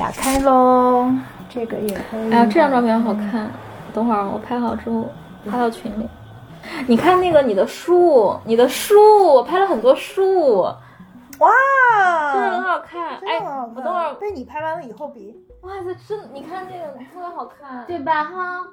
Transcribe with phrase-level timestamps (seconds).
[0.00, 1.12] 打开喽，
[1.50, 2.32] 这个也可以。
[2.32, 3.50] 哎呀，这张照片好看。
[3.92, 5.06] 等会儿我拍好之后
[5.44, 6.08] 发到群里。
[6.86, 13.18] 你看那个你的树，你的树，我拍了很多树，哇，真的很好看。
[13.18, 13.40] 哎，
[13.76, 17.84] 我等会儿，被你拍完了以后比，哇，这真，你看这个特别好看。
[17.86, 18.24] 对吧？
[18.24, 18.66] 哈，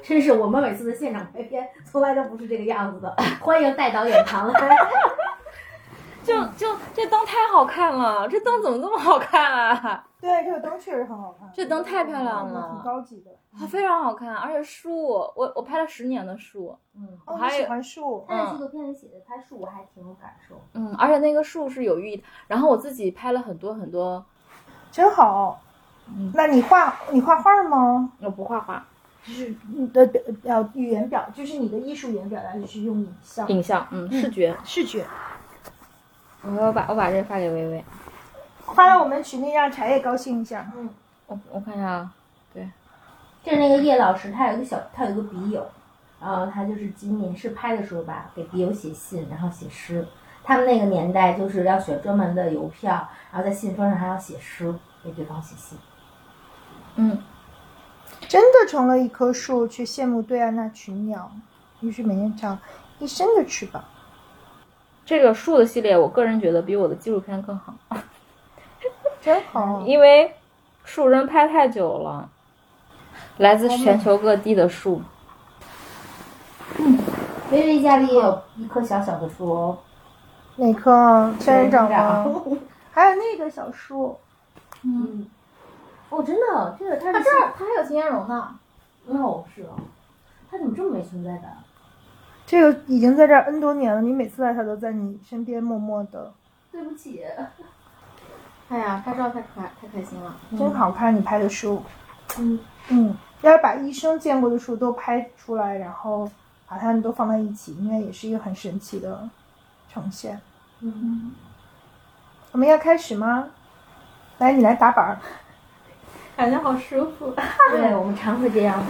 [0.00, 3.16] 真是我们每次的现场拍片从来都不是这个样子的。
[3.42, 4.76] 欢迎带导演常来。
[6.30, 10.06] 就就这灯太好看了，这灯怎么这么好看啊？
[10.20, 13.30] 对，这个灯确实很好看，这灯太漂亮很了，高级的。
[13.58, 18.24] 它，非常好看，而且树，我我拍了十年的树，嗯，我，还喜欢树？
[18.28, 20.54] 他在纪录片里写的拍树，我还挺有感受。
[20.74, 22.22] 嗯，而且那个树是有寓意的。
[22.46, 24.24] 然后我自己拍了很多很多，
[24.92, 25.60] 真好。
[26.12, 28.12] 嗯那你画你画画吗？
[28.20, 28.84] 我不画画，
[29.24, 34.56] 就是你的表呃语言表，就是你的艺术语言表达就是用影像、影像，嗯，视觉。
[34.64, 35.04] 视觉。
[36.42, 37.84] 我把我把这发给薇薇，
[38.74, 40.70] 发到我们群里，让柴叶高兴一下。
[40.76, 40.88] 嗯
[41.26, 42.12] 我我看一下啊，
[42.52, 42.68] 对
[43.44, 45.64] 就是那个叶老师，他有一个小，他有一个笔友，
[46.20, 50.04] 然后他就是今年是拍的时候吧，给笔友写信，然后写诗。
[50.42, 55.78] 他们那个年代就是要选专门的邮票，然后在信封上还要写诗，给对方写信。
[56.96, 57.22] 嗯，
[58.26, 61.30] 真的成了一棵树，却羡慕对岸那群鸟，
[61.80, 62.58] 于是每天长
[62.98, 63.84] 一身的翅膀。
[65.10, 67.74] 这个树的系列，我个人觉得比我的纪录片更好，
[69.20, 69.80] 真好。
[69.84, 70.32] 因为
[70.84, 72.30] 树人拍太久了，
[73.38, 75.02] 来自全球各地的树。
[77.50, 79.78] 薇薇家里也有一棵小小的树哦，
[80.54, 82.24] 哪棵仙人掌吗？
[82.24, 82.42] 吗？
[82.94, 84.16] 还有那个小树，
[84.84, 85.26] 嗯，
[86.10, 88.54] 哦，真的，这个它是它这儿它还有金烟榕呢，
[89.08, 89.74] 哦，是啊，
[90.48, 91.56] 它怎么这么没存在感？
[92.50, 96.32] 这个已经在这儿 N 多年了，你每次来它都在你身边默默的，
[96.72, 97.22] 对不起，
[98.68, 100.34] 哎呀，拍照太开太开心了。
[100.58, 101.14] 真好看。
[101.14, 101.80] 你拍的树，
[102.40, 106.28] 嗯嗯，要是把一生见过的树都拍出来，然后
[106.66, 109.30] 把它们都放在一起，应该也是一个很神奇的
[109.88, 110.40] 呈现。
[110.80, 111.30] 嗯，
[112.50, 113.46] 我们要开始吗？
[114.38, 115.18] 来，你来打板儿。
[116.36, 117.32] 感觉好舒服。
[117.70, 118.82] 对，我们常会这样。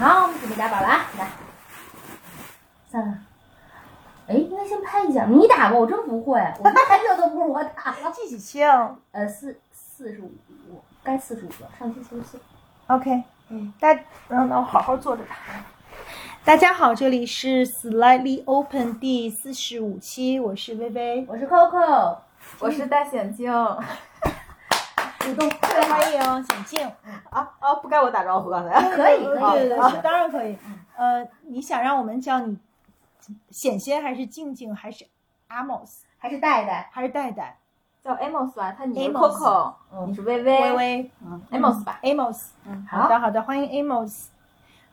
[0.00, 1.28] 好，我们准备打板了啊，来，
[2.96, 3.18] 算了。
[4.26, 8.10] 哎，应该先拍一下，你打吧，我真不会，我拍这都不如我打了。
[8.16, 8.62] 记几期？
[9.12, 10.32] 呃，四四十五，
[11.04, 12.40] 该四十五了，上期四十四。
[12.86, 13.92] OK，嗯，大
[14.28, 15.36] 让让我好好坐着吧。
[16.44, 22.16] 大家好，这里是 Slightly Open 第四十五期，我是薇薇，我是 Coco，
[22.60, 23.78] 我是大显镜啊
[25.20, 26.86] 主动欢迎显静。
[27.30, 27.74] 啊啊！
[27.82, 28.80] 不该我打招呼刚才。
[28.90, 30.56] 可以可以对对对，啊当然可以。
[30.96, 32.56] 呃，你想让我们叫你
[33.50, 35.06] 显显还是静静还是
[35.48, 37.58] Amos 还是戴戴，还是戴戴
[38.02, 40.60] 叫 Amos 吧，他你是 Amos Coco，嗯你是微微。
[40.60, 42.00] 微微嗯，Amos 吧。
[42.02, 42.46] Amos？
[42.64, 44.26] 嗯，好的好的，欢迎 Amos。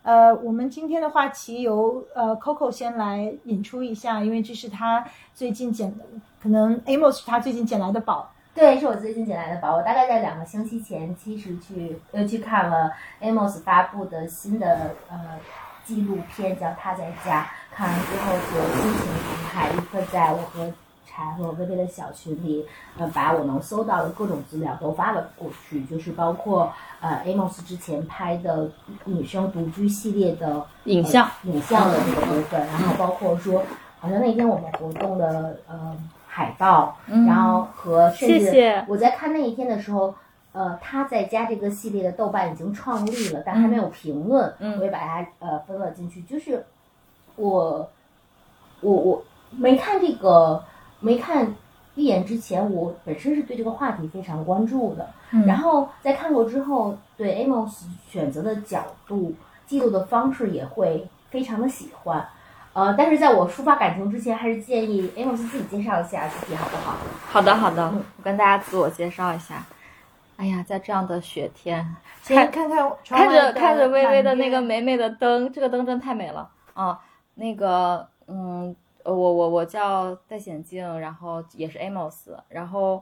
[0.02, 6.04] 呃，我们今天的话题由呃 Coco 先来引出一下，因为这是他最近捡的，
[6.42, 8.30] 可能 Amos 是他最近捡来的宝。
[8.54, 9.76] 对，是我最近捡来的宝。
[9.76, 15.40] 我大概在两个星期前，其实去又去看了 Amos 发布的新的呃
[15.84, 17.42] 纪录片，叫《他在家》。
[17.76, 20.72] 看完之后就心情澎湃，立刻在我和
[21.08, 22.64] 柴和薇薇的小群里，
[22.98, 26.72] 呃，把我能搜到的各种资料都发了过去，就是包括
[27.02, 28.70] 呃 Amos 之前拍的
[29.06, 33.64] 女生独居系列的影像呃影像的这个部分，然后包括说，
[34.00, 40.14] 好像那天我们活动的呃海报，然后和甚至我在看那一天的时候，
[40.53, 46.22] 呃，他在家这个系列的豆瓣已经创立了，但还没有评论，嗯我也把它呃分了进去。
[46.22, 46.64] 就是
[47.36, 47.90] 我
[48.81, 50.64] 我我没看这个
[51.00, 51.56] 没看
[51.96, 59.34] 一眼之前，我本身是对这个话题非常关注的，嗯然后在看过之后，对 Amos 选择的角度、
[59.66, 62.24] 记录的方式也会非常的喜欢。
[62.74, 66.96] 呃，但是在我抒发感情之前，还是建议 Amos 自己介绍一下自己好不好？
[67.28, 69.64] 好的好的嗯，我跟大家自我介绍一下。
[70.38, 71.96] 哎呀，在这样的雪天，
[72.26, 77.00] 看看看看着看着微微的那个美美的灯，这个灯真太美了啊！
[77.35, 83.02] 那个，嗯，呃我我我叫戴显静，然后也是 Amos，然后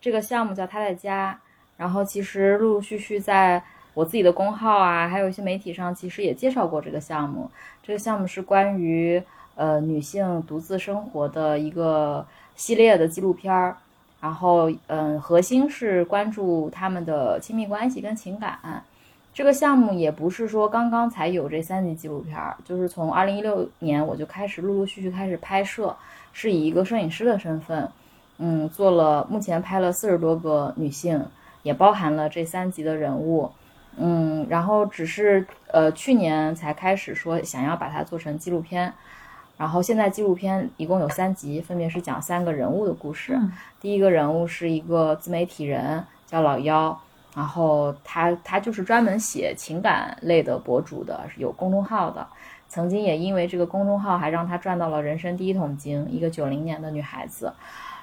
[0.00, 1.38] 这个项目叫他在家，
[1.76, 3.62] 然后其实陆陆续续在
[3.94, 7.50] 我自己的公号啊，还有一些媒体上，其实也介绍过这个项目。
[7.82, 9.22] 这个项目是关于
[9.54, 12.26] 呃女性独自生活的一个
[12.56, 13.76] 系列的纪录片儿。
[14.22, 18.56] 然后，嗯，核心是关注他们的亲密关系跟情感。
[19.34, 25.96] 这个项目也不是说刚刚才有这三集纪录片儿，就是从二零一六年我就开始陆陆续续开始拍摄，
[26.32, 27.90] 是以一个摄影师的身份，
[28.38, 31.26] 嗯，做了目前拍了四十多个女性，
[31.64, 33.50] 也包含了这三集的人物。
[33.96, 38.94] 嗯，然后只是呃去年才开始说想要把它做成纪录片，
[39.62, 43.34] 然后现在纪录片一共有三集，分别是讲三个人物的故事。
[43.36, 47.00] 嗯第一个人物是一个自媒体人，叫老妖，
[47.36, 52.26] 然后他他就是专门写情感类的博主的，是有公众号的。
[52.68, 57.52] 曾经也因为这个公众号，还让他赚到了人生第一桶金，一个九零年的女孩子。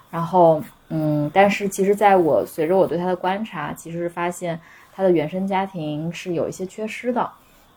[0.10, 4.58] 然后，嗯，但是其实在我随着我对她的观察，其实发现
[4.94, 7.30] 她的原生家庭是有一些缺失的。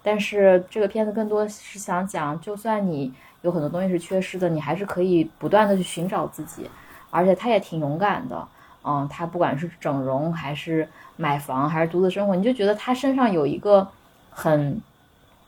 [0.05, 6.69] 但是这个片子更多是想讲，就算你有很多东西是缺失的，你还是可以不断的去寻找自己。
[7.11, 8.49] 而且她也挺勇敢的，
[8.83, 13.87] 嗯，她不管是整容还是买房还是独自生活，你就觉得她身上有一个
[14.31, 14.81] 很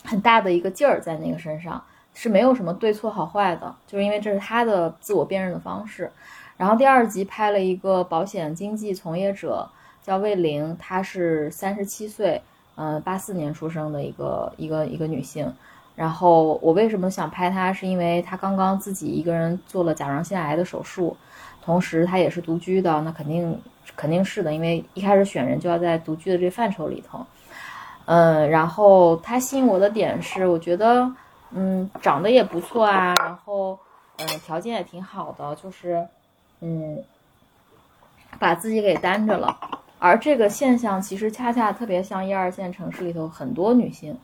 [0.05, 1.83] 很大的一个劲儿在那个身上，
[2.13, 6.11] 是没有什么对错好坏的，就是因为这是她的自我辨认的方式。
[6.57, 9.69] 然后第二集拍了一个保险经纪从业者，
[10.03, 12.43] 叫魏玲，她是三十七岁，
[12.75, 15.51] 呃，八四年出生的一个一个一个女性。
[15.97, 21.17] 然后我为什么想拍她，是因为她刚刚自己一个人做了甲状腺癌的手术，
[21.63, 23.61] 同时她也是独居的，那肯定
[23.97, 27.25] 肯定是的，因为一开始选人就要在独居的这范畴里头。
[28.07, 31.11] 嗯，然后她吸引我的点是，我觉得
[31.53, 33.79] 嗯长得也不错啊，然后
[34.19, 36.07] 嗯条件也挺好的，就是
[36.61, 37.03] 嗯
[38.39, 39.57] 把自己给单着了。
[40.01, 44.15] 而这个现象其实恰恰特别像一二线城市里头很多女性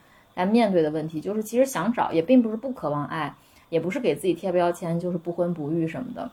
[0.40, 3.34] 在面对的问题，就是其实想找也并不是不渴望爱，
[3.68, 6.30] 也不是给自己贴标签，就是不婚不育什么的，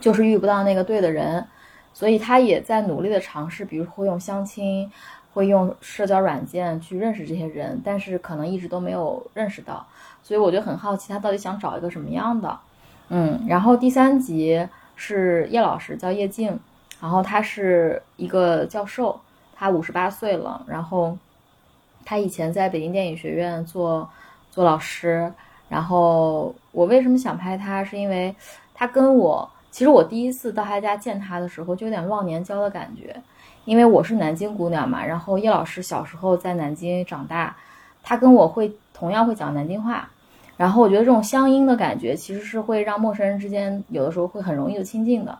[0.00, 1.46] 就是遇不到那个对的人，
[1.92, 4.90] 所以他也在努力的尝试，比如会用相亲，
[5.32, 9.86] 会用社交软件去认识这些人，但是可能一直都没有认识到，
[10.22, 12.58] 所以我就很好奇他到底想找一个什么样的，
[13.08, 16.58] 嗯，然后第三集是叶老师，叫叶静。
[17.00, 19.20] 然后他是一个教授，
[19.56, 20.64] 他五十八岁了。
[20.68, 21.18] 然后
[22.04, 24.08] 他以前在北京电影学院做
[24.50, 25.32] 做老师。
[25.68, 28.34] 然后我为什么想拍他，是因为
[28.74, 33.14] 他跟我，其实我第一次到他家见他的时候，就有点忘年交的感觉，
[33.64, 35.04] 因为我是南京姑娘嘛。
[35.04, 37.56] 然后叶老师小时候在南京长大，
[38.02, 40.08] 他跟我会同样会讲南京话。
[40.56, 45.38] 然后我觉得这种乡音的感觉，其实是会让陌生人之间有的时候会很容易的亲近的。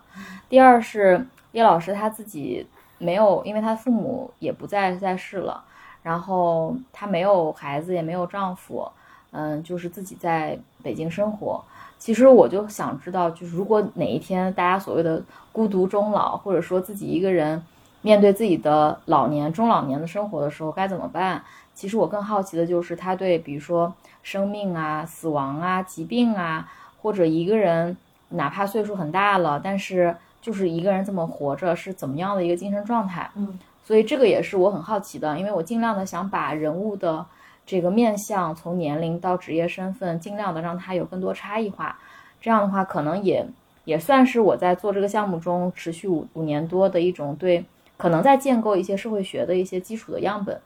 [0.48, 1.26] 第二是。
[1.52, 2.66] 叶老师他自己
[2.96, 5.62] 没有，因为他父母也不在在世了，
[6.02, 8.86] 然后她没有孩子，也没有丈夫，
[9.30, 11.62] 嗯，就是自己在北京生活。
[11.98, 15.22] 其实我就想知道，就是如果哪一天大家所谓的
[15.52, 17.62] 孤独终老，或者说自己一个人
[18.00, 21.42] 面对自己的老年、中老年的生活的时候该怎么办？
[21.74, 26.70] 其实我更好奇的就是他对，比如说生命啊、死亡啊、疾病啊，
[27.00, 27.96] 或者一个人
[28.30, 30.16] 哪怕岁数很大了，但是。
[30.42, 33.30] 就是一个人这么活着是怎么样的一个精神状态？
[33.36, 37.24] 嗯，所以这个也是我很好奇的，因为我尽量的想把人物的
[37.66, 41.98] 这个面相从年龄到职业身份，尽量的让他有更多差异化。
[42.40, 43.46] 这样的话，可能也
[43.84, 47.64] 也算是我在做这个项目中持续五五年多的一种对，
[47.96, 50.60] 可能在建构一些社会学的一些基础的样本。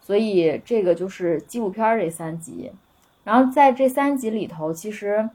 [0.00, 2.72] 所以这个就是纪录片这三集，
[3.24, 5.28] 然后在这三集里头，其实。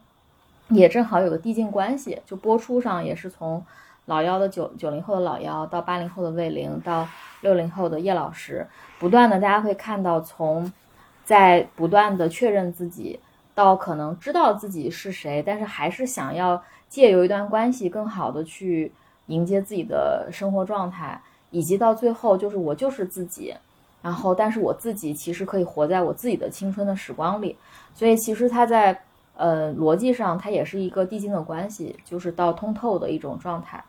[0.69, 3.65] 也正好有个递进关系，就播出上也是从
[4.07, 7.05] 老幺的九九零后的老幺到八零后的魏玲到
[7.41, 8.65] 六零后的叶老师，
[8.99, 10.71] 不断的大家会看到从
[11.25, 13.19] 在不断的确认自己
[13.53, 18.93] 到可能知道自己是谁，但是还是想要借由一段关系更好的去
[19.25, 21.21] 迎接自己的生活状态，
[21.51, 23.53] 以及到最后就是我就是自己，
[24.01, 27.57] 然后但是我自己其实可以活在我自己的青春的时光里，
[27.93, 29.01] 所以其实他在。
[29.39, 33.83] 呃，逻辑上它也是一个递进的关系，就是到通透的一种状态，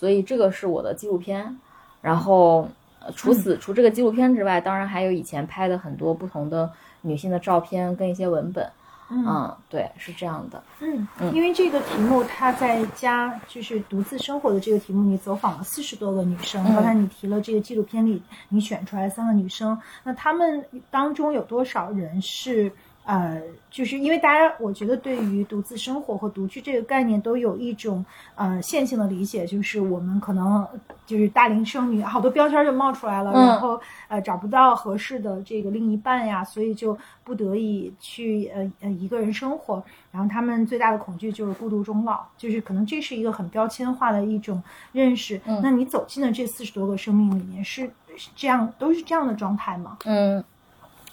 [0.00, 1.54] 所以这个是我的纪录片。
[2.00, 2.66] 然后，
[3.14, 8.66] 除此除这个纪录片之外，当然还有以前拍的很多不同的女性的照片跟一些文本。
[9.10, 10.62] 嗯，对，是这样的。
[10.80, 16.64] 嗯，因为这个题目，他在家就是独自生活的这个题目，你走访了四十多个女生。
[16.72, 22.72] 刚才你提了这个纪录片里你选出来三个女生，那她们当中有多少人是？
[23.04, 28.04] 呃，就是因为大家，我觉得对于独自生活和独居这个概念都有一种
[28.36, 30.64] 呃线性的理解，就是我们可能
[31.06, 45.40] 就是大龄剩女，好多标签就冒出来了，然后呃找不到合适的这个另一半呀，所以就不得已去呃呃一个人生活，然后他们最大的恐惧就是孤独终老，就是可能这是一个很标签化的一种认识。
[45.62, 47.90] 那你走进了这四十多个生命里面，是
[48.36, 49.96] 这样都是这样的状态吗？
[50.04, 50.44] 嗯，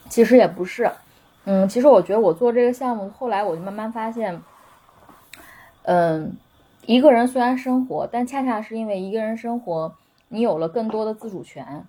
[0.10, 0.92] 其实也不是。
[1.50, 4.42] 嗯，其实我觉得我做这个项目，后来我就慢慢发现，
[5.84, 6.36] 嗯，
[6.86, 9.96] 一个人虽然生活，但恰恰是因为一个人生活，
[10.28, 11.86] 你有了更多的自主权，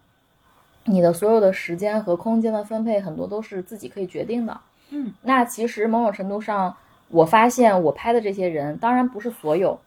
[0.85, 4.61] 你的所有的时间和空间的分配很多都是自己可以决定的。
[4.91, 6.77] 嗯，那其实某种程度上，
[7.09, 9.81] 我发现我拍的这些人，当然不是所有，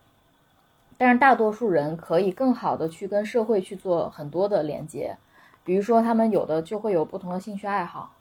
[0.98, 5.16] 但是大多数人可以更好的去跟社会去做很多的连接。
[5.64, 8.12] 比如说，他们有的就会有不同的兴趣爱好，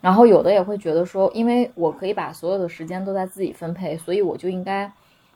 [0.00, 4.90] 然后有的也会觉得说，因为我可以把所有的时间都在自己分配，所以我就应该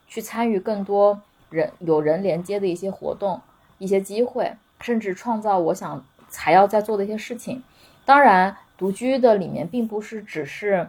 [0.07, 3.39] 去参与更多人有人连接的一些活动、
[3.77, 6.03] 一些机会，甚至创造我想
[6.33, 7.63] 还要再做的一些事情。
[8.05, 10.87] 当然，独居的里面并不是只是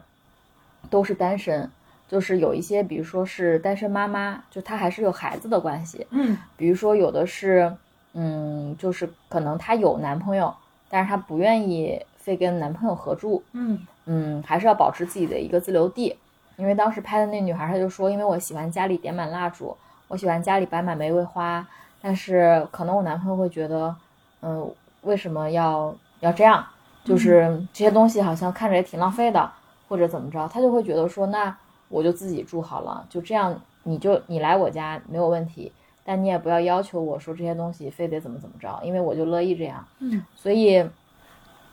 [0.89, 1.71] 都是单身，
[2.09, 6.07] 就是有一些，比如说是单身妈妈，就她还是有孩子的关系。
[6.11, 7.75] 嗯比如说有的是，
[8.15, 10.55] 嗯，就是可能她有男朋友，
[10.89, 16.17] 但是她不愿意非跟男朋友合住，嗯嗯，还是要保持自己的一个自留地。
[16.57, 19.77] 因为当时拍的那女孩，她就说，因为我喜欢家里点满蜡烛，
[20.09, 21.65] 我喜欢家里摆满玫瑰花，
[22.03, 23.95] 但是可能我男朋友会觉得，
[24.43, 24.69] 嗯，
[25.03, 26.67] 为什么要要这样？
[27.05, 29.49] 就是这些东西好像看着也挺浪费的，
[29.89, 31.57] 或者怎么着，他就会觉得说，那
[31.89, 35.71] 我就自己住好了，就这样，你就你来我家没有问题，
[36.03, 39.87] 但你也不要要求我说这些东西非得怎么怎么着，因为我就乐意这样。
[40.01, 40.85] 嗯所以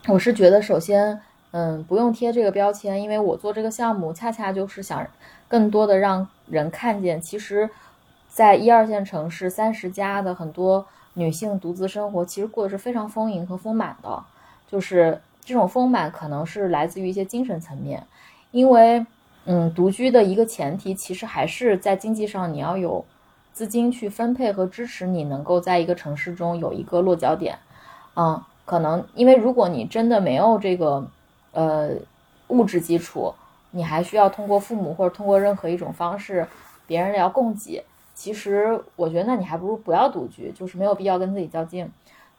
[0.08, 5.08] 我是觉得，首先，嗯，不用贴这个标签，因为我做这个项目，恰恰就是想
[5.48, 7.70] 更多的让人看见，其实，
[8.28, 14.24] 在一二线城市三十加的很多女性独自生活，其实过得是非常丰盈和丰满的。
[14.68, 18.06] 就是这种丰满，可能是来自于一些精神层面，
[18.52, 19.06] 因为，
[19.46, 23.06] 嗯，独居的一个前提，其实还是在经济上你要有
[23.54, 27.58] 资金去分配和支持你，能够在一个城市中有一个落脚点。
[28.16, 31.06] 嗯，可能因为如果你真的没有这个，
[31.52, 31.92] 呃，
[32.48, 33.34] 物质基础，
[33.72, 36.48] 你还需要通过父母或者通过任何一种方式，
[36.88, 37.84] 别人要供给。
[38.14, 41.90] 其实我觉得，那你还不如不要独居，就是没有必要跟自己较劲。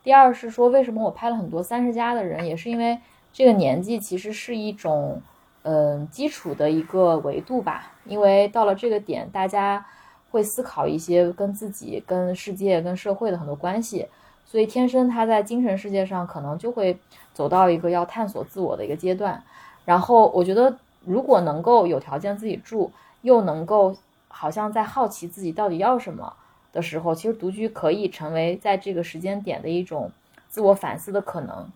[0.02, 2.98] 第二是说，为什么我拍了很多三十加的人，也是因为
[3.32, 5.20] 这个年纪其实是一种，
[5.62, 7.90] 嗯、基础的一个维度吧。
[8.04, 9.84] 因为到了这个点，大家
[10.30, 14.06] 会思考一些跟自己、跟世界、跟社会的很多关系，
[14.44, 16.98] 所以天生他在精神世界上可能就会
[17.32, 19.42] 走到一个要探索自我的一个阶段。
[19.84, 22.90] 然后我觉得，如果能够有条件自己住，
[23.22, 23.96] 又能够
[24.28, 26.34] 好像在好奇自己到底要什么。
[26.72, 30.10] 的时候，其实独居可以成为在这个时间点的一种
[30.48, 31.70] 自我反思的可能，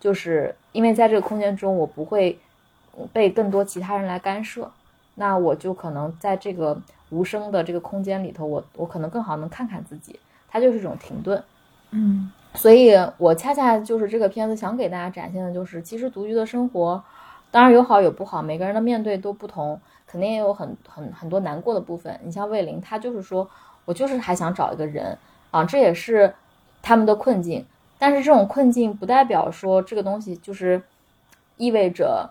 [0.00, 2.36] 就是因为在这个空间中，我不会
[3.12, 4.68] 被更多其他人来干涉，
[5.14, 6.76] 那我就可能在这个
[7.10, 11.40] 无声的这个空间里头，我我可能更好能看看自己，它就是一种停顿。
[11.92, 17.00] 嗯所以我恰恰就是这个片子想给大家展现的，就是其实独居的生活，
[17.50, 22.18] 当然有好有不好，每个人的面对都不同，肯定也有很很很多难过的部分。
[22.24, 23.48] 你像魏玲，她就是说
[23.84, 25.16] 我就是还想找一个人
[25.52, 26.34] 啊，这也是
[26.82, 27.64] 他们的困境。
[27.98, 30.82] 但是这种困境不代表说这个东西就是
[31.56, 32.30] 意味着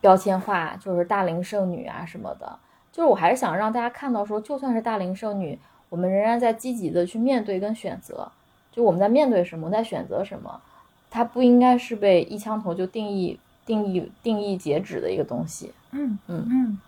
[0.00, 2.58] 标签化，就是大龄剩女啊什么的。
[2.90, 5.56] 就是我还是想让大家看到说，就算是大龄剩女，
[5.90, 8.32] 我们仍然在积极的去面对跟选择。
[8.74, 10.60] 就我们在面对什么，我们在选择什么，
[11.08, 15.72] 它不应该是被一枪头就定义、定义、定义截止的一个东西。
[15.92, 16.80] 嗯嗯嗯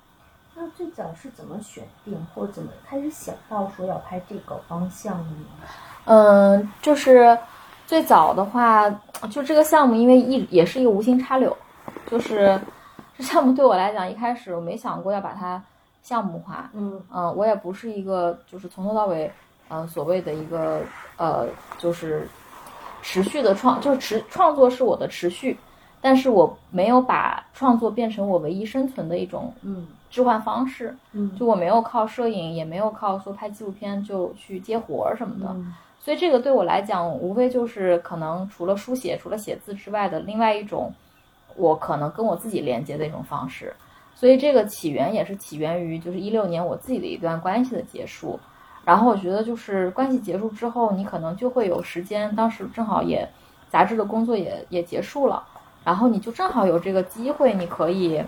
[0.57, 5.47] 那最早是怎么选定，或者怎么开始想到说要拍这个方向的呢？
[6.07, 7.39] 嗯，就是
[7.87, 8.91] 最早的话，
[9.31, 11.57] 就这个项目，因为一也是一个无心插柳，
[12.07, 12.59] 就是
[13.17, 15.63] 这项目对我来讲，一开始我没想过要把它
[16.03, 16.71] 项目化。
[16.73, 19.31] 嗯嗯，我也不是一个就是从头到尾，
[19.69, 20.83] 嗯、所谓的一个
[21.17, 21.47] 呃，
[21.79, 22.29] 就是
[23.03, 25.57] 持续的创，就是持创作是我的持续，
[26.01, 40.93] 但是我没有把创作变成我唯一生存的一种嗯置换方式，嗯就我没有靠摄影，也没有靠说拍纪录片就去接活儿什么的，嗯所以这个对我来讲，无非就是可能除了书写、除了写字之外的另外一种，
[41.57, 43.75] 我可能跟我自己连接的一种方式。
[44.15, 48.39] 所以这个起源也是起源于就是一六年我自己的一段关系的结束。
[48.87, 53.29] 然后我觉得就是关系结束之后，你可能就会有时间，当时正好也
[53.69, 55.43] 杂志的工作也也结束了，
[55.85, 58.23] 然后你就正好有这个机会，你可以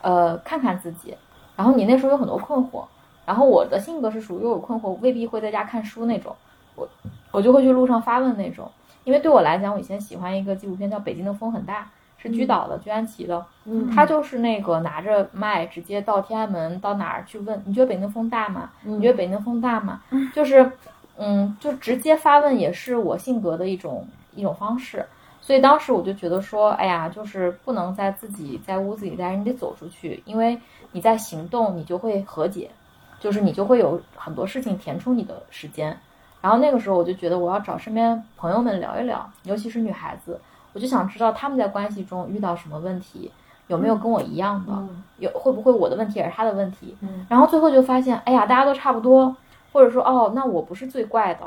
[0.00, 1.14] 呃看看自己。
[1.54, 2.84] 然后你那时候有很多困惑，
[3.26, 6.34] 然后我的性格是属于有困惑未必会在家看书那种，
[6.74, 6.88] 我
[7.30, 8.70] 我就会去路上发问那种。
[9.04, 11.82] 因为对我来讲，我以前喜欢一个纪录片叫《北京的风很大》，
[12.22, 13.44] 是居岛的，居安琪的。
[13.64, 18.70] 嗯他就是那个拿着麦直接到天安门到哪儿去问，你觉得北京风大吗？
[18.82, 20.02] 你觉得北京风大吗？
[20.34, 20.70] 就是，
[21.16, 25.04] 嗯，就直接发问也是我性格的一种一种方式。
[25.40, 30.58] 所以当时我就觉得说，哎呀，就是不能在自己在屋子里待着，你得走出去，因为
[30.92, 32.70] 你在行动，你就会和解，
[33.18, 35.96] 就是你就会有很多事情填充你的时间。
[36.40, 40.40] 然后那个时候我就觉得我要找身边朋友们聊一聊，尤其是女孩子，
[40.72, 43.30] 我就想知道他们在关系中遇到什么问题，
[43.66, 45.02] 有没有跟我一样的，嗯。
[45.18, 46.96] 有会不会我的问题也是他的问题。
[47.00, 47.26] 嗯。
[47.28, 49.36] 然后最后就发现，哎呀，大家都差不多，
[49.72, 51.46] 或者说哦，那我不是最怪的，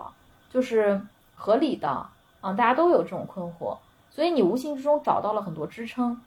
[0.50, 1.02] 就是
[1.36, 1.90] 合理的
[2.42, 3.78] 啊，大家都有这种困惑，
[4.12, 6.20] 所以你无形之中找到了很多支撑，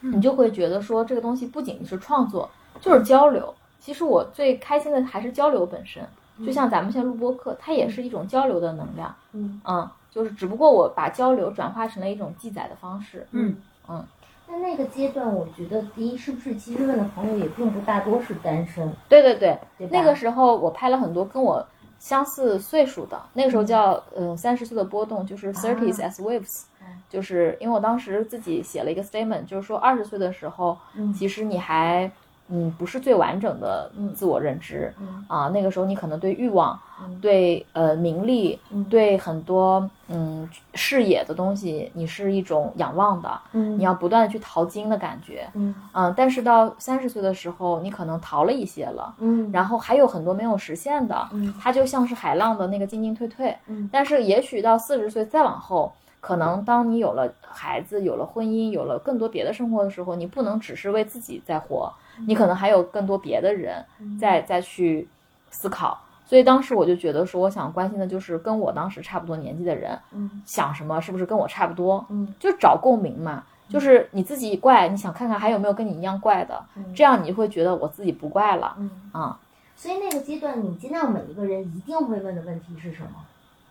[0.00, 2.50] 你就会觉得说这个东西不仅是创作，
[2.80, 3.54] 就是交流。
[3.80, 6.02] 其实我最开心的还是交流本身，
[6.44, 9.60] 就像咱们现在录播课，它也是一种交流的能量，嗯。
[9.64, 13.56] 嗯，就是只不过我把交流转化成了一种记载的方式，嗯。
[13.88, 14.04] 嗯。
[14.46, 19.88] 那那个阶段，我觉得第一是不是其实问的朋友也并不大多是单身，对对对，对？
[19.88, 21.66] 那个时候我拍了很多跟我
[21.98, 26.86] 相似岁数的，那个时候叫呃三十岁的波动，就是 thirties as waves，、嗯。
[27.08, 31.10] 就是因为我当时自己写了一个 statement，就是说二十岁的时候，嗯。
[31.14, 32.12] 其实你还
[32.48, 49.14] 嗯不是最完整的嗯自我认知、嗯啊，那个时候你可能对欲望、嗯对呃名利、嗯对很多嗯视野的东西，你是一种仰望的，嗯你要不断的去淘金的感觉，嗯嗯，但是到三十岁的时候，你可能淘了一些了。
[49.18, 53.56] 嗯然后还有很多没有实现的，嗯它就像是海浪的那个进进退退。
[53.66, 61.92] 嗯但是也许到四十岁再往后，可能当你有了孩子、有了婚姻、有了更多别的生活的时候，你不能只是为自己在活，
[62.26, 63.84] 你可能还有更多别的人
[64.20, 65.08] 再再去
[65.50, 65.98] 思考。
[66.26, 72.04] 所以当时我就觉得说，我想关心的就是跟我当时差不多年纪的人嗯想什么，是不是跟我差不多？
[72.08, 73.44] 嗯就找共鸣嘛。
[73.66, 76.62] 就是你自己怪，你想看看还有没有跟你一样怪的，
[76.94, 79.38] 这样你就会觉得我自己不怪了嗯，啊。
[79.74, 83.10] 所以那个阶段，你见到每一个人一定会问的问题是什么？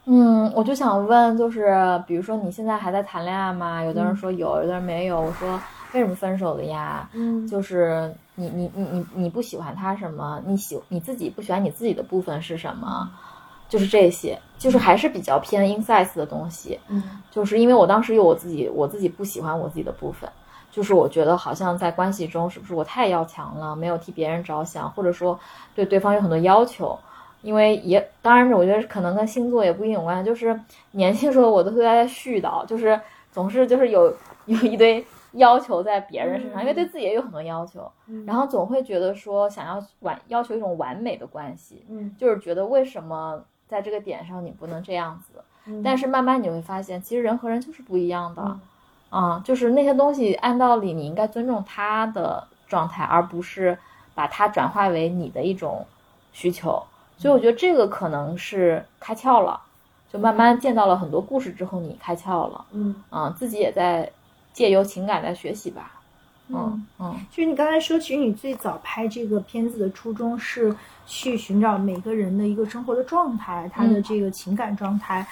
[0.06, 3.84] 嗯，我就想问，就是比如说你现在还在谈恋爱吗？
[3.84, 5.22] 有的人说有，有的人没有。
[5.22, 5.60] 我说
[5.94, 7.10] 为什么分手了呀？
[7.14, 10.42] 嗯就是你你你你你不喜欢他什么？
[10.46, 13.10] 你喜你自己不喜欢你自己的部分是什么？
[13.70, 16.80] 就是这些，就是还是比较偏 insights 的东西。
[16.90, 20.30] 嗯就是因为我当时有我自己，我自己不喜欢我自己的部分，
[20.72, 25.40] 就是我觉得好像在关系中是不是我太要强了，没有替别人着想，或者说
[25.74, 26.98] 对对方有很多要求。
[27.42, 30.26] 因为也当然，我觉得可能跟星座也不一定有关系。
[30.26, 30.58] 就是
[30.92, 32.98] 年轻时候我都在絮叨，就是
[33.34, 37.92] 总是就是有有一堆要求在别人身上，因为对自己也有很多要求，
[38.26, 42.16] 然后总会觉得说想要完要求一种完美的关系，嗯。
[42.18, 45.44] 就是觉得为什么在这个点上你不能这样子？
[45.66, 45.82] 嗯。
[45.84, 48.60] 但是慢慢你会发现，其实人和人就是不一样的，嗯。
[49.10, 53.78] 啊，就是那些东西，按道理你应该尊重他的状态，而不是
[54.16, 55.86] 把它转化为你的一种
[56.32, 56.82] 需求。
[57.16, 59.62] 所以我觉得这个可能是开窍了，
[60.12, 62.96] 就慢慢见到了很多故事之后，你开窍了，嗯。
[63.12, 64.12] 啊，自己也在
[64.54, 65.92] 借由情感来学习吧，
[66.50, 74.04] 嗯嗯就是你刚才说，其实你最早拍这个片子的初衷是去寻找每个人的一个生活的状态，他的嗯。
[74.04, 75.26] 这个情感状态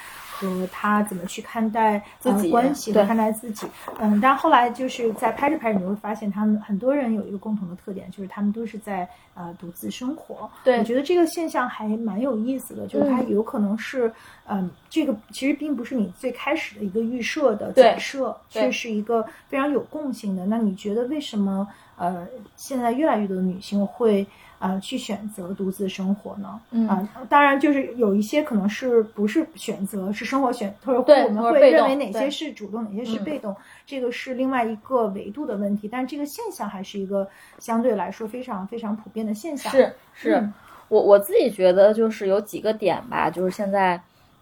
[0.48, 3.66] 和他怎么去看待自己呃、关系和看待自己。
[3.98, 10.50] 嗯，但后来就是在拍着拍着，你会发现他们很多人有一个共同的特点，就是他们都是在呃独自生活。
[10.64, 14.12] 对我觉得这个现象还蛮有意思的，就是它嗯有可能是，
[14.46, 20.46] 嗯，这个其实并不是你最开始的一个预设的假设，却是一个非常有共性的。
[20.46, 22.26] 那你觉得为什么呃
[22.56, 24.26] 现在越来越多的女性会
[24.62, 26.60] 呃去选择独自生活呢？
[26.70, 35.88] 嗯啊、当然就是有一些可能是不是选择，是生活选，或者对我们会认为哪些是主动，哪些是嗯被动，这个是另外一个维度的问题。
[35.88, 39.72] 但这个现象还是一个相对来说非常非常普遍的现象。
[39.72, 40.52] 是是，嗯
[40.88, 44.00] 我我自己觉得就是有几个点吧，就是现在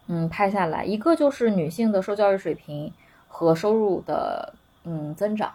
[0.09, 2.93] 嗯拍下来，一个就是女性的受教育水平
[3.27, 4.53] 和收入的
[4.85, 5.51] 嗯增长，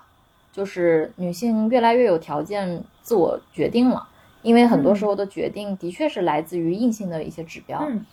[0.54, 4.08] 就是女性越来越有条件自我决定了，
[4.46, 7.80] 因为很多时候的决定的确是来自于硬性的一些指标。
[7.82, 8.06] 嗯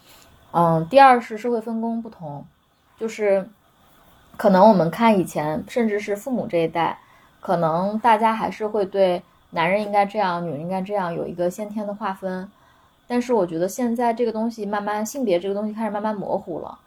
[0.53, 2.45] 嗯，第二是社会分工不同，
[2.99, 3.49] 就是
[4.37, 6.99] 可能我们看以前，甚至是父母这一代，
[7.41, 12.51] 可能大家还是会对男人应该这样，女人应该这样有一个先天的划分。
[13.07, 16.79] 但是我觉得现在这个东西慢慢性别这个东西开始慢慢模糊了，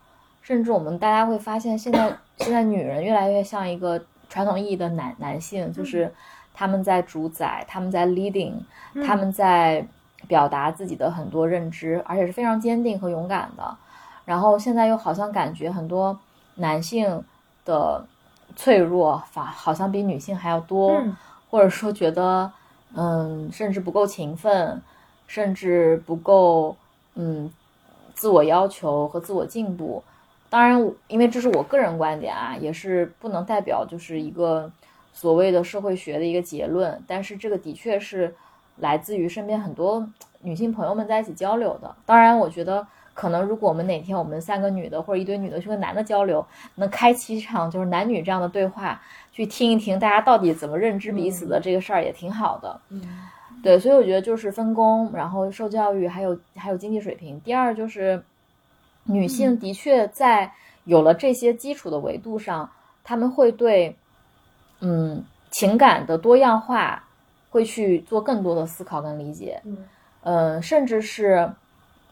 [0.41, 6.11] 甚至我们大家会发现，现在现在女人越来越像一个传统意义的男男性，就是
[6.55, 8.53] 他们在主宰，他们在 leading，
[9.05, 9.85] 他们在
[10.27, 13.77] 表达自己的很多认知，而且是非常坚定和勇敢的。
[14.23, 16.17] 然后现在又好像感觉很多
[16.55, 17.23] 男性
[17.63, 18.03] 的
[18.55, 21.15] 脆弱反好像比女性还要多，嗯
[21.51, 22.51] 或者说觉得
[22.95, 24.81] 嗯，甚至不够勤奋，
[25.27, 26.75] 甚至不够
[27.13, 27.51] 嗯
[28.13, 30.03] 自我要求和自我进步。
[30.49, 34.71] 当然，因为这是我个人观点啊，也是不能代表就是一个
[35.15, 37.01] 所谓的社会学的一个结论。
[37.07, 38.35] 但是这个的确是
[38.75, 40.07] 来自于身边很多
[40.41, 41.95] 女性朋友们在一起交流的。
[42.05, 49.01] 当然，我觉得可能如果我们哪天我们三个女的或者一堆女的去跟男的交流，能开启一场就是男女这样的对话，
[49.31, 52.81] 去听一听大家到底怎么认知彼此的这个事儿也挺好的。
[52.89, 53.01] 嗯
[53.63, 57.39] 对，所以我觉得就是分工，然后受教育，还有还有经济水平。
[57.39, 58.21] 第二就是，
[59.05, 60.51] 女性的确在
[60.83, 62.69] 有了这些基础的维度上，
[63.03, 63.95] 她们会对，
[64.79, 67.03] 嗯，情感的多样化
[67.49, 69.61] 会去做更多的思考跟理解。
[69.65, 69.77] 嗯。
[70.21, 71.51] 嗯，甚至是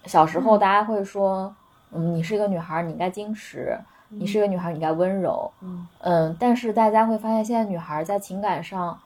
[0.05, 1.55] 小时候大家会说，
[1.91, 3.75] 嗯，你是一个女孩儿，你应该矜持；
[4.09, 5.51] 你是一个女孩儿，你应该温柔。
[5.61, 5.87] 嗯。
[5.99, 8.99] 嗯，但是大家会发现，现在女孩儿在情感上，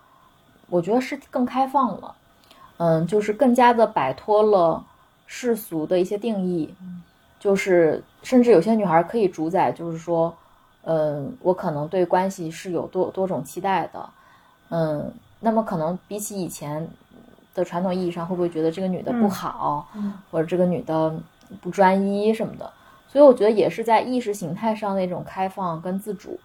[0.69, 2.15] 我觉得是更开放了，
[2.77, 4.85] 嗯，就是更加的摆脱了
[5.25, 6.75] 世俗的一些定义，
[7.39, 10.35] 就是甚至有些女孩儿可以主宰，就是说，
[10.89, 14.09] 嗯，我可能对关系是有多多种期待的，
[14.69, 16.87] 嗯，那么可能比起以前
[17.53, 21.13] 的传统意义上，会不会觉得这个女的不嗯好，嗯或者这个女的
[21.59, 22.71] 不专一什么的？
[23.09, 26.39] 所以我觉得也是在意识形态上那种开放跟自主，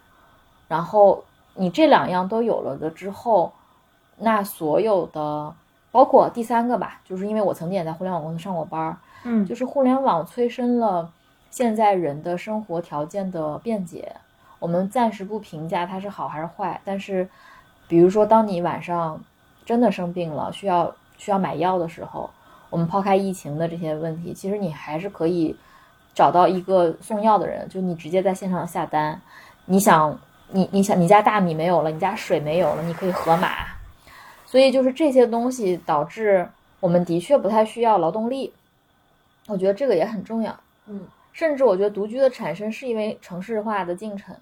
[0.67, 1.23] 然后
[1.55, 3.53] 你这两样都有了的之后，
[4.17, 5.53] 那所有的
[5.89, 11.09] 包括第三个吧，就是因为我曾经也在互联网公司上过班儿，嗯就是互联网催生了
[11.49, 14.13] 现在人的生活条件的便捷。
[14.63, 17.27] 我们暂时不评价它是好还是坏，但是
[17.85, 19.21] 比如说，当你晚上
[19.65, 22.29] 真的生病了，需要需要买药的时候，
[22.69, 25.53] 我们抛开疫情的这些问题，其实你还是可以
[26.15, 29.21] 找到一个送药的人，就你直接在线上下单。
[29.65, 33.65] 你想，你你想，你家大米没有了，你家水没有了，你可以盒马。
[34.45, 36.47] 所以就是这些东西导致
[36.79, 38.53] 我们的确不太需要劳动力，
[39.47, 40.57] 我觉得这个也很重要。
[40.87, 41.01] 嗯
[41.33, 44.35] 甚至我觉得独居的产生是因为城市化的进程，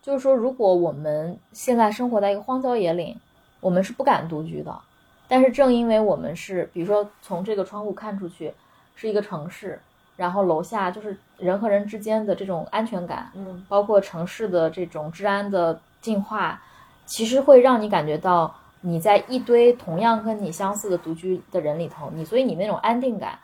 [0.00, 3.18] 就是说，如果我们现在生活在一个荒郊野岭，
[3.60, 4.78] 我们是不敢独居的。
[5.26, 8.54] 但是正因为我们是，比如说从这个窗户看出去
[8.94, 9.78] 是一个城市，
[10.16, 16.62] 然后楼下就是人和人之间的这种安全感，嗯包括城市的这种治安的进化，
[17.04, 23.38] 其实会让你感觉到你在一堆同样跟你相似的独居的人里头，你所以你那种安定感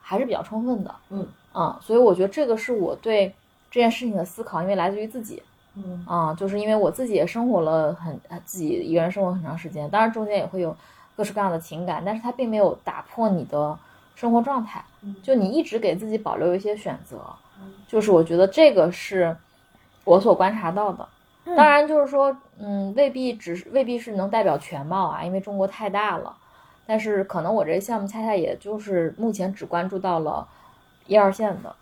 [0.00, 0.94] 还是比较充分的。
[1.08, 3.34] 嗯啊，所以我觉得这个是我对
[3.70, 5.42] 这件事情的思考，因为来自于自己
[5.74, 6.04] 嗯。
[6.06, 10.76] 啊，就是因为我自己也生活了很呃自己一个人生活很长时间，当然中间也会有
[11.16, 13.78] 各式各样的情感，但是它并没有打破你的
[14.14, 15.14] 生活状态，嗯。
[15.22, 17.20] 就你一直给自己保留一些选择，
[17.86, 19.36] 就是我觉得这个是
[20.04, 21.08] 我所观察到的。
[21.56, 26.36] 当然，就是说，嗯，未必只是未必是能代表全貌啊，因为中国太大了。
[26.86, 30.46] 但是可能我这个项目恰恰也就是目前只关注到了
[31.06, 31.74] 一二线的，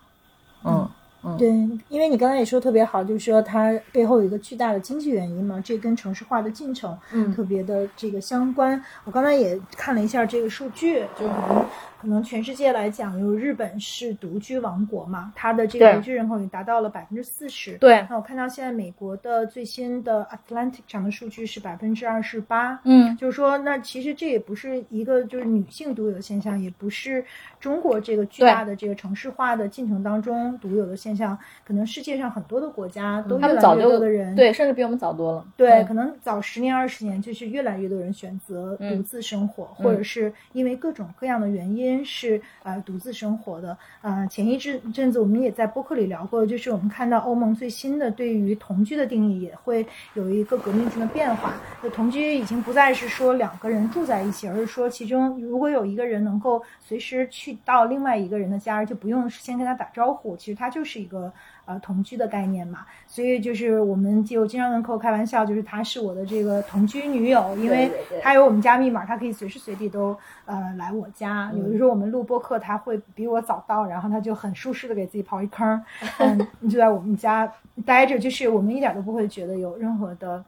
[0.63, 0.89] 嗯
[1.37, 1.49] 对，
[1.89, 8.81] 因为你刚才也说特别好，就是说它背后有一个巨大的经济原因嘛，这跟城市化的进程嗯特别的这个相关。
[9.03, 11.65] 我刚才也看了一下这个数据，就是可能
[11.99, 17.77] 可能全世界来讲，有日本是独居王国嘛，它的这个独居人口也达到了百分之四十。
[17.77, 22.79] 对，那我看到现在美国的最新的 Atlantic 上的数据是百分之二十八。
[22.85, 27.23] 嗯就是说，那其实这也不是一个就是女性独有的现象，也不是
[27.59, 31.37] 中国这个巨大的这个城市化的进程当中独有的现象。
[31.65, 35.45] 可能世界上很多的国家都越来越多的人对，甚至比我们早多了。
[35.57, 43.77] 对，嗯可能早十年二十年，就是越来越多人选择独嗯自生活，或者是因为各种各样的原因是呃独自生活的。
[44.01, 51.53] 呃，前一阵阵子我们也在播客里聊过，就是我们看到欧盟最新的对于同居的定义也会有一个革命性的变化。
[51.81, 61.31] 就同居已经不再是说两个人住在一起，而是说其中如果有一个人能够随时去到另外一个人的家，而就不用先跟他打招呼，其实他就是一个。
[61.69, 67.91] 呃，同居的概念嘛，所以就是我们就经常跟客户开玩笑，就是她是我的这个同居女友，因为
[68.23, 71.51] 她有我们家密码，她可以随时随地都呃来我家。
[71.53, 75.79] 有的时候我们录播课，她会比我早到，然后她就很舒适的给自己刨一坑，
[76.17, 77.53] 嗯，就在我们家
[77.85, 80.43] 待着，就是我们一点都不会觉得有任何的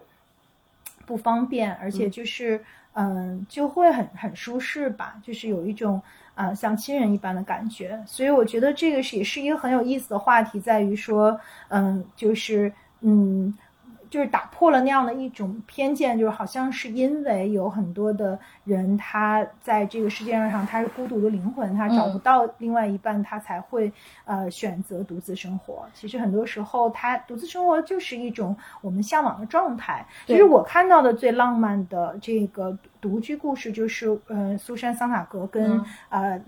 [1.05, 2.59] 不方便，而且就是
[2.93, 6.01] 嗯、就会很很舒适吧，就是有一种。
[6.33, 11.39] 啊、像亲人一般的感觉，所以我觉得这个是也是一个很有意思的话题，在于说，
[11.69, 13.53] 嗯，就是嗯，
[14.09, 23.91] 就是打破了那样的一种偏见，就是好像是因为有很多的人他在这个世界上他是孤独的灵魂，他找不到另外一半，他才会
[24.25, 25.85] 呃选择独自生活。
[25.93, 30.05] 其实很多时候，他独自生活就是一种我们向往的状态。
[30.25, 35.85] 其实我看到的最浪漫的这个独居故事，就是呃苏珊桑塔格跟、嗯。
[36.09, 36.39] 呃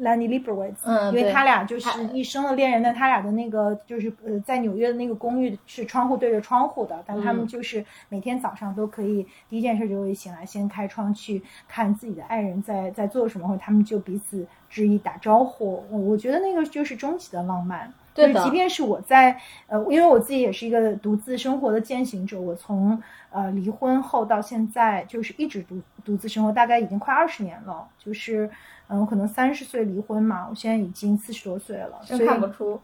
[0.85, 7.47] 嗯对因为他俩就是一生的恋人，但他俩的那个就是呃在纽约的那个公寓是窗户对着窗户的，但他们嗯。
[7.47, 17.93] 就是每天早上都可以第一件事就会醒来先开窗去看自己的爱人在在做什么，或者他们就彼此致意、打招呼，我我觉得那个就是终极的浪漫。
[18.15, 27.87] 对的即便是我在呃，因为我自己也是一个独自生活的践行者，我从呃离婚后到现在就是一直独独自生活，大概已经快二十年了。
[27.97, 28.47] 就是
[28.87, 32.79] 嗯，我可能三十岁离婚嘛，我现在已经四十多岁了，所真看不出。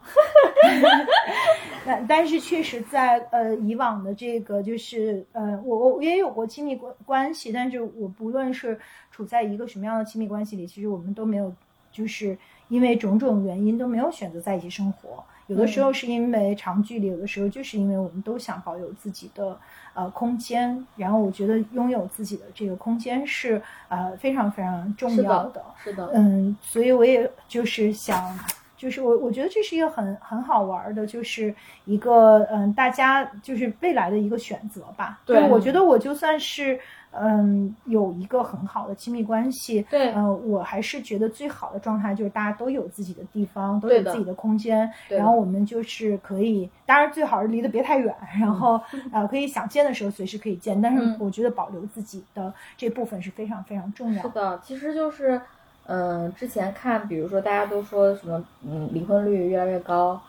[1.86, 8.80] 但但是确实在呃以往的这个就是呃我我也有过亲密关关系，但是我不论是
[9.12, 11.54] 处在一个什么样的亲密关系里，其实我们都没有
[12.00, 12.38] 就是
[12.70, 15.22] 因为种种原因都没有选择在一起生活。
[15.48, 19.60] 有的时候是因为长距离，有的时候就是因为我们都想保有自己的
[19.96, 20.86] 呃空间。
[20.96, 28.16] 然后我觉得拥有自己的这个空间是呃非常非常重是要的，是的，嗯，所以我也就是想，
[28.80, 35.20] 就是我我觉得这是一个很很好玩儿的，就是一个嗯，大家就是未来的一个选择吧。
[35.26, 36.80] 对我觉得我就算是
[37.12, 48.80] 嗯有一个很好的亲密关系，对呃，我还是觉得最好的状态就是大家都有自己的地方，都有自己的空间，对然后我们就是可以，当然最好是离得别太远，然后
[49.12, 54.30] 呃可以想见的时候随时可以见，但是嗯我觉得保留自己的这部分是非常非常重要的。
[54.30, 55.42] 是的，其实就是，
[55.92, 60.22] 嗯、之前看，比如说大家都说什么，嗯，离婚率越来越高。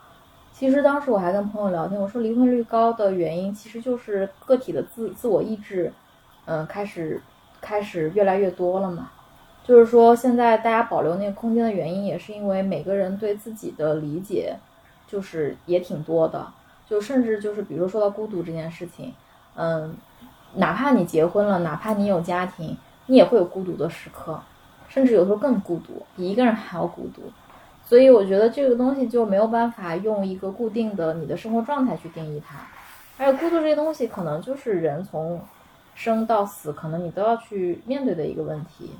[0.54, 5.92] 其实当时我还跟朋友聊天，我说离婚率高的原因其实就是个体的自自我意志，
[6.46, 7.20] 嗯、开始
[7.60, 9.10] 开始越来越多了嘛。
[9.62, 14.56] 就是说，现在大家保留那个空间的原因，也是因为每个人对自己的理解，
[15.06, 16.46] 就是也挺多的。
[16.88, 19.12] 就甚至就是比如说到孤独这件事情，
[19.54, 19.94] 嗯，
[20.54, 22.74] 哪怕你结婚了，哪怕你有家庭，
[23.06, 24.40] 你也会有孤独的时刻，
[24.90, 27.22] 甚至有时候更孤独，比一个人还要孤独。
[27.82, 32.58] 所以我觉得这个东西就没有办法用一个固定的你的生活状态去定义它，
[33.16, 35.40] 而且孤独这些东西可能就是人从
[35.94, 38.90] 生到死，可能你都要去面对的一个问题，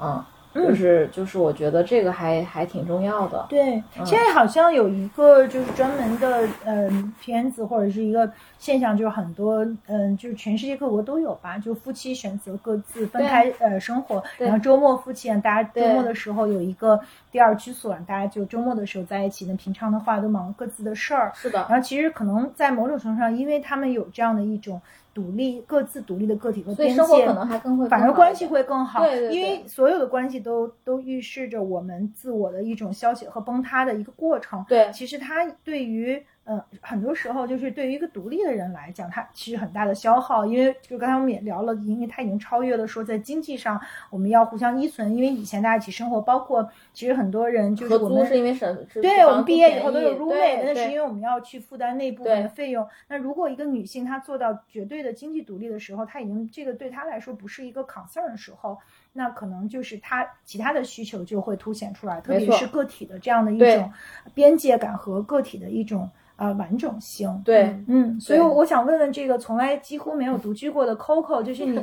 [0.00, 4.04] 嗯，就是就是我觉得这个还还挺重要的，对，嗯。
[4.04, 24.80] 现在好像有一个就是专门的嗯片子或者是一个现象，就是很多嗯就是全世界各国都有吧，就夫妻选择各自分开呃生活，然后周末夫妻啊，大家周末的时候有一个第二居所，大家就周末的时候在一起，那平常的话都忙各自的事儿，是的，然后其实可能在某种程度上，因为他们有这样的一种
[25.14, 29.36] 独立、各自独立的个体和所以边界，生活可能还更会反而关系会更好，对对对。
[29.36, 34.64] 因为所有的关系都都预示着我们自我的一种消解和崩塌的一个过程。
[34.68, 34.90] 对。
[34.92, 52.86] 其实它对于呃很多时候就是对于一个独立的人来讲，他其实很大的消耗，因为就刚才我们也聊了，因为他已经超越了说在经济上我们要互相依存，因为以前大家一起生活，包括其实很多人就是我们是因为省，对我们毕业以后都有 roommate，那是因为我们要去负担那部分的费用。
[53.08, 58.76] 那如果一个女性她做到绝对的经济独立的时候，她已经这个对她来说不是一个 concern 的时候，
[59.12, 63.92] 那可能就是她其他的需求就会凸显出来，特别是个体的这样的一种
[64.34, 66.10] 边界感和个体的一种
[66.42, 67.40] 呃完整性。
[67.44, 71.80] 对嗯，所以我想问问这个从来几乎没有独居过的 Coco，就是你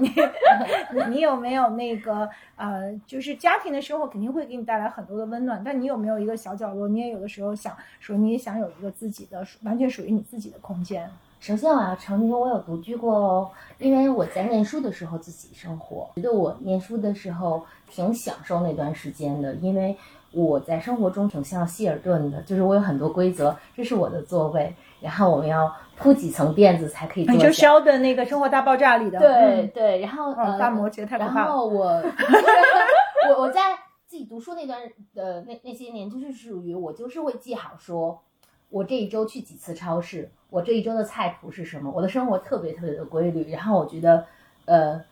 [0.94, 11.10] 你你有没有那个呃，就是家庭的生活肯定会给你带来很多的温暖，但你有没有一个小角落，你也有的时候想说你也想有一个自己的完全属于你自己的空间？
[11.40, 19.96] 首先我要澄清我有独居过哦，因为我在念书的时候自己生活，觉得我念书的时候挺享受那段时间的，因为
[20.32, 27.38] 我在生活中挺像希尔顿的，就是我有很多规则，这是我的座位，然后我们要铺几层垫子才可以坐下。
[27.38, 31.52] 你就肖的那个《生活大爆炸》里的，对嗯对，然后、哦呃，大摩羯太可然怕了。
[31.52, 31.86] 后我
[33.30, 33.76] 我我在
[34.08, 34.80] 自己读书那段
[35.14, 38.22] 的那那些年，就是属于我就是会记好说，
[38.70, 43.52] 我这一周去几次超市，我这一周的菜谱是什么，我的生活特别特别的规律。
[43.52, 44.26] 然后我觉得，
[44.66, 45.04] 呃，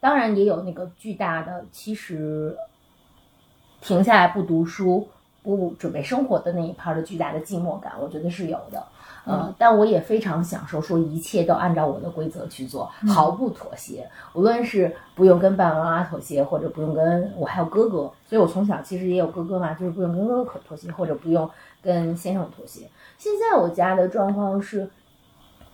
[0.00, 2.56] 当然也有那个巨大的，其实
[3.80, 5.08] 停下来不读书。
[5.40, 8.82] 不准备生活的那一盘的巨大的寂寞感，我觉得是有的，
[9.24, 14.06] 呃，但我也非常享受说一切都按照我的规则去做，毫不妥协。
[14.34, 21.48] 无论是不用跟爸爸妈妈妥协，或者不用跟我还有哥哥，所以我从小其实也有哥哥嘛，就是不用跟哥哥妥协，或者不用
[21.80, 22.82] 跟先生妥协。
[23.16, 24.90] 现在我家的状况是，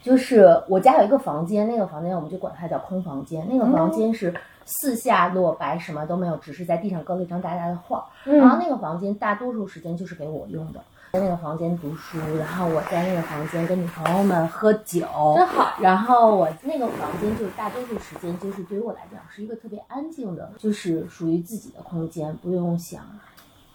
[0.00, 4.32] 就是我家有一个房间，那个房间我们就管它叫空房间，那个房间是
[4.66, 8.06] 四下落白，什么都没有，只是在地上搁了一张大大的画。
[8.24, 10.80] 然后那个房间大多数时间就是给我用的，
[11.12, 15.74] 在那个房间读书，然后我在那个房间跟女朋友们喝酒，真好。
[15.80, 23.02] 然后我那个房间就是大多数时间就是对于我来讲是一个特别安静的，就是属于自己的空间，不用想。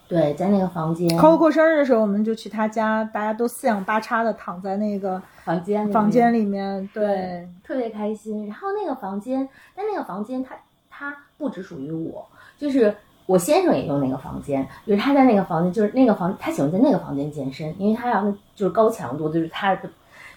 [0.07, 6.39] 对，在那个房间 Coco 过生日的时候，我们就去他家，大家都四仰八叉的躺在那个房间里房间里。
[6.39, 8.47] 里面，对，特别开心。
[8.47, 10.55] 然后那个房间，但那个房间它
[10.99, 12.93] 它不只属于我，就是
[13.25, 19.89] 我先生也用那个房间，就是他在那个房间，就是那个房，他喜欢在那个房间健身，因为他要就是高强度，就是他的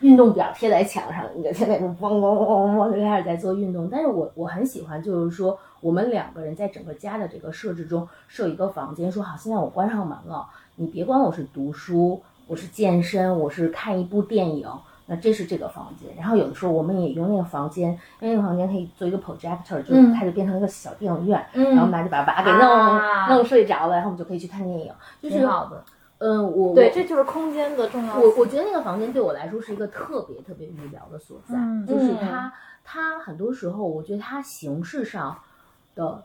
[0.03, 3.89] 运动表贴在墙上，你就天天嗡嗡嗡嗡嗡就开始在做运动。
[3.91, 10.47] 但是我我很喜欢，就是说我们两个人在整个家的这个设置中设一个房间，说好，现在我关上门了，
[10.77, 14.69] 你别管我是读书，我是健身，我是看一部电影。
[15.13, 24.91] 那这是这个房间，然后有的时候我们也用那个房间，因为那个房间可以做一个 projector，就是它就变成一个小电影院，嗯然后我们俩就把娃给弄、啊弄睡着了，然后我们就可以去看电影。
[25.21, 25.85] 就是挺好的。
[26.17, 28.23] 嗯，我对，我这就是空间的重要性。
[28.23, 32.51] 我我觉得那个房间对我来说是一个特别特别无聊的所在，嗯就是它
[32.83, 35.37] 它很多时候我觉得它形式上
[35.95, 36.23] 的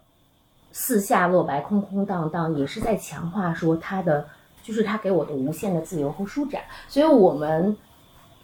[0.71, 4.27] 四下落白、空空荡荡，也是在强化说它的
[4.61, 6.61] 就是它给我的无限的自由和舒展。
[6.87, 7.75] 所以我们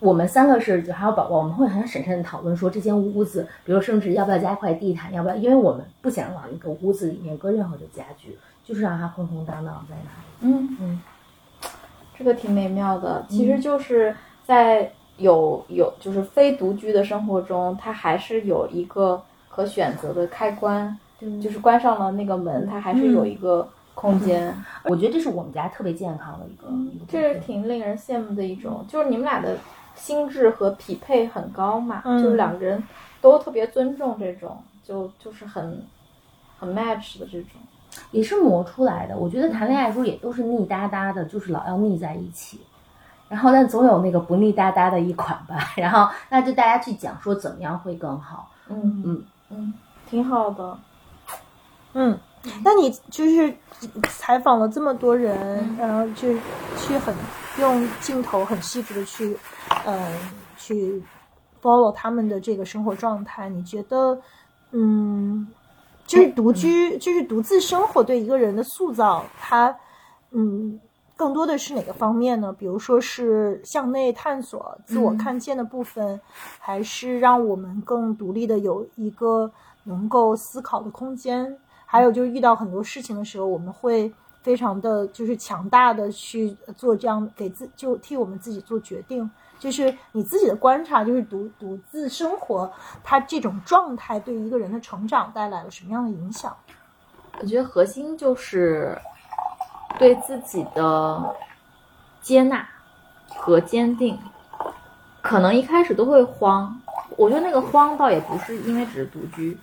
[0.04, 10.54] 我们三个是就还有宝宝，我们会很审慎的讨论说这间屋子，比如甚至要不要加一块地毯，要不要，因为我们不想往一个屋子里面搁任何的家具，就是让它空空荡荡在那里。
[10.54, 11.02] 嗯嗯，
[12.18, 13.26] 这个挺美妙的。
[13.30, 14.14] 其实就是
[14.46, 21.00] 在有有就是非独居的生活中，它还是有一个可选择的开关，
[21.42, 24.54] 就是关上了那个门，它还是有一个空间。
[24.84, 26.68] 我觉得这是我们家特别健康的一个，
[27.08, 29.56] 这是挺令人羡慕的一种，就是你们俩的
[29.96, 32.84] 心智和匹配很高嘛，嗯就是两个人
[33.22, 35.86] 都特别尊重这种，就就是很
[36.60, 37.50] 很 match 的这种。
[38.10, 39.16] 也是磨出来的。
[39.16, 42.60] 我觉得谈恋爱的时候也都是腻哒哒的，就是老要腻在一起，
[43.30, 45.72] 然后但总有那个不腻哒哒的一款吧。
[45.78, 48.50] 然后那就大家去讲说怎么样会更好。
[48.68, 49.74] 嗯嗯嗯，
[50.10, 50.78] 挺好的。
[51.94, 52.18] 嗯，
[52.64, 53.56] 那你就是
[54.10, 56.34] 采访了这么多人，然后就
[56.76, 57.14] 去很
[57.60, 59.38] 用镜头很细致的去，
[59.86, 60.18] 嗯，
[60.58, 61.02] 去
[61.62, 64.20] follow 他们的这个生活状态，你觉得，
[64.72, 65.48] 嗯，
[66.06, 69.76] 就是独居，就是独自生活对一个人的塑造，它，
[70.32, 70.80] 嗯。
[71.16, 72.52] 更多的是哪个方面呢？
[72.52, 76.20] 比如说是向内探索、自我看见的部分，
[76.60, 79.50] 还是让我们更独立的有一个
[79.84, 81.56] 能够思考的空间？
[81.86, 84.12] 还有就是遇到很多事情的时候，我们会
[84.44, 89.28] 非常的就是强大的去做这样给自就替我们自己做决定。
[89.58, 92.70] 就是你自己的观察，就是独独自生活，
[93.02, 96.54] 他这种状态对一个人的成长带来了什么样的影响？
[97.40, 98.98] 我觉得核心就是
[99.98, 101.36] 对自己的
[102.22, 102.68] 接纳
[103.30, 104.20] 和坚定。
[105.22, 106.78] 可能一开始都会慌，
[107.16, 109.58] 我觉得那个慌倒也不是因为只是独居，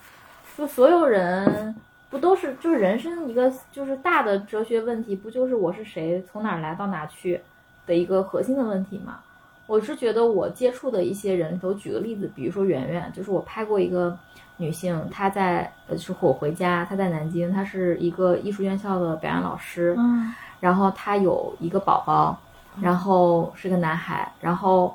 [0.57, 1.77] 就所有人
[2.11, 7.41] 不都是就是人生一个就是大的哲学问题，不就是我是谁，从哪儿来到哪去
[7.87, 9.21] 的一个核心的问题吗？
[9.67, 14.19] 我是觉得我接触的一些人都，举个例子，比如说圆圆，就是我拍过一个
[14.57, 22.37] 女性，她在呃，就是我回家，她在南京，她是一个艺术院校的表演老师，嗯然后她有一个宝宝，
[22.83, 24.93] 然后是个男孩，然后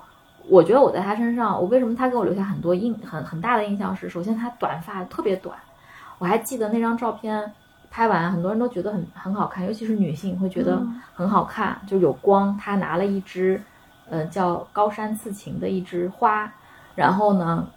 [0.49, 5.57] 我觉得我在他身上，我为什么他给我留下很多印很很大的印象是，首先他短发特别短，
[6.17, 7.51] 我还记得那张照片
[7.89, 10.81] 拍完，很多人都觉得很很好看，尤其是女性会觉得
[11.13, 12.57] 很好看，就有光。
[12.57, 13.61] 她拿了一支，
[14.09, 16.51] 呃，叫高山刺芹的一枝花，
[16.95, 17.67] 然后呢，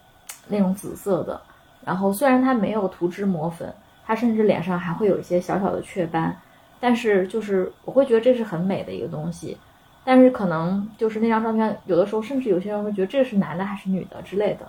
[0.48, 1.40] 那种紫色的，
[1.84, 3.72] 然后虽然她没有涂脂抹粉，
[4.06, 6.36] 她甚至脸上还会有一些小小的雀斑，
[6.80, 9.56] 但是就是我会觉得这是很美的一个东西。
[10.04, 14.66] 但是可能就是那张照片，有的时候甚至有些人会觉得这是男的还是女的之类的。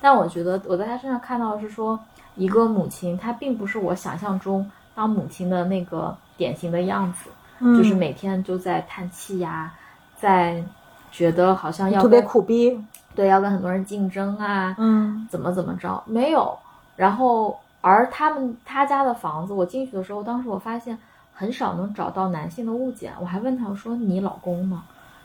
[0.00, 1.96] 但我觉得我在他身上看到的是说，
[2.36, 9.72] 一个母亲她并不是我想象中当母亲的那个典型的样子，嗯就是每天就在叹气呀，
[10.16, 10.62] 在
[11.10, 12.82] 觉得好像要特别苦逼，
[13.14, 16.56] 对要跟很多人竞争啊，嗯怎么怎么着没有。
[16.96, 20.96] 然后而他们他家的房子，我进去的时候，当时我发现
[21.32, 23.12] 很少能找到男性的物件。
[23.18, 24.82] 我还问他我说你老公呢？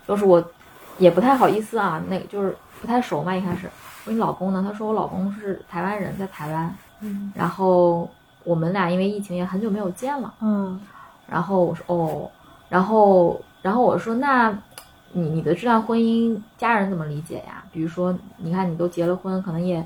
[0.08, 0.44] 就是我
[0.98, 3.68] 也不太好意思啊，那个就是不太熟嘛，一开始
[4.06, 4.64] 我说你老公呢？
[4.66, 6.74] 他说我老公是台湾人，在台湾。
[7.02, 8.10] 嗯然后
[8.44, 10.34] 我们俩因为疫情也很久没有见了。
[10.42, 10.80] 嗯
[11.28, 12.30] 然后我说哦，
[12.70, 14.52] 然后然后我说那
[15.12, 17.64] 你你的这段婚姻家人怎么理解呀？
[17.72, 19.78] 比如说你看你都结了婚，可能也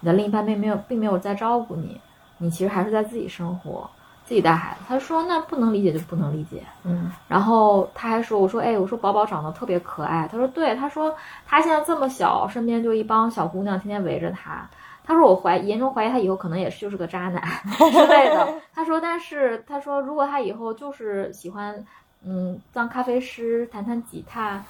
[0.00, 2.00] 你的另一半并没有并没有在照顾你，
[2.38, 3.90] 你其实还是在自己生活，
[4.24, 4.80] 自己带孩子。
[4.86, 6.62] 他说那不能理解就不能理解。
[6.84, 11.12] 嗯然后他还说我说哎我说宝宝长得特别可爱，他说对，他说
[11.44, 14.68] 他现在这么小，身边就一帮小姑娘天天围着他。
[15.06, 17.42] 他说我怀严重怀疑他以后可能也是就是个渣男
[17.92, 18.54] 之类的。
[18.72, 21.84] 他说，但是他说如果他以后就是喜欢
[22.24, 24.64] 嗯当咖啡师弹弹吉他，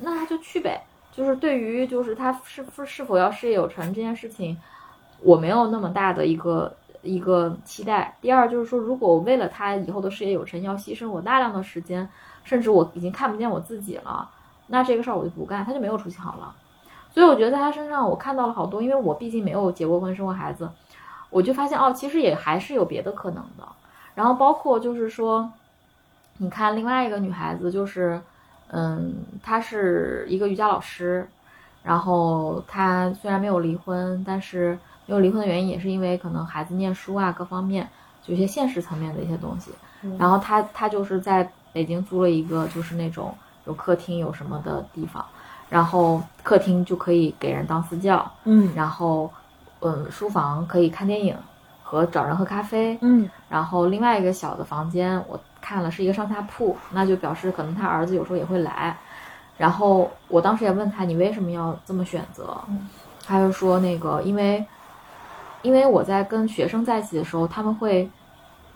[0.00, 0.82] 那他就去呗。
[1.12, 4.54] 就是对于就是他是是是否要事业有成这件事情，
[5.22, 8.14] 我没有那么大的一个一个期待。
[8.20, 12.06] 第二就是说，如果我为了他以后的事业有成，要牺牲我大量的时间，
[12.44, 14.28] 甚至我已经看不见我自己了，
[14.66, 16.54] 那这个事儿我就不干，他就没有出息好了。
[17.16, 20.68] 所以我觉得在他身上，我看到了好多，因为我毕竟没有结过婚、生过孩子，
[21.30, 23.66] 我就发现哦，其实也还是有别的可能的。
[24.14, 25.50] 然后包括就是说，
[26.36, 28.20] 你看另外一个女孩子，就是
[28.68, 31.26] 嗯，她是一个瑜伽老师，
[31.82, 37.88] 然后她虽然没有离婚，但是没有离婚的原因也是因为可能孩子念书啊各方面，
[38.22, 39.70] 就一些现实层面的一些东西。
[40.18, 45.24] 然后她她就是在北京租了一个就是那种有客厅有什么的地方。
[45.68, 48.72] 然后客厅就可以给人当私教，嗯。
[48.74, 49.30] 然后，
[49.80, 51.36] 嗯，书房可以看电影
[51.82, 53.28] 和找人喝咖啡，嗯。
[53.48, 58.96] 然后另外一个小的房间我看了是一个上下铺，那就表示可能他儿子有时候也会来。
[59.56, 62.56] 然后我当时也问他你为什么要这么选择，
[63.26, 64.64] 他就说那个因为，
[65.62, 68.08] 因为我在跟学生在一起的时候，他们会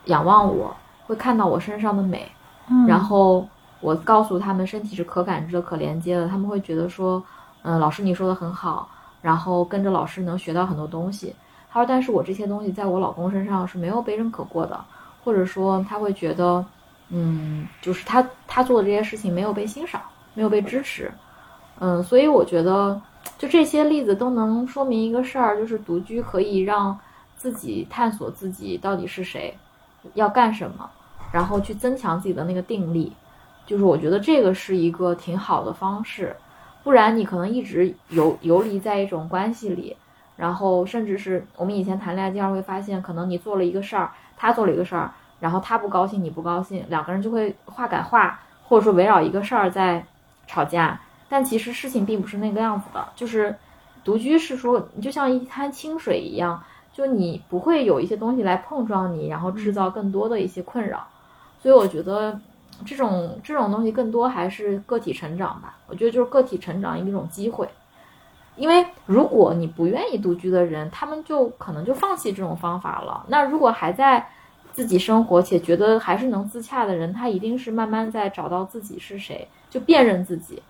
[0.06, 0.74] 仰望我，
[1.06, 2.26] 会看到我身上的美，
[2.68, 3.46] 嗯，然后
[3.80, 7.22] 我告诉他们，身体是可感知的、可连接的，他们会觉得说，
[7.62, 8.88] 嗯，老师你说的很好，
[9.22, 11.34] 然后跟着老师能学到很多东西。
[11.70, 14.78] 他说，但是我这些东西在我老公身上是没有被认可过的，
[15.24, 16.64] 或者说他会觉得，
[17.08, 20.00] 嗯，就是他他做的这些事情没有被欣赏，
[20.34, 21.10] 没有被支持，
[21.78, 23.00] 嗯，所以我觉得
[23.38, 26.98] 就这些例子都能说明一个事儿，就是独居可以让
[27.36, 29.56] 自己探索自己到底是谁，
[30.14, 30.90] 要干什么，
[31.32, 33.12] 然后去增强自己的那个定力。
[33.70, 36.34] 就是我觉得这个是一个挺好的方式，
[36.82, 39.96] 不然你可能一直游游离在一种关系里，
[40.34, 50.04] 然后甚至是我们以前谈恋爱经常会发现，可能你做了一个事儿，他做了一个事儿，然后他不高兴，你不高兴，两个人就会话赶话，或者说围绕一个事儿在
[50.48, 53.54] 吵架，但其实事情并不是那个样子的，就是
[54.02, 56.60] 独居是说你就像一滩清水一样，
[56.92, 61.06] 就你不会有一些东西来碰撞你，然后制造更多的一些困扰，
[61.62, 62.36] 所以我觉得。
[62.84, 67.68] 这种这种东西更多还是个体成长吧，我觉得就是个体成长一种机会。
[68.56, 73.24] 因为如果你不愿意独居的人，他们就可能就放弃这种方法了。
[73.28, 74.28] 那如果还在
[74.72, 80.62] 自己生活且觉得还是能自洽的人，他一定是慢慢在找到自己是谁，就辨认自己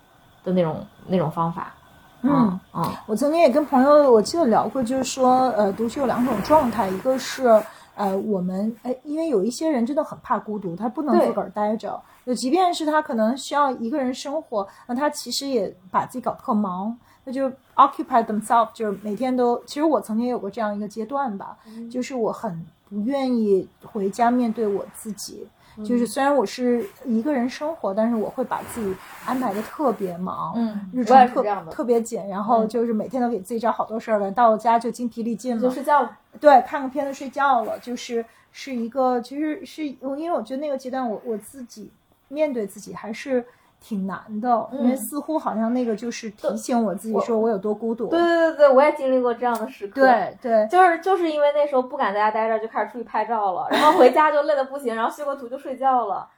[0.44, 1.74] 的那种那种方法。
[2.22, 7.60] 嗯嗯，我曾经也跟朋友，我记得聊过，就是说，呃，独居有两种状态，一个是
[8.00, 17.46] 呃，我们哎，因为有一些人真的很怕孤独，他不能自个儿待着，就即便是他可能需要一个人生活，那他其实也把自己搞特忙，那就
[17.76, 19.62] occupy themselves，就是每天都。
[19.66, 21.58] 其实我曾经有过这样一个阶段吧，
[21.90, 25.46] 就是我很不愿意回家面对我自己。
[25.84, 36.08] 就是虽然我是一个人生活，但是我会把自己安排的特别忙，嗯日程特特别紧，然后嗯就是每天都给自己找好多事儿干，到了家就精疲力尽了，就睡觉。
[36.38, 41.90] 对，看个片子睡觉了，就是是一个，其实是因为我觉得那个阶段我我自己
[42.28, 43.44] 面对自己还是
[43.80, 48.06] 挺难的，因为嗯似乎好像那个就是提醒我自己说我有多孤独。
[48.08, 50.02] 对对对对，我也经历过这样的时刻。
[50.02, 56.28] 对对就是就是因为那时候不敢在家待着，就开始出去拍照了，然后回家就累得不行，然后修个图就睡觉了。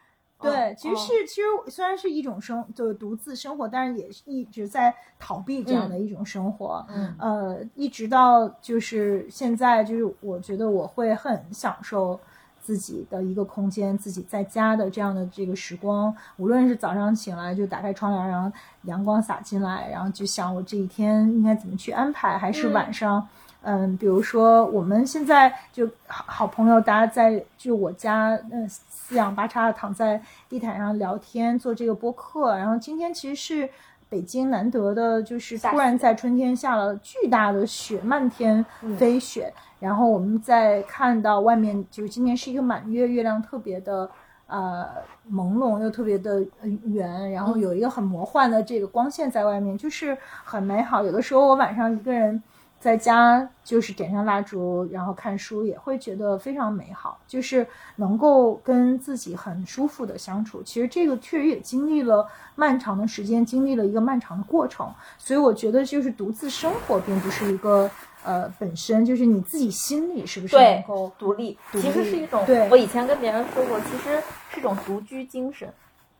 [0.41, 6.85] 对，嗯其实是其实虽然是一种生，就是独自生活，但是也是一直在逃避这样的一种生活。
[6.89, 12.19] 嗯呃，一直到就是现在，就是我觉得我会很享受
[12.63, 16.15] 自己的一个空间，自己在家的这样的这个时光。
[16.37, 18.51] 无论是早上醒来就打开窗帘，然后
[18.85, 23.29] 阳光洒进来，然后就想我这一天应该怎么去安排，还是晚上。
[23.65, 32.57] 嗯，比如说我们现在就好好朋友，大家在就我家，嗯，四仰八叉躺在地毯上聊天，做这个播客。
[32.57, 33.71] 然后今天其实是
[34.13, 39.51] 北京难得的，就是突然在春天下了巨大的雪，漫天嗯飞雪。
[39.81, 44.09] 然后我们在看到外面，就是今年是一个满月，月亮特别的
[44.47, 44.87] 呃
[45.33, 51.03] 朦胧又特别的呃圆，然后有一个很魔幻的这个光线在外面，就是很美好。
[51.03, 52.41] 有的时候我晚上一个人
[52.83, 57.65] 在家，就是点上蜡烛，然后看书，也会觉得非常美好，就是
[57.95, 60.61] 能够跟自己很舒服的相处。
[60.65, 62.27] 其实这个确实也经历了
[62.57, 67.89] 漫长的时间，经历了一个漫长的过程，所以我觉得就是独自生活并不是一个。
[68.25, 75.69] 呃，本身就是你自己心里是不是能够独立独其实是一种，对我以前跟别人说过，其实是一种独居精神。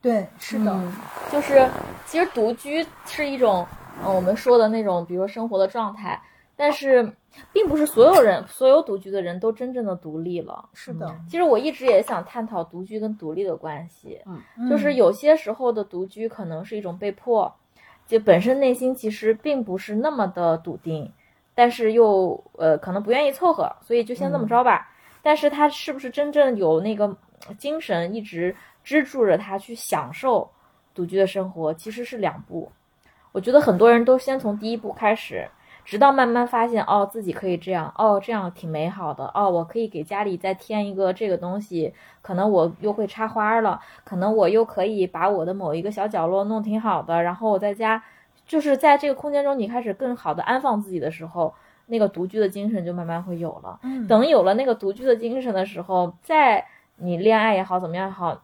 [0.01, 0.91] 对，是的，嗯
[1.31, 1.65] 就是
[2.05, 3.65] 其实独居是一种，
[4.03, 6.21] 呃，我们说的那种，比如说生活的状态，
[6.55, 7.11] 但是
[7.51, 10.69] 并不是所有人，所有独居的人都真正的独立了。
[10.73, 17.51] 是的，其实我一直也想探讨独居跟独立的关系，嗯就是有些时候的独居可能是一种被迫，
[18.05, 21.11] 就本身内心其实并不是那么的笃定，
[21.55, 24.89] 但是又呃可能不愿意凑合，所以就先这么着吧。
[25.23, 27.17] 但是他是不是真正有那个
[27.57, 30.47] 精神一直支柱着他去享受
[30.93, 32.71] 独居的生活，其实是两步。
[33.31, 35.49] 我觉得很多人都先从第一步开始。
[35.85, 48.03] 直到慢慢发现，哦，自己可以这样，哦，这样挺美好的，哦，我可以给家里再添一个这个东西，可能我又会插花了，可能我又可以把我的某一个小角落弄挺好的，然后我在家，
[48.45, 51.53] 就是在这个空间中，你开始更好的安放自己的时候，
[51.87, 53.79] 那个独居的精神就慢慢会有了。
[53.83, 56.65] 嗯等有了那个独居的精神的时候，再
[56.95, 58.41] 你恋爱也好，怎么样也好，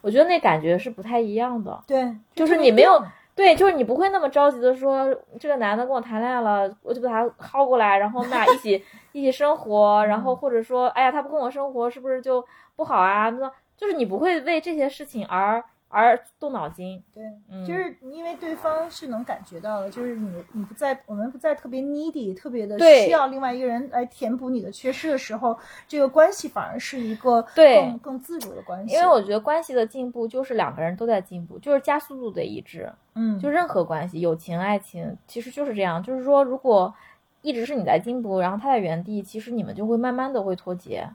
[0.00, 1.82] 我觉得那感觉是不太一样的。
[1.86, 3.02] 对，就是你没有
[3.38, 13.30] 对，就是你不会那么着急的说，这个男的跟我谈恋爱了，我就把他薅过来，然后我们俩一起一起生活，然后或者说，哎呀，他不跟我生活，是不是就不好啊？
[13.30, 17.02] 那就是你不会为这些事情而而动脑筋。
[17.14, 28.94] 对，嗯就是因为对方是能感觉到的，就是你你不在，我们不在特别 needy，特别的需要另外一个人来填补你的缺失的时候，这个关系反而是一个对更更自主的关系。
[28.94, 32.92] 因为我觉得关系的进步就是两个人都在进步，就是加速度得一致。
[33.14, 36.02] 嗯，就任何关系，友情、爱情，其实就是这样。
[36.02, 36.94] 就是说，如果
[37.42, 41.08] 一直是你在进步，然后他在原地，其实你们就会慢慢的会脱节。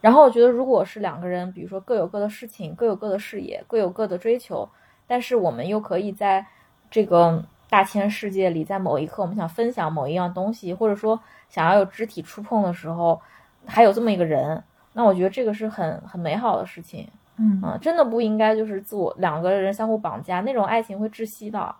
[0.00, 4.68] 然后我觉得，如果是两个人，比如说各有各的事情，各有各的事业，各有各的追求，
[5.06, 6.44] 但是我们又可以在
[6.90, 13.20] 这个大千世界里，在某一刻我们想分享某一样东西，或者说想要有肢体触碰的时候，
[13.66, 17.08] 还有这么一个人，那我觉得这个是很很美好的事情。
[17.42, 21.74] 嗯啊，真的不应该就是自我两个人相互绑架，那种爱情会窒息的。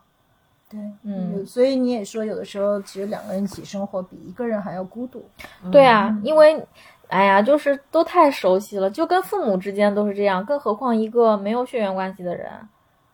[0.71, 5.29] 对，嗯所以你也说，有的时候其实两个人一起生活比一个人还要孤独。
[5.71, 6.64] 对啊，因为，
[7.11, 12.48] 哎呀，就是都太熟悉了，就跟父母之间都是这样，更何况一个没有血缘关系的人，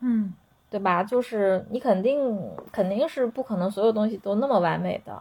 [0.00, 0.32] 嗯，
[0.70, 1.02] 对吧？
[1.02, 2.38] 就是你肯定
[2.70, 5.14] 肯定是不可能所有东西都那么完美的。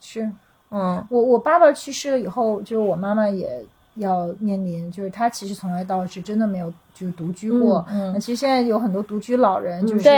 [0.00, 0.28] 是
[0.70, 3.62] 嗯我我爸爸去世了以后，就是我妈妈也
[3.96, 7.84] 要面临，就是她其实从来到是真的没有就是独居过。
[7.90, 10.08] 嗯那其实现在有很多独居老人，就是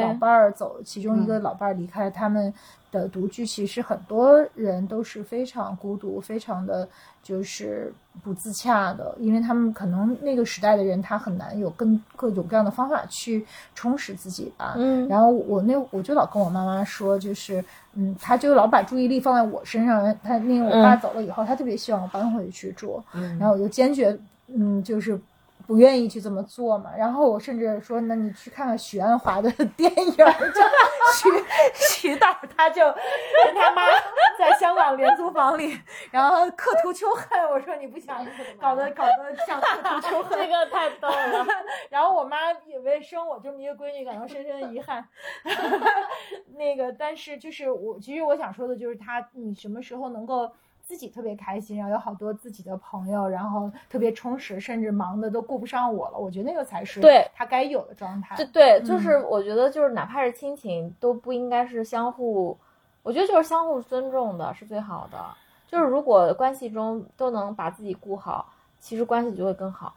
[0.00, 2.52] 老伴儿走，其中一个老伴儿离开，他们
[2.90, 6.88] 的独居，其实很多人都是非常孤独，非常的
[7.22, 14.74] 就是不自洽的，因为他们可能那个时代的人，他很难有更各种各样的方法去充实自己吧。
[14.76, 17.64] 嗯然后我那我就老跟我妈妈说，就是
[17.94, 20.16] 嗯，他就老把注意力放在我身上。
[20.22, 25.18] 他那个我爸嗯走了以后，他特别希望我搬回去住，嗯然后我就坚决嗯，就是
[25.68, 26.90] 不愿意去这么做嘛。
[26.96, 30.24] 然后我甚至说，那你去看看许鞍华的 电影，就
[31.14, 31.28] 徐
[31.74, 32.82] 徐导他就
[33.44, 33.82] 跟他妈
[34.38, 35.78] 在香港廉租房里，
[36.10, 37.44] 然后刻图秋恨。
[37.50, 38.26] 我说你不想
[38.58, 41.46] 搞得搞得像刻图秋恨， 这个太逗了。
[41.90, 45.06] 然后我妈以为生我这么一个闺女，感到深深的遗憾。
[46.56, 50.50] 那个，但是就是我，其实我想说的就是他，你什么时候能够
[50.88, 58.34] 自己特别开心，然后有好多自己的朋友，然后特别充实，甚至忙的都顾不上我了，我觉得那个才是对他该有的状态。
[58.36, 62.56] 对对，就是我觉得就是哪怕是亲情，都不应该是相互，
[63.02, 65.18] 我觉得就是相互尊重的是最好的。
[65.66, 69.92] 就是如果关系中都能把自己顾好，其实关系就会更好。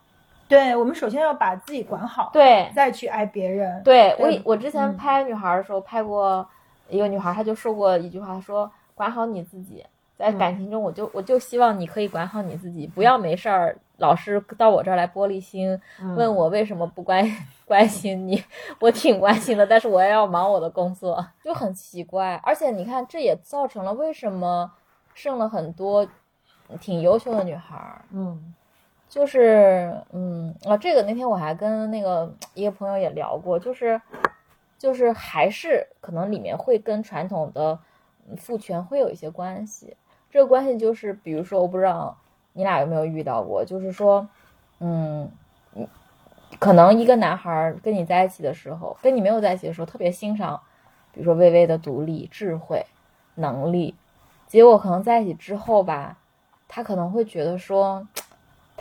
[0.49, 3.81] 对，我们首先要把自己管好，对再去爱别人。
[3.81, 6.45] 对，对我我之前嗯拍女孩的时候，拍过
[6.89, 9.85] 一个女孩，她就说过一句话，说管好你自己。
[10.21, 17.25] 在嗯感情中，我就我就希望你可以管好你自己，不要没事儿老是到我这儿来玻璃心，嗯问我为什么不关
[17.65, 18.43] 关心你。
[18.79, 22.35] 我挺关心的，但是我也要忙我的工作，就很奇怪。
[22.43, 24.71] 而且你看，这也造成了为什么
[25.13, 26.07] 剩了很多
[26.79, 28.05] 挺优秀的女孩儿。
[28.11, 28.53] 嗯
[29.09, 34.01] 就是，嗯，啊，这个那天我还跟那个一个朋友也聊过，就是，
[34.77, 37.77] 就是还是可能里面会跟传统的
[38.29, 39.97] 嗯父权会有一些关系。
[40.31, 42.17] 这个关系就是，比如说，我不知道
[42.53, 44.27] 你俩有没有遇到过，就是说，
[44.79, 45.29] 嗯，
[45.75, 45.87] 嗯，
[46.57, 50.59] 可能一个男孩儿跟你在一起的时候，跟你没有在一起的时候，特别欣赏，
[51.13, 52.85] 比如说微微的独立、智慧、
[53.35, 53.93] 能力，
[54.47, 56.17] 结果可能在一起之后吧，
[56.67, 58.07] 他可能会觉得说。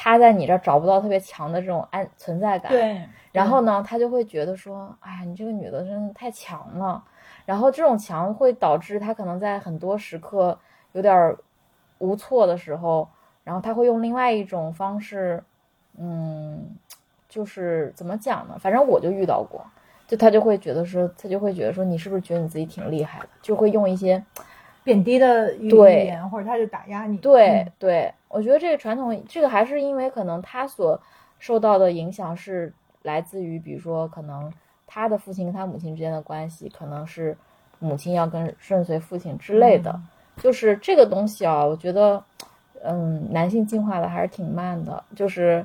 [0.03, 7.05] 他在你这儿找不到特别强的这种安存在感，，对，然后呢，他就会觉得说，哎呀，你这个女的真的太强了，
[7.45, 10.59] 然后这种强会导致他可能在很多时刻
[10.93, 11.39] 有点儿
[11.99, 13.09] 无措的时候，
[13.45, 15.43] 然后他会用另外一种方式，
[15.99, 16.77] 嗯，
[17.29, 18.57] 就是怎么讲呢？
[18.59, 19.65] 反正我就遇到过，
[20.07, 23.29] 就他就会觉得说，他就会觉得说，你是不是觉得你自己挺厉害的？
[23.43, 24.25] 就会用一些
[24.83, 27.17] 贬低的语言，或者他就打压你。
[27.19, 31.01] 对、嗯对，我觉得这个传统，这个还是因为可能他所
[31.39, 32.73] 受到的影响是
[33.03, 34.53] 来自于，比如说可能
[34.87, 37.37] 他的父亲跟他母亲之间的关系，可能是
[37.79, 40.01] 母亲要跟顺随父亲之类的，
[40.41, 42.25] 就是这个东西啊，我觉得，
[42.83, 45.65] 嗯，男性进化的还是挺慢的，就是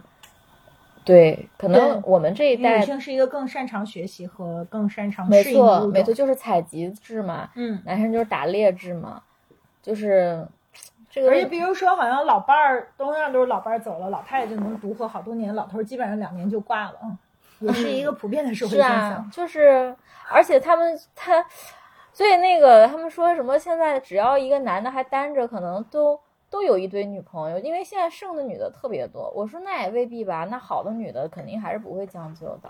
[1.04, 7.82] 对，可能我们这一代女性是一个更擅长学习和更擅长没错没错，就是采集制嘛，嗯。
[7.86, 9.22] 男生就是打猎制嘛，
[9.82, 10.46] 就是
[11.10, 17.18] 这个而且比如说，好像老伴儿东样都是老伴儿走了，老太太就能独活好多年，老头儿基本上两年就挂了，嗯，
[17.60, 18.92] 也是一个普遍的社会现象。
[18.92, 19.96] 啊，就是，
[20.30, 21.46] 而且他们他，
[22.16, 26.18] 所以那个他们说什么现在只要一个男的还单着，可能都
[26.50, 29.30] 都有一堆女朋友，因为现在剩的女的特别多。
[29.36, 32.70] 我说那也未必吧，那好的女的肯定还是不会将就的。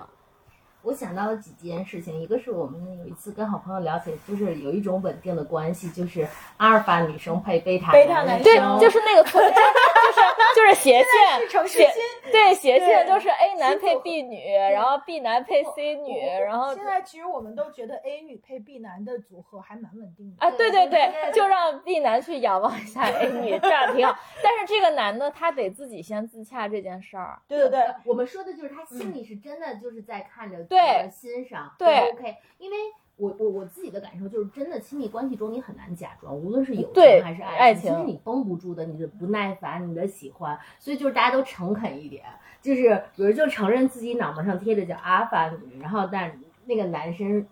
[0.86, 6.28] 我想到了几件事情，一个是我们有一次跟好朋友聊起来，就是有一种稳定的关系，就是
[6.58, 10.22] 阿尔法女生配贝塔贝塔男男生，对，就是那个错， 就是
[10.56, 11.92] 就是斜线，斜
[12.32, 20.46] 对斜线就是 A 男配 B 女，然后 B 男配 C 女，然后现在其实我们都觉得 A 女配 B 男的组合还蛮稳定的。
[20.46, 24.18] 啊，对对对对，就让 B 男去仰望一下 A 女， 这样挺好。
[24.44, 27.40] 但是这个男的他得自己先自洽这件事儿。
[27.48, 32.36] 对对对，我们说的就是他心里是真的就是在看着、对欣赏，对，OK。
[32.58, 32.78] 因为
[33.18, 42.26] 我我我自己的感受就是，真的亲密关系中你很难假装，无论是友情还是爱爱情，其实你绷不住的，你的不耐烦，你的喜欢，所以就是大家都诚恳一点，
[42.62, 42.82] 就是
[43.16, 47.48] 有人就承认自己脑门上贴着叫阿法女，然后但那个男生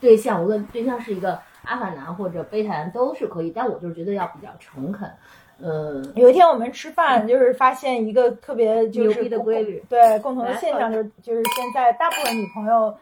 [0.00, 5.10] 对象，无论对象是一个阿法男或者贝塔男都是可以，但我就是觉得要比较诚恳，
[5.60, 6.12] 嗯。
[6.14, 12.96] 有一天我们吃饭，就是发现一个特别就是牛逼的规律对共同的现象，就是就是现在大部分女朋友，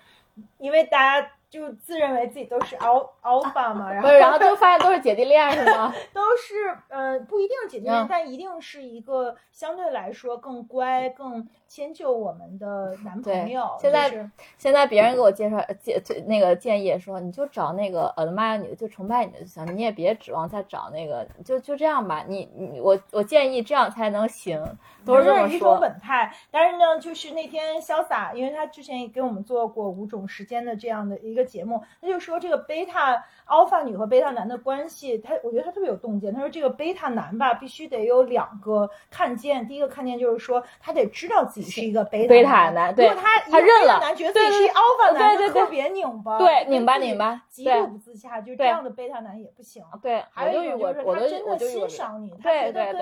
[0.58, 5.94] 因为大家就自认为自己都是 al alpha 嘛， 然后然后就发现都是姐弟恋是吗？
[6.12, 13.68] 都是呃不一定姐弟恋，嗯但一定是一个相对来说更乖、更迁就我们的男朋友。
[13.80, 22.24] 现在就是现在别人给我介绍介那个建议说，你就找那个 admire 你的，就崇拜你的就行，你也别指望再找那个，就就这样吧。
[22.28, 24.62] 你你我我建议这样才能行，
[25.04, 25.80] 都是这么说一种说。
[25.80, 26.32] 稳态。
[26.52, 36.32] 但是呢，就是那天潇洒，因为他之前也给我们做过五种时间的这样的一个节目，他就说这个贝塔 alpha 女和贝塔男的关系，他我觉得他特别有洞见。
[36.32, 43.06] 他说这个贝塔男吧，必须得有两个看见，第一个看见就是说他得知道自己是一个贝贝塔塔男对。
[43.08, 43.98] 如果他他认了。
[44.00, 49.82] 男觉得自己是一 alpha 男，对对对就特别拧巴，对拧巴拧巴极度不自洽，就这样的贝塔男也不行。
[50.02, 53.00] 对，还有一种就是他真的欣赏你，他觉得跟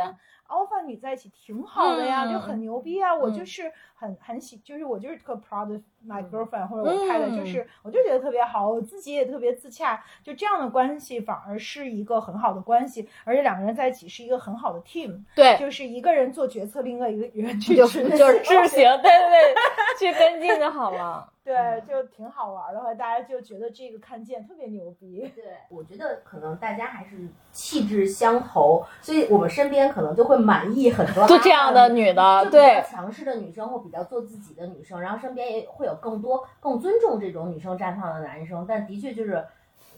[0.48, 3.14] alpha 女在一起挺好的呀，嗯就很牛逼啊！
[3.14, 3.34] 我嗯。
[3.34, 3.72] 就是
[4.02, 7.36] 很很喜，就是我就是特 proud of my girlfriend、或者我太太，嗯。
[7.36, 21.28] 就是我就觉得特别好，我自己也特别自洽，就这样的关系反而是一个很好的关系，而且两个人在一起是一个很好的 team，对，就是一个人做决策，另外一个人 去就是就是行执行，对对对，去跟进就好了。
[21.44, 25.28] 对，就挺好玩的话，大家就觉得这个看见特别牛逼。
[25.34, 27.16] 对，我觉得可能大家还是
[27.50, 39.34] 气质相投，所以我们身边可能就会满意很多就这样的女的，就比较对强势的女生或比较做自己的女生，然后身边也会有更多更尊重这种女生绽放的男生，但的确就是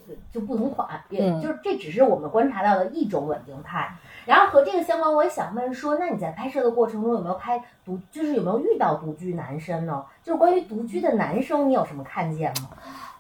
[0.07, 3.97] 呃就不同款，也嗯就是这只是我们观察到的一种稳定态。
[4.26, 10.05] 然后和这个相关，我也想问说，那你在拍摄的过程中有没有拍独，就是有没有遇到独居男生呢？
[10.22, 12.70] 就是关于独居的男生，你有什么看见吗？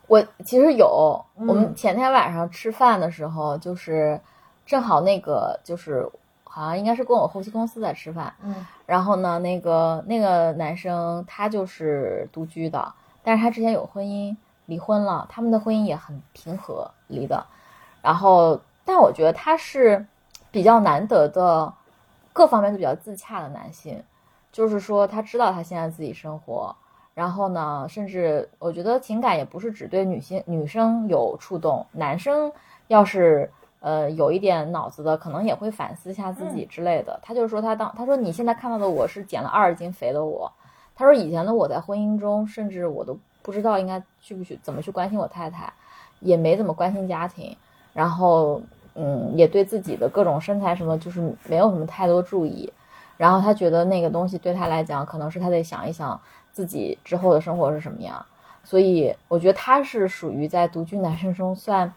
[0.06, 4.18] 我其实有，嗯我们前天晚上吃饭的时候，就是
[4.64, 6.08] 正好那个就是
[6.54, 8.54] 好像应该是跟我后期公司在吃饭，嗯
[8.86, 12.94] 然后呢，那个那个男生他就是独居的，
[13.24, 14.36] 但是他之前有婚姻，
[14.66, 17.44] 离婚了，他们的婚姻也很平和离的。
[18.00, 20.06] 然后，但我觉得他是
[20.52, 21.74] 比较难得的，
[22.32, 24.00] 各方面都比较自洽的男性，
[24.52, 26.76] 就是说他知道他现在自己生活，
[27.14, 32.52] 然后呢，甚至我觉得情感也不是只对女性女生有触动，男生
[32.86, 33.50] 要是
[33.84, 37.20] 呃有一点脑子的，可能也会反思一下自己之类的。
[37.22, 40.50] 他就说他当他说你现在看到的我是减了二十斤肥的我，
[40.96, 45.70] 他说以前的我在婚姻中，甚至我都不知道应该去不去怎么去关心我太太，
[46.20, 47.54] 也没怎么关心家庭，
[47.92, 48.62] 然后
[48.94, 52.72] 嗯也对自己的各种身材什么就是没有什么太多注意。
[53.18, 56.18] 然后他觉得那个东西对他来讲，可能是他得想一想
[56.52, 58.24] 自己之后的生活是什么样。
[58.64, 61.92] 所以我觉得他是属于在独居男生中算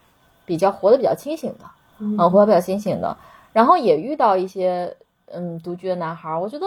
[0.46, 1.66] 比较活得比较清醒的，
[2.00, 3.16] 嗯嗯，活得比较清醒的。
[3.54, 4.95] 然后也遇到一些
[5.32, 6.66] 嗯独居的男孩儿，我觉得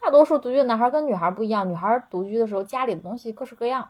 [0.00, 3.88] 大多数独居的男孩儿跟女孩儿不一样，女孩儿独居的时候家里的东西各式各样，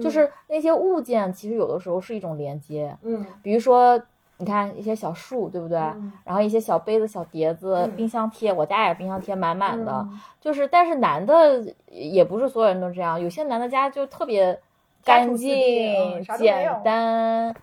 [0.00, 4.00] 就是那些物件其实有的时候是一种连接，嗯比如说。
[4.38, 5.78] 你看一些小树，对不对？
[5.78, 9.92] 嗯然后一些小杯子、小碟子、嗯冰箱贴，我家也是冰箱贴满满的。
[10.10, 14.58] 嗯就是，但是男的也不是所有人都这样，有些男的家就特别
[15.04, 17.54] 干净、简单，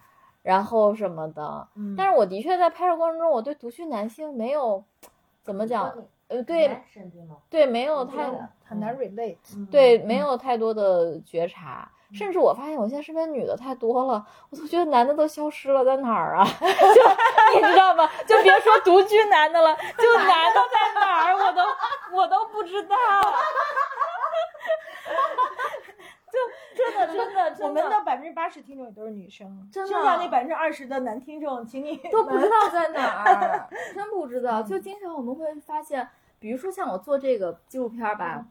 [0.42, 1.68] 然后什么的。
[1.76, 4.84] 嗯但是我的确在拍摄过程中，我对独居男性没有
[5.44, 5.94] 怎么讲？
[6.30, 6.80] 呃，对
[7.50, 8.30] 对没有太
[8.64, 9.38] 很难 relate。
[9.72, 11.90] 对，没有太多的觉察。
[12.12, 16.44] 甚至我发现我现在身边女的太多了，我都觉得男的都消失了，在哪儿啊？
[16.58, 16.66] 就
[17.60, 18.10] 你知道吗？
[18.26, 21.62] 就别说独居男的了，就男的在哪儿，我都
[22.18, 22.96] 我都不知道。
[26.32, 27.68] 就真的真的。
[27.68, 29.90] 我们的百分之八十听众也都是女生，真的。
[29.90, 34.62] 剩下那百分之二十的男听众，请你都不知道在哪儿， 真不知道。
[34.64, 36.08] 就经常我们会发现，
[36.40, 38.46] 比如说像我做这个纪录片儿吧，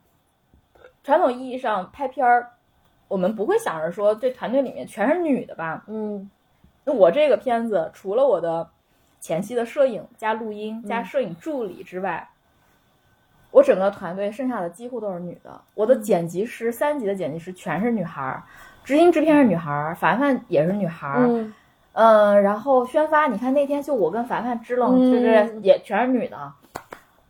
[1.03, 2.53] 传统意义上拍片儿，
[3.09, 5.85] 我们不会想着说这团队里面全是女的吧？
[5.87, 6.31] 嗯。
[6.85, 8.71] 那我这个片子除了我的
[9.21, 12.31] 前期的摄影加录音加摄影助理之外，
[13.51, 15.61] 我整个团队剩下的几乎都是女的。
[15.75, 18.43] 我的剪辑师，三级的剪辑师全是女孩儿，
[18.85, 21.27] 执行制片是女孩儿，凡凡也是女孩儿。
[21.29, 21.53] 嗯
[21.93, 26.53] 嗯，然后宣发，你看那天就我跟凡凡支棱，嗯就是也全是女的，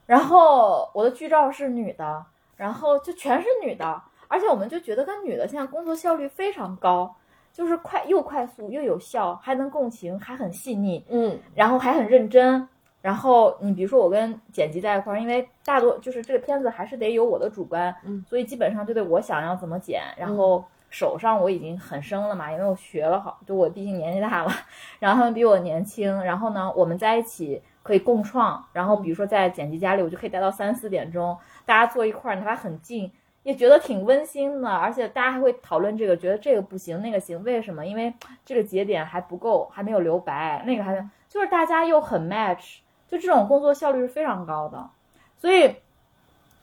[0.04, 2.22] 然后我的剧照是女的，
[2.54, 7.14] 然后就全是女的，而且我们就觉得跟女的现在工作效率非常高，
[7.50, 12.68] 就是快又快速又有效，还能共情，还很细腻，嗯然后还很认真。
[13.00, 24.50] 然后你比如说我跟剪辑在一块儿，因为大多就是这个片子还是得有我的主观，嗯所以基本上就得我想要怎么剪，然后手上我已经很生了嘛，因为我学了好，就我毕竟年纪大了，
[24.98, 33.10] 然后他们比我年轻，然后呢我们在一起可以共创，然后比如说在剪辑家里，我就可以待到三四点钟，大家坐一块儿，哪怕很近。
[33.44, 37.86] 也觉得挺温馨的，而且大家还会讨论这个，觉得这个不行，那个行，为什么？
[37.86, 38.12] 因为
[38.44, 44.90] 这个节点还不够，还没有留白，那个还没，就是大家又很 match，就这种工作效率是非常高的，
[45.38, 45.74] 所以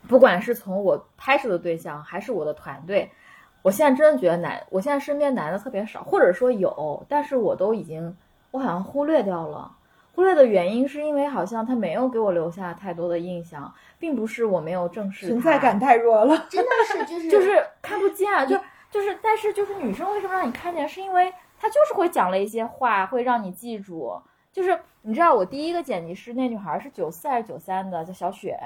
[0.08, 3.12] 不管是从我拍摄的对象，还是我的团队，
[3.64, 8.16] 我现在真的觉得男，我现在身边男的特别少，或者说有，但是我都已经
[8.52, 9.72] 我好像忽略掉了。
[10.14, 16.46] 忽略的原因是因为好像他没有给我留下太多的印象，并不是我没有正视存在感太弱了。
[16.50, 18.56] 真的是就是就是看不见，就
[18.90, 20.88] 就是，但是就是女生为什么让你看见？
[20.88, 24.22] 是因为她就是会讲了一些话，会让你记住。
[24.56, 28.58] 就是你知道，我第一个剪辑师那女孩是九四还是九三的，叫小雪，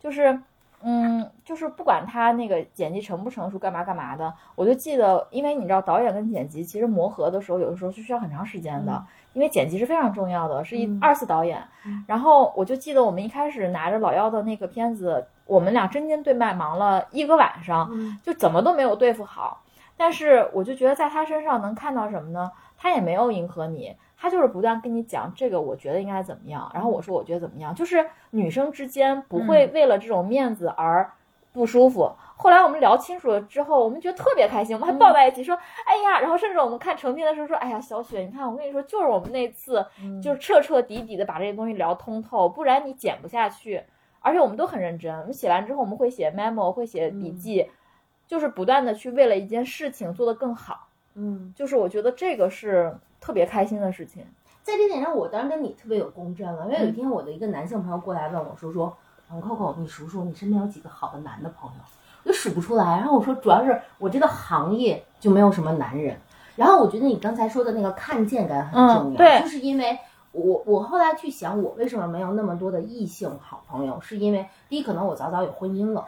[0.00, 0.40] 就是。
[0.86, 11.62] 嗯，就是不管她那个剪辑成不成熟，干嘛干嘛的，我就记得，因为你知道导演跟剪辑其实磨合的时候，有的时候是需要很长时间的，嗯因为剪辑是非常重要的，是一、嗯二次导演。
[12.06, 19.62] 然后我就记得我们一开始拿着老幺的那个片子，我们俩针尖对麦忙了一个晚上，嗯就怎么都没有对付好。
[19.96, 22.52] 但是我就觉得在他身上能看到什么呢？
[22.76, 31.12] 他也没有迎合你，他就是不断跟你讲这个，我觉得应该怎么样，然后我说我觉得怎么样，就是女生之间不会为了这种面子而
[31.52, 32.10] 不舒服。
[32.34, 35.54] 后来我们聊清楚了之后，我们觉得特别开心，我们还抱在一起说
[35.84, 39.84] ：“哎呀！”然后甚至我们看成片的时候说：“哎呀，小雪，你看我跟你说，就是我们那次
[40.22, 43.82] 就是彻彻底底的把这些东西聊通透，不然你剪不下去。”
[44.20, 47.70] 而且我们都很认真，我们写完之后我们会写 memo，会写笔记，
[48.26, 50.88] 就是不断的去为了一件事情做得更好。
[51.14, 54.22] 嗯，就是我觉得这个是特别开心的事情。
[54.62, 58.94] 在这点上，我当然跟你特别有共振了，因为有一天我的一个男性朋友过来问我说说，
[59.30, 61.76] 王 Coco，你数数你身边有几个好的男的朋友？
[62.22, 62.84] 我就数不出来。
[62.84, 66.18] 然后我说，主要是我这个行业就没有什么男人。
[66.56, 69.98] 然后我觉得你刚才说的那个看见感很重要，嗯对就是因为
[70.32, 76.04] 我我后来去想，我为什么没有那么多的异性好朋友，是因为第一，可能我早早有婚姻了；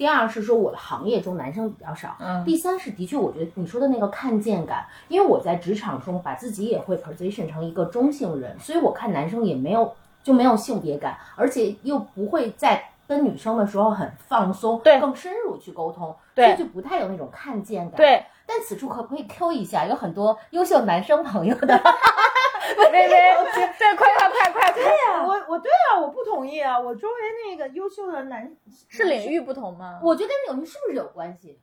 [0.00, 9.92] 第二是说我的行业中男生比较少；嗯第三是的确，我觉得你说的那个看见感，因为我在职场中把自己也会 position 成一个中性人，所以我看男生也没有
[10.24, 21.80] 就没有性别感，而且又不会在跟女生的时候很放松，对更深入去沟通，对所以就不太有那种看见感。，对，但此处可不可以 Q 一下，有很多优秀男生朋友的，
[22.76, 23.08] 微微，
[23.78, 25.24] 对，快快快快对呀！
[25.24, 26.76] 我我对啊，我不同意啊！
[26.76, 27.14] 我周围
[27.48, 28.52] 那个优秀的男
[28.88, 30.00] 是领域不同吗？
[30.02, 31.60] 我觉得跟领域是不是有关系？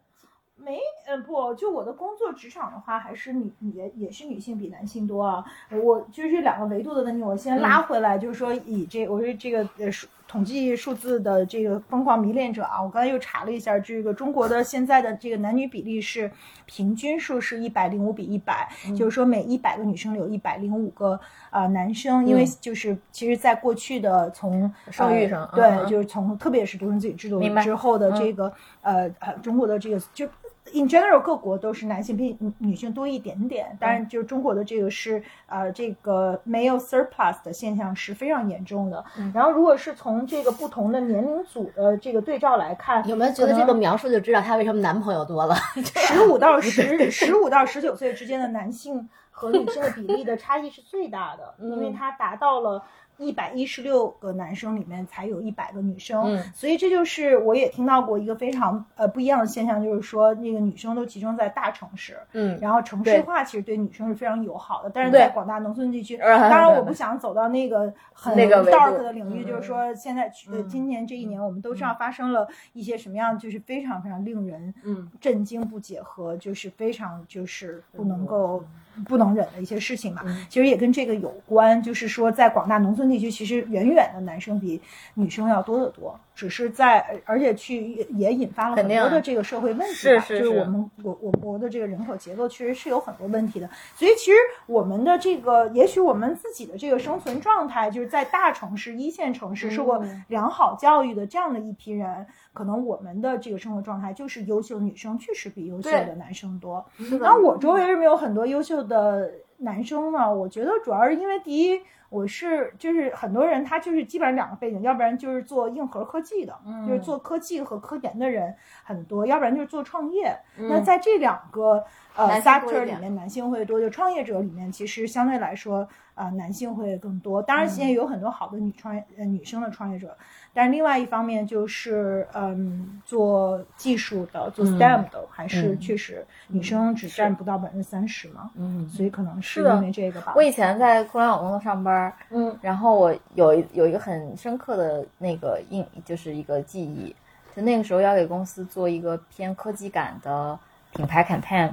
[0.56, 5.44] 没，呃，不，就我的工作职场的话，还是女也也是女性比男性多啊。
[5.84, 16.30] 我就是这两个维度的问题，我先拉回来，就是说以这我是这个呃数统计数字的这个疯狂迷恋者啊，我刚才又查了一下，这个中国的现在的这个男女比例是
[16.65, 21.13] 平均数是一百零五比一百、就是说每一百个女生里有一百零五个
[21.49, 28.51] 啊、呃男生，因为就是其实在过去的从生育上呃对，就是从特别是独生子女制度之后的这个、
[28.82, 30.28] 呃呃中国的这个就。
[30.74, 39.03] In general，各国都是男性比女女性多一点点，当然就是中国的这个是呃这个 male surplus 的现象是非常严重的。
[39.34, 45.55] 然后如果是从这个不同的年龄组的这个对照来看，有没有觉得这个描述就知道他为什么男朋友多了？
[45.95, 52.84] 十五到十十五到十九岁之间的男性和女性的比例的差异是最大的， 因为它达到了
[53.18, 56.43] 一百一十六个男生里面才有一百个女生，嗯。
[56.53, 70.32] 所以这就是我也听到过一个非常呃不一样的现象，就是说那个女生都集中在大城市，嗯然后城市化其实对女生是非常友好的，但是在广大农村地区， 呃当然我不想走到那个很 dark 的领域，嗯就是说现在
[70.70, 75.09] 今年这一年我们都知道发生了一些什么样，就是非常非常令人嗯。
[75.20, 78.63] 震惊不解和就是非常就是不能够。
[79.06, 80.45] 不能忍的一些事情嘛，嗯。
[80.50, 84.82] 其实也跟这个有关，就是说在广大农村地区，其实远远的男生比
[85.16, 106.86] 女生要多得多，只是在而而且去也引发了很多的这个社会问题吧，是是就是我们我我国的这个人口结构确实是有很多问题的，所以其实我们的这个，也许我们自己的这个生存状态，就是在大城市、一线城市受过嗯良好教育的这样的一批人，可能我们的这个生活状态就是优秀女生确实比优秀的男生多。
[106.98, 110.34] 是的然后我周围是不是有很多优秀的男生呢？
[110.34, 120.38] 我觉得主要是因为第一，我是就是很多人他就是基本上两个背景，要不然就是做硬核科技的，嗯就是做科技和科研的人很多，要不然就是做创业。
[120.58, 121.84] 嗯那在这两个
[122.16, 127.41] 呃男性多一 sector 里面，男性会多，就创业者里面其实相对来说啊、呃男性会更多。
[127.41, 130.16] 当然，现在有很多好的女创业呃女生的创业者，
[130.54, 138.50] 但是另外一方面就是嗯做技术的、做 STEM 的，还是嗯确实女生只占不到百分之三十嘛。
[138.56, 138.88] 嗯。
[138.89, 140.34] 所以可能是是因为这个吧。
[140.36, 147.16] 我以前在互联网公司上班，嗯然后我有一有一个很深刻的那个印，就是一个记忆，
[147.56, 150.58] 就那个时候要给公司做一个偏科技感的
[150.95, 151.70] 品牌 campaign，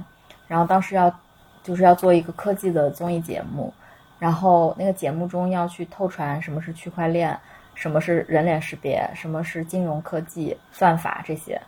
[0.47, 1.11] 然后当时要
[1.63, 3.73] 就是要做一个科技的综艺节目，
[4.19, 7.35] 然后那个节目中要去透传什么是区块链，
[7.75, 11.61] 什么是人脸识别，什么是金融科技、算法这些。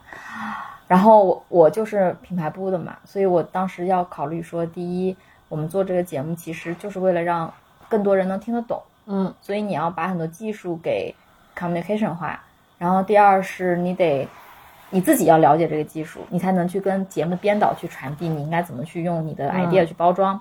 [0.87, 5.15] 然后我我就是品牌部的嘛，所以我当时要考虑说，第一，
[5.49, 7.53] 我们做这个节目其实就是为了让
[7.89, 11.13] 更多人能听得懂，嗯所以你要把很多技术给
[11.55, 12.41] communication 化。
[12.77, 14.27] 然后第二是你得
[14.89, 20.39] 你自己要了解这个技术，你才能去跟节目编导去传递你应该怎么去用你的 idea 去包装。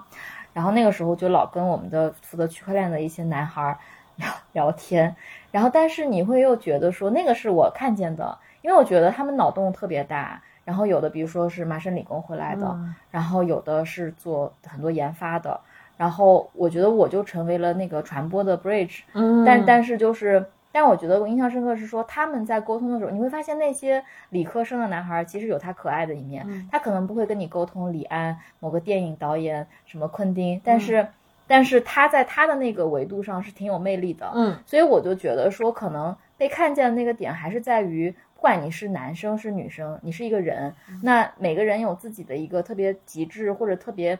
[0.52, 3.78] 然后那个时候就老跟我们的负责区块链的一些男孩儿
[4.16, 5.14] 聊聊天，
[5.56, 10.42] 然后但是你会又觉得说那个是我看见的，因为我觉得他们脑洞特别大。
[10.66, 15.58] 然后有的比如说是麻省理工回来的，嗯然后有的是做很多研发的，
[15.96, 19.46] 然后我觉得我就成为了那个传播的 bridge，嗯。
[19.46, 19.64] 但。
[19.64, 26.68] 但是就是，但我觉得我印象深刻是说他们在沟通的时候，你会发现那些理科生的男孩儿其实有他可爱的一面，嗯。
[26.70, 30.80] 他可能不会跟你沟通李安某个电影导演什么昆汀，但嗯。
[30.80, 31.06] 是、
[31.46, 34.56] 但是他在他的那个维度上是挺有魅力的，嗯。
[34.66, 44.18] 所以我就觉得说，可能被看见的那个点还是在于，不管你是男生是女生，你是一个人，那每个人有自己的一个特别极致或者特别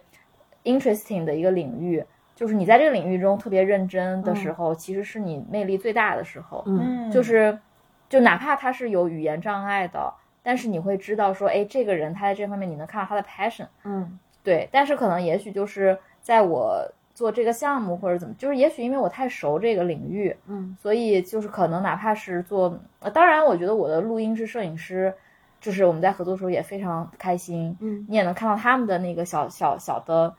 [0.65, 2.05] interesting 的一个领域，
[2.35, 6.63] 就是你在这个领域中特别认真的时候，其实是你魅力最大的时候。
[6.67, 7.59] 嗯嗯，就是，
[8.09, 10.13] 就哪怕他是有语言障碍的，
[10.43, 13.67] 但是你会知道说，哎，这个人他在这方面你能看到他的 passion。
[13.85, 14.19] 嗯。
[14.43, 20.77] 对，但是可能也许就是在我做这个项目或者怎么，就是也许因为我太熟这个领域，嗯。
[20.79, 25.15] 所以就是可能哪怕是做，呃，当然我觉得我的录音师、摄影师，
[25.59, 28.05] 就是我们在合作的时候也非常开心，嗯。
[28.07, 30.35] 你也能看到他们的那个小小小的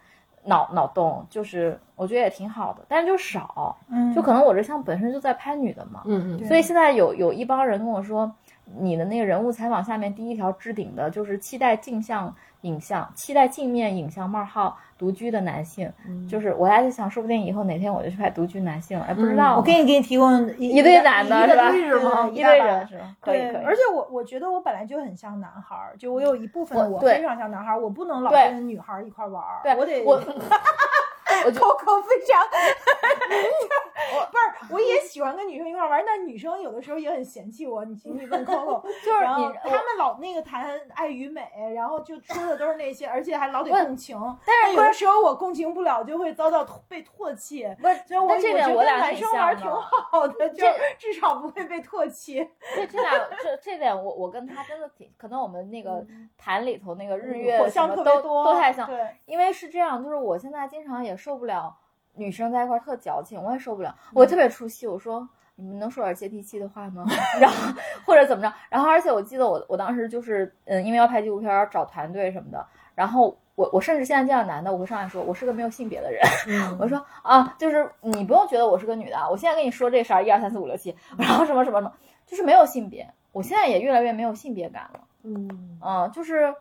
[0.45, 4.13] 脑脑洞，就是我觉得也挺好的，但是就少，嗯。
[4.13, 6.45] 就可能我这项目本身就在拍女的嘛，嗯嗯。
[6.45, 8.31] 所以现在有有一帮人跟我说，
[8.79, 21.55] 你的那个人物采访下面第一条置顶的就是期待镜像影像，期待镜面影像冒号独居的男性，嗯就是我还在想，说不定以后哪天我就去拍独居男性了，哎，不知道，我给你给你提供一一堆男的一是
[21.99, 22.27] 吧？
[22.33, 23.15] 一堆人是吧？
[23.21, 30.19] 可以对，可以，而且我我觉得我本来就很像男孩儿，就我有一部分我非常像男孩儿，我不能老跟女孩儿一块儿玩儿，对我得我
[31.51, 32.43] Coco 非常，
[34.31, 37.83] 不是，我也喜欢跟女生一块玩，但女生有的时候也很嫌弃我。
[37.85, 44.17] 你请你问 Coco， 就是他们老那个谈爱与美，然后就说的都是那些，而且还老得共情。
[44.45, 47.67] 但是有的时候我共情不了，就会遭到被唾弃。
[47.81, 49.67] 不是，所以我这点我俩挺生玩儿挺。
[49.67, 50.65] 好的，就
[50.97, 52.47] 至少不会被唾弃。
[52.75, 53.11] 这这俩
[53.41, 56.05] 这这点我我跟他真的挺，可能我们那个
[56.37, 61.75] 谈里头那个日月嗯火象什么都特别多，都太像，对，因为是这样，就是我现在经常也受不了
[62.13, 65.27] 女生在一块儿特矫情，我也受不了，我特别出戏，我说。
[65.59, 67.03] 你们能说点接地气的话吗？
[67.41, 67.73] 然后
[68.05, 68.53] 或者怎么着？
[68.69, 72.63] 然后而且我记得我我当时就是嗯，因为要拍纪录片儿找团队什么的，
[72.93, 81.91] 然后我我甚至现在见到男的，我会上来说我是个没有性别的人，嗯 我说啊，就是你不用觉得我是个女的啊，我现在跟你说这事儿，一二三四五六七，然后什么什么什么，
[82.27, 84.99] 就是没有性别，我现在也越来越没有性别感了。
[85.23, 86.53] 嗯嗯，就是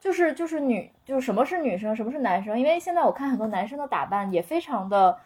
[0.00, 2.58] 就是就是女，就是什么是女生，什么是男生？
[2.58, 5.16] 因为现在我看很多男生的打扮也非常的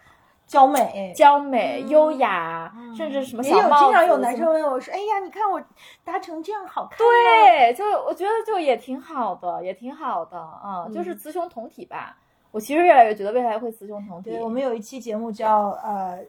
[0.46, 1.12] 娇美。
[1.14, 5.62] 娇美、嗯优雅，嗯甚至什么也有小帽子，经常有男生问我说：“哎呀，你看我
[6.02, 12.16] 搭成这样好看。”，对，就我觉得就也挺好的，也挺好的啊、就是嗯雌雄同体吧。
[12.54, 16.20] 我其实越来越觉得未来会雌雄同体，对我们有一期节目叫呃，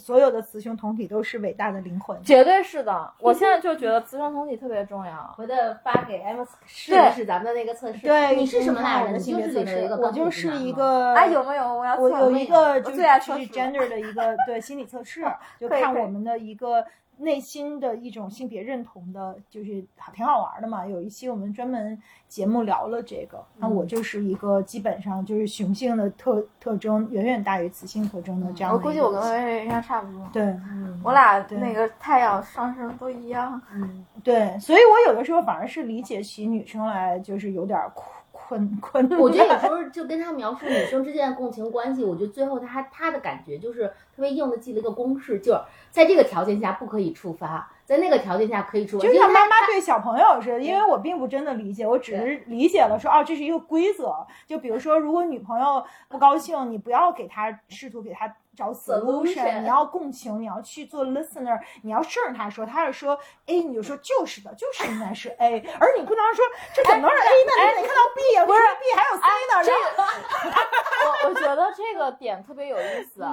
[0.00, 2.20] 所有的雌雄同体都是伟大的灵魂。
[2.24, 3.08] 绝对是的。
[3.20, 5.32] 我现在就觉得雌雄同体特别重要。
[5.36, 5.54] 回头
[5.84, 8.00] 发给 M 试一试咱们的那个测试。
[8.00, 9.18] 对，你是什么来着？
[9.20, 11.62] 性别测试里面有一个我就是一个哎，有没有？
[11.72, 15.24] 我要我有一个就是 gender 的一个对心理测试，
[15.60, 16.84] 就看我们的一个
[17.20, 20.86] 内心的一种性别认同的，就是挺好玩的嘛。
[20.86, 30.28] 有一期我们专门节目聊了这个，那嗯我就是一个基本上就是雄性的特特征远远大于雌性特征的这样我估计我跟薇薇应该差不多。
[30.32, 33.60] 对嗯，我俩那个太阳上升都一样。
[33.72, 38.08] 嗯，对，所以我有的时候反而是理解起女生来就是有点困
[38.50, 39.08] 困困。
[39.18, 43.86] 我觉得有时候就跟他描述女生之间的共情关系，我觉得最后他他的感觉就是
[44.16, 49.06] 特别硬的记了一个公式，就是在这个条件下不可以触发，在那个条件下可以触发。
[49.06, 54.26] 就像妈妈对小朋友似的，因为我并不真的理解，我只是理解了说哦，这是一个规则。
[54.46, 66.44] 就比如说，如果女朋友不高兴，你不要给她试图给她找 Solution 你要共情，你要去做 listener，你要顺着他说，他是说 A，你就说就是的，就是应该是 A，而你不能说
[66.74, 67.52] 这怎么能是 A 呢？
[67.78, 73.24] 你得看到 B 呀，不是 B 还有 C 呢，然后 我我觉得这个点特别有意思，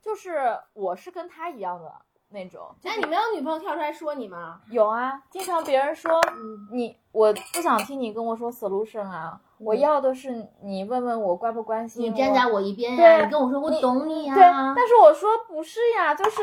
[0.00, 1.92] 就是我是跟他一样的
[2.36, 2.60] 那种。
[2.80, 4.60] 就那你没有女朋友跳出来说你吗？
[4.70, 12.10] 有啊，经常别人说嗯，你，我不想听你跟我说 solution 啊，我要的是你问问我关不关心我。
[12.10, 14.34] 你站在我一边呀，对你跟我说我懂你呀。
[14.34, 14.42] 对，
[14.76, 16.42] 但是我说不是呀，就是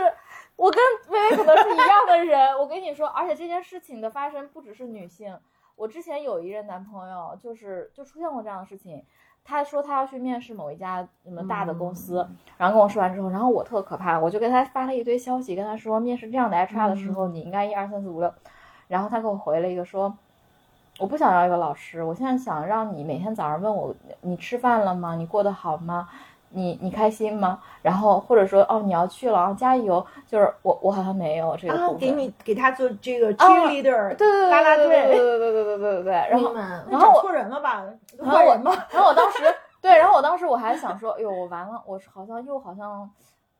[0.56, 2.58] 我跟薇薇可能是一样的人。
[2.58, 5.38] 我跟你说，而且这件事情的发生不只是女性，
[5.76, 9.06] 我之前有一任男朋友，就是就出现过这样的事情。
[9.46, 12.28] 他说他要去面试某一家什么大的公司，
[12.58, 18.34] 然后跟我说完之后，然后我特可怕，我就给他发了一堆消息，跟他说面试这样的 HR 的时候，你应该一二三四五六，
[18.88, 20.18] 然后他给我回了一个说，
[21.00, 25.16] 我不想要一个老师，我现在想让你每天早上问我你吃饭了吗？
[25.16, 26.08] 你过得好吗？
[26.54, 27.60] 你你开心吗？
[27.82, 37.84] 然后或者说哦你要去了啊加油，就是我我好像没有这个给你给他做这个啊 cheerleader，对对对啦啦对对对，对对对对对对，然后然后我找错人了吧？
[38.18, 38.72] 然后我坏人吗？
[38.92, 39.44] 然后我当时
[39.82, 43.10] 对，然后我当时我还想说，哎呦，我完了，我好像又好像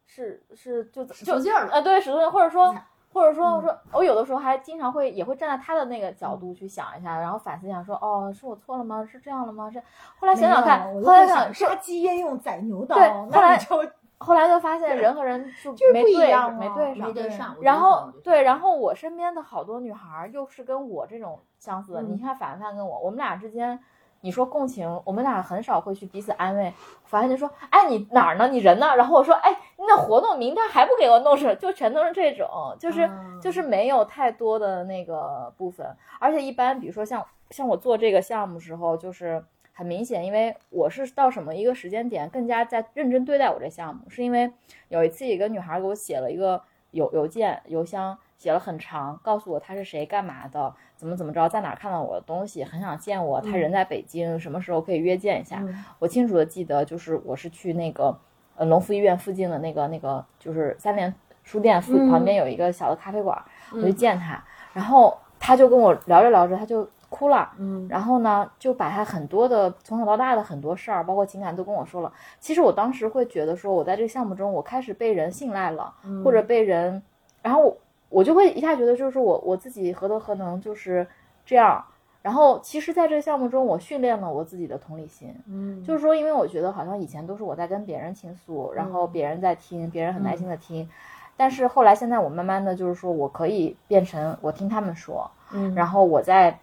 [0.06, 1.72] 是是就就使劲儿了。
[1.74, 2.74] 呃对使出劲，或者说
[3.14, 9.06] 或者说我说我有的时候还经常会也会站在他的那个角度去想一下，然后反思一下说，哦，是我错了吗？
[9.10, 9.70] 是这样了吗？
[9.70, 9.82] 是
[10.20, 13.84] 后来想想看，后来想是杀鸡焉用宰牛刀，对后来就
[14.18, 17.14] 后来就发现人和人就没对样啊没对上没。
[17.14, 22.02] 对上，然后对，然后我身边的好多女孩儿又是跟我这种相似的。
[22.02, 23.78] 你嗯看凡凡跟我，我们俩之间，
[24.24, 26.72] 你说共情，我们俩很少会去彼此安慰。
[27.04, 28.48] 凡凡就说：“哎，你哪儿呢？
[28.48, 32.48] 你人呢？”然后我说：“哎，那活动明天还不给我弄上？”就全都是这种，
[32.80, 35.86] 就是、嗯就是没有太多的那个部分。
[36.20, 39.44] 而且一般，比如说像像我做这个项目时候，就是
[39.74, 44.54] 很明显，因为我是到什么一个时间点更加在认真对待我这项目，是因为
[44.88, 46.62] 有一次一个女孩给我写了一个
[46.92, 55.58] 邮邮件邮箱，写了很长，告诉我她是谁、干嘛的，怎么怎么着，在哪儿看到我的东西，很想见我，他人在北京，什么时候可以约见一下。
[55.60, 58.18] 嗯我清楚的记得，就是我是去那个
[58.56, 63.38] 呃龙福医院附近的那个那个就是三联书店旁边有一个小的咖啡馆，
[63.74, 64.42] 我去见他，
[64.72, 67.52] 然后他就跟我聊着聊着他就哭了。
[67.58, 72.10] 嗯然后呢，就把他很多的从小到大的很多事儿，包括情感都跟我说了。
[72.40, 77.04] 其实我当时会觉得说，我在这个项目中，我开始被人信赖了，嗯或者被人，
[77.42, 77.76] 然后
[78.14, 81.06] 我我就会一下觉得，就是我我自己何德何能，就是
[81.46, 81.84] 这样。
[82.22, 90.90] 然后其实，在这个项目中，我训练了我自己的同理心，嗯，就是说，因为我觉得好像以前都是我在跟别人倾诉，然后别人在听，别人很耐心的听。
[91.36, 96.58] 但是后来，现在我慢慢的就是说我可以变成我听他们说，嗯然后我再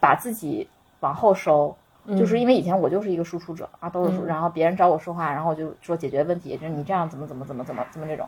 [0.00, 0.66] 把自己
[1.00, 1.76] 往后收，
[2.06, 8.26] 嗯就是因为以前我就是一个输出者啊，都是输，嗯然后别人找我说话，然后我就说解决问题，就是你这样怎么怎么怎么怎么怎么这种。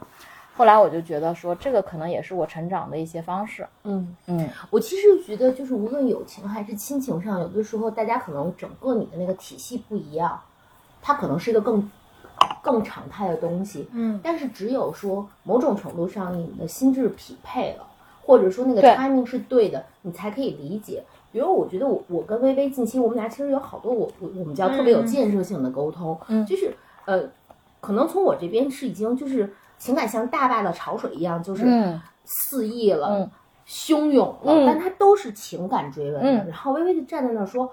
[0.56, 3.66] 后来我就觉得说，这个可能也是我成长的一些方式。
[3.82, 4.16] 嗯。
[4.26, 10.40] 嗯，我其实觉得，就是无论友情还是亲情上，有的时候大家可能整个你的那个体系不一样，
[11.02, 11.90] 它可能是一个更
[12.62, 13.88] 更常态的东西。
[13.92, 17.84] 嗯但是只有说某种程度上你的心智匹配了，
[18.22, 21.02] 或者说那个 timing 是对的，你才可以理解。
[21.32, 26.72] 比如我觉得我我跟微微近期我们俩其实有好多我我我们叫特别有嗯建设性的沟通，嗯就是
[27.06, 27.28] 呃，
[27.80, 29.52] 可能从我这边是已经就是
[29.84, 33.08] 情感像大坝的潮水一样，就是嗯肆意了。
[33.08, 33.30] 嗯
[33.66, 36.44] 汹涌了，嗯但它都是情感追问的。
[36.44, 37.72] 嗯然后微微就站在那儿说：“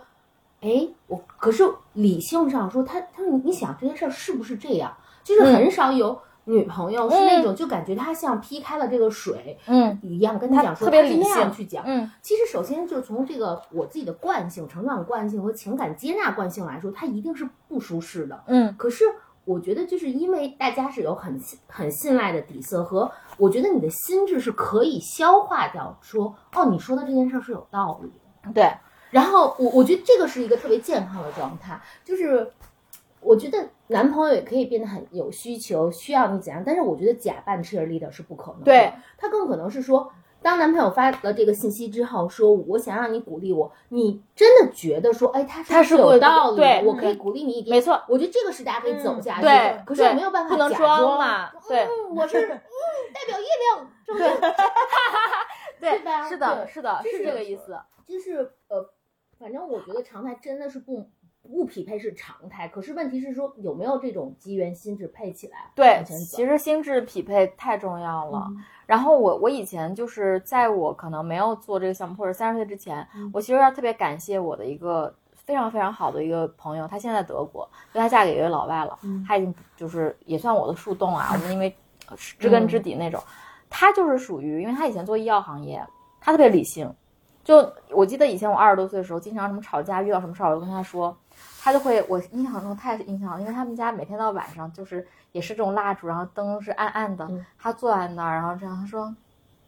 [0.62, 4.96] 哎，我可是理性上说，他他说你你想这件事儿是不是这样？
[5.22, 11.84] 就是很少有、女朋友是那种就感觉她像劈开了这个水嗯一样，跟你她讲说特别她是那样理性去讲。
[11.86, 18.42] 嗯其实首先就是从这个我自己的惯性、成长惯性和情感接纳惯性来说，它一定是不舒适的。
[18.48, 19.04] 嗯可是
[19.44, 28.12] 我觉得，就是因为大家是有很信很信赖的底色和，我觉得你的心智是可以消化掉说，哦，你说的这件事儿是有道理
[28.44, 28.52] 的。
[28.54, 28.72] 对，
[29.10, 32.52] 然后我我觉得这个是一个特别健康的状态，就是
[33.20, 38.66] 我觉得男朋友也可以变得很有需求，需要你怎样，但是我觉得假扮 cheerleader 是不可能的。
[38.66, 40.12] 对，他更可能是说，
[40.42, 49.48] 当男朋友发了这个信息之后，说我想让你鼓励我，你真的觉得说，哎，他他是有道理我可以鼓励你一点，没错我觉得这个是大家可以走下去的。
[49.48, 52.50] 对，可是我没有办法不能假装嘛，对嗯，我是嗯
[53.14, 54.54] 代表月亮，中间
[55.80, 57.78] 对 吧是的，是的，就是是这个意思。
[58.08, 58.90] 就是呃，
[59.40, 61.08] 反正我觉得常态真的是不
[61.42, 68.46] 不匹配是常态，可是问题是说有没有这种机缘心智配起来对其实心智匹配太重要了。
[68.50, 81.74] 嗯然后我我以前就是在我可能没有做这个项目或者三十岁之前，嗯我其实要特别感谢我的一个非常非常好的一个朋友，她现在德国，因为她嫁给一个老外了，嗯她已经就是也算我的树洞啊，我们因为
[82.38, 83.24] 知根知底那种。
[83.70, 85.82] 她就是属于，因为她以前做医药行业，
[86.20, 86.94] 她特别理性。
[87.46, 91.18] 就我记得以前我二十多岁的时候，经常什么吵架遇到什么事儿，我就跟她说，
[91.62, 99.14] 她就会我印象中太印象了，因为他们家每天到晚上就是也是这种蜡烛，然后灯是暗暗的，嗯她坐在那儿，然后这样他说，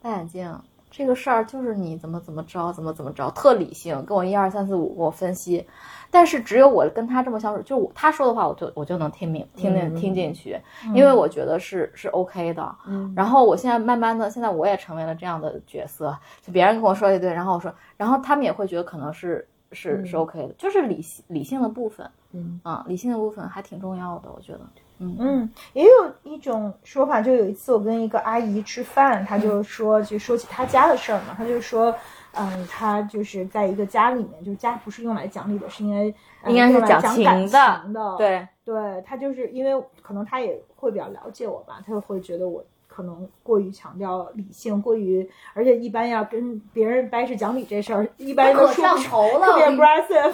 [0.01, 0.59] 戴眼镜，
[0.89, 5.65] 这个事儿就是你怎么怎么着，怎么怎么着，特理性，跟我一二三四五给我分析。
[6.11, 10.61] 但是只有我跟他这么相处，就是我他说的话，我就我就能听明听进嗯听进去，
[10.93, 12.75] 因为我觉得是是 OK 的。
[12.85, 24.61] 嗯然后我现在慢慢的，现在我也成为了这样的角色，就别人跟我说一堆，然后我说，然后他们也会觉得可能是是是嗯 OK 的，就是理性理性的部分嗯啊，理性的部分还挺重要的，我觉得。
[24.99, 25.89] 嗯嗯，也有
[26.23, 31.93] 一种说法，就有一次我跟一个阿姨吃饭，她就说，就说起她家的事儿嘛，她就说，
[32.33, 36.13] 嗯，她就是在一个家里面，就是家不是用来讲理的，是因为、
[36.43, 42.63] 呃应该是讲情感的情的，对，对，她就是因为可能她也会比较了解我吧，她会觉得我。
[42.93, 50.33] 可能过于强调理性，过于，而且一般要跟别人掰扯讲理这事儿，一般都可上头了特别 aggressive，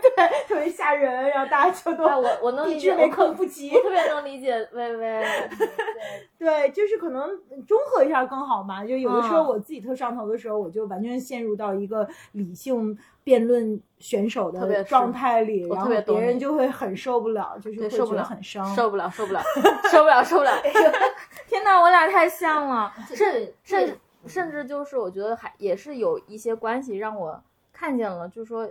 [0.00, 3.68] 对 对，特别吓人，然后大家就都哎，我我能理解，避之唯我不及。
[3.70, 5.24] 特别能理解微微。
[6.38, 7.28] 对，就是可能
[7.66, 8.82] 中和一下更好嘛。
[8.82, 18.74] 就有的时候嗯我自己特上头的时候，我就完全陷入到一个理性辩论选手的状态里，然后特别别人就会很受不了，就是，会觉受不了，得很伤。
[18.74, 19.42] 受不了，受不了，
[19.90, 20.52] 受不了，受不了！
[21.46, 23.96] 天哪，我俩太像了，甚甚
[24.26, 27.42] 甚至就是我觉得还也是有一些关系让我
[27.72, 28.66] 看见了，就是说，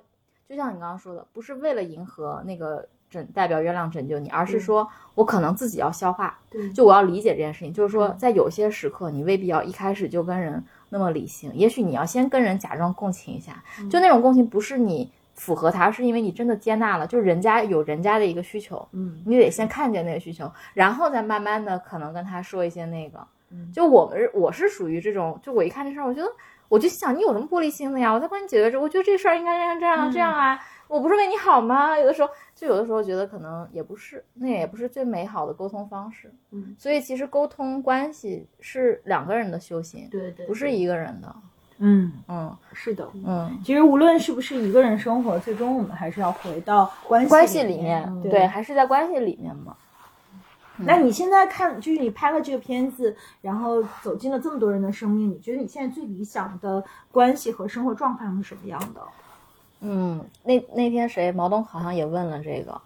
[0.47, 6.71] 就像你刚刚说的，不是为了迎合那个拯代表月亮拯救你，而是嗯说我可能自己要消化，对。
[6.71, 8.17] 就我要理解这件事情，就是说嗯。
[8.17, 15.11] 在有些时刻你未必要一开始就跟人那么理性，也许你要先跟人假装共情一下，嗯就那种共情不是你。
[15.35, 23.25] 符合他，是因为你真的接纳了，就是人家有人家的一个需求，嗯你得先看见那个需求，然后再慢慢的可能跟他说一些那个。
[23.49, 26.29] 嗯就我们我是属于这种，就我一看这事儿，我觉得
[26.67, 28.11] 我就想你有什么玻璃心的呀？
[28.11, 30.59] 我在帮你解决这，我觉得这事儿应该这样这样这样啊，
[30.89, 31.97] 我不是为你好吗？
[31.97, 36.33] 有的时候就有的时候觉得可能也不是，那也不是最美好的沟通方式。
[36.49, 41.35] 嗯，所以其实沟通关系是两个人的修行，对对，不是一个人的。
[41.77, 43.07] 嗯，嗯是的。
[43.13, 49.77] 嗯，其实无论是不是一个人生活，最终我们还是要回到关系关系里里面，嗯对对，还是在关系里面嘛。
[50.81, 59.01] 那你现在看，就是你拍了这个片子，然后走进了这么多人的生命，你觉得你现在最理想的关系和生活状态是什么样的？
[59.81, 62.81] 嗯，那那天谁毛东好像也问了这个，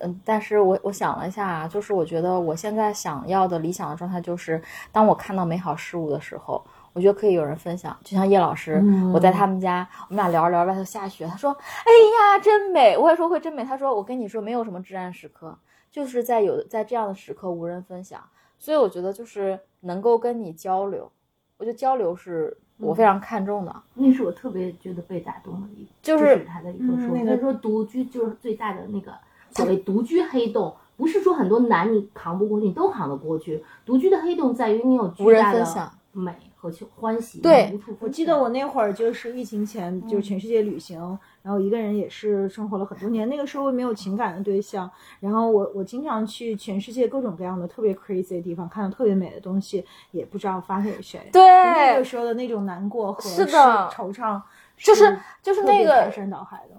[0.00, 9.12] 嗯，但是我我想了一下啊，就是我觉得我现在想要的理想的状态就是，当我看到美好事物的时候，我觉得可以有人分享，就像叶老师，嗯。
[9.12, 11.90] 我在他们家，我们俩聊着聊着外头下雪，他说，哎
[12.36, 15.56] 呀，真美，我也说会真美，他说，我跟你说没有什么至暗时刻，
[15.90, 18.20] 就是在有在这样的时刻无人分享，
[18.58, 21.10] 所以我觉得就是能够跟你交流，
[21.58, 23.74] 我觉得交流是我非常看重的。
[23.94, 29.12] 那是我特别觉得被打动的一个，就就是是他的一个说他说独居就是最大的那个
[29.52, 33.62] 所谓独居黑洞，不是说很多难你扛不过去，你都扛得过去。
[33.86, 43.28] 独居的黑洞在于你有巨大的美和去欢喜，对我记得我那会儿就是疫情前，就是全世界旅行，然后一个人也是生活了很多年。
[43.28, 44.90] 那个时候没有情感的对象，
[45.20, 51.20] 然后我我经常去全世界各种各样的特别 crazy 的地方，看到特别美的东西，也不知道发给谁。
[51.30, 53.52] 对那个时候的那种难过和是的
[53.92, 54.40] 惆怅，
[54.78, 56.10] 就是就是那个。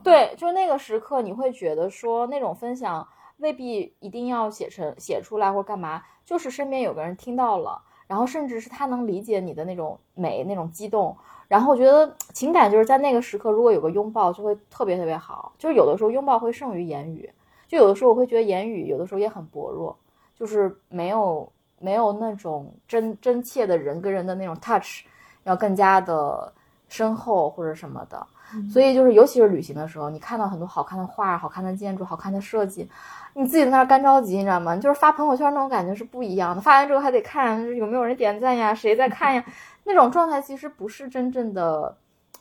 [0.04, 11.16] 对，就是那个时刻，你会觉得说那种分享，未必一定要写成写出来或干嘛，就是身边有个人听到了，然后甚至是他能理解你的那种美、那种激动。
[11.48, 15.54] 然后我觉得情感就是在那个时刻，如果有个拥抱，就会特别特别好。
[15.58, 17.30] 就是有的时候拥抱会胜于言语，
[17.68, 19.96] 就有的时候我会觉得言语有的时候也很薄弱，
[20.36, 21.48] 就是没有
[21.80, 25.04] 没有那种真真切的人跟人的那种 touch，
[25.44, 26.52] 要更加的
[26.90, 28.26] 深厚或者什么的。
[28.72, 32.90] 所以就是尤其是旅行的时候，你看到很多好看的画、好看的建筑、好看的设计，
[33.34, 34.76] 你自己在那儿干着急，你知道吗？
[34.78, 36.62] 就是发朋友圈那种感觉是不一样的。
[36.62, 39.44] 发完之后还得看有没有人点赞呀，谁在看呀。
[39.88, 41.96] 那种状态其实不是真正的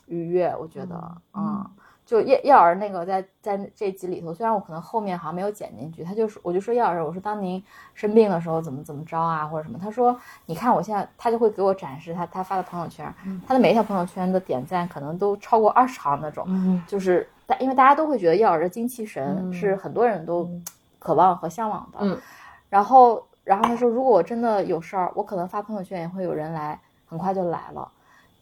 [0.07, 0.95] 愉悦，我觉得，
[1.33, 1.63] 嗯，
[2.05, 7.61] 就叶叶老师那个在在这集里头，虽然我可能后面好像没有剪进去，他就说我就说叶老师，我说当您
[7.93, 10.15] 生病的时候怎么怎么着啊，或者什么，他说
[10.45, 13.11] 你看我现在，他就会给我展示他他发的朋友圈，
[13.47, 20.47] 他的每一条朋友圈的点赞可能都超过二十行那种，就是大因为大家都会觉得叶老师精气神是很多人都
[20.99, 22.17] 渴望和向往的，嗯，
[22.69, 26.79] 然后然后他说如果我真的有事儿，我可能发朋友圈也会有人来。
[27.07, 27.87] 很快就来了，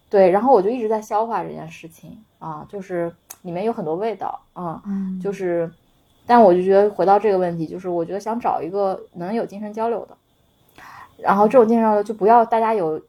[0.09, 3.09] 对，然后我就一直在消化这件事情啊，就是
[3.43, 4.83] 里面有很多味道啊，
[5.21, 5.71] 就是，
[6.27, 10.17] 但我就觉得回到这个问题，就是我觉得想找一个能有精神交流的，
[11.17, 13.01] 然后这种精神交流就不要大家有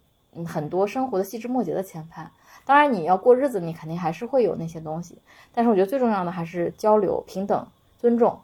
[0.47, 2.27] 很多生活的细枝末节的牵绊，
[2.65, 5.19] 当然你要过日子，你肯定还是会有那些东西，
[5.53, 7.67] 但是我觉得最重要的还是交流、平等、
[7.99, 8.39] 尊重，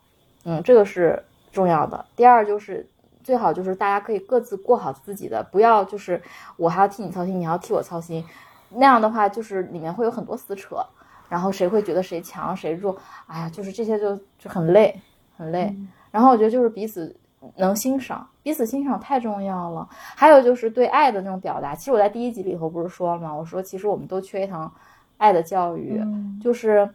[0.44, 1.22] 嗯，这个是
[1.52, 2.04] 重要的。
[2.16, 2.88] 第二就是。
[3.22, 6.20] 最好就是大家可以各自过好自己的，不要就是
[6.56, 8.24] 我还要替你操心，你还要替我操心，
[8.72, 10.76] 那样的话就是里面会有很多撕扯，
[11.28, 14.98] 然后谁会觉得谁强谁弱，哎呀，就是这些就就很累
[15.36, 15.74] 很累。
[16.10, 17.14] 然后我觉得就是彼此
[17.56, 19.88] 能欣赏，彼此欣赏太重要了。
[19.90, 23.32] 还有就是对爱的那种表达，其实我在第一集里头不是说了吗？
[23.32, 24.72] 我说其实我们都缺一堂
[25.18, 26.02] 爱的教育，
[26.42, 26.88] 就是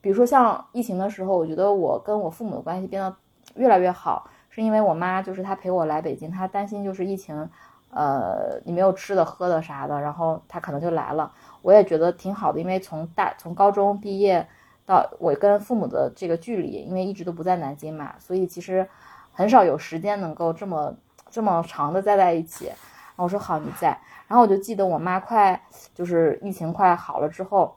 [0.00, 3.14] 比如说像疫情的时候，我觉得我跟我父母的关系变得
[3.56, 4.28] 越来越好。
[4.54, 7.48] 是因为我妈就是她陪我来北京，她担心就是疫情，
[7.94, 11.30] 呃，你没有吃的喝的啥的，然后他可能就来了。
[11.60, 14.48] 我也觉得挺好的，因为从大从高中毕业
[14.86, 18.88] 到我跟父母的这个距离，因为一直都不在南京嘛，所以其实
[19.32, 20.94] 很少有时间能够这么
[21.30, 22.66] 这么长的待在一起。
[22.66, 23.88] 然后我说好你在，
[24.26, 25.62] 然后我就记得我妈快
[25.94, 27.76] 就是疫情快好了之后，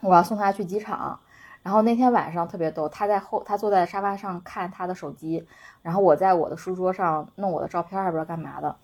[0.00, 1.18] 我要送她去机场。
[1.62, 5.46] 然后那天晚上特别逗，她在后，她坐在沙发上看她的手机，
[5.80, 8.76] 然后我在我的书桌上弄我的照片，还不知道干嘛的。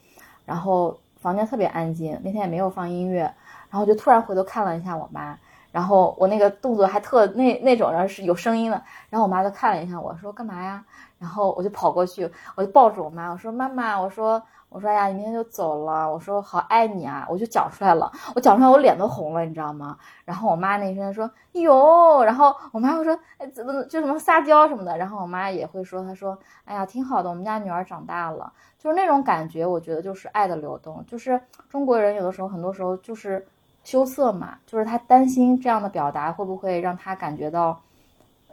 [0.49, 3.23] 然后房间特别安静，那天也没有放音乐。
[3.69, 5.39] 然后就突然回头看了一下我妈，
[5.71, 8.83] 然后我那个动作还特那那种，然后是有声音的。
[9.11, 10.83] 然后我妈就看了一下我说干嘛呀？
[11.19, 14.43] 然后我就跑过去，我就抱住我妈，我说妈妈，我说。
[14.71, 16.13] 我说呀，你明天就走了。
[16.13, 18.13] 我说好爱你啊，我就讲出来了。
[18.35, 19.97] 我讲出来，我脸都红了，你知道吗？
[20.27, 24.99] 然后我妈那声说哟，然后我妈会说哎怎么就什么撒娇什么的。
[24.99, 29.65] 然后我妈也会说，她说哎呀挺好的，我们家女儿长大了，就是那种感觉。
[29.65, 31.41] 我觉得就是爱的流动，就是
[31.71, 33.47] 中国人有的时候很多时候就是
[33.85, 37.81] 羞涩嘛，就是他担心这样的表达会不会让他感觉到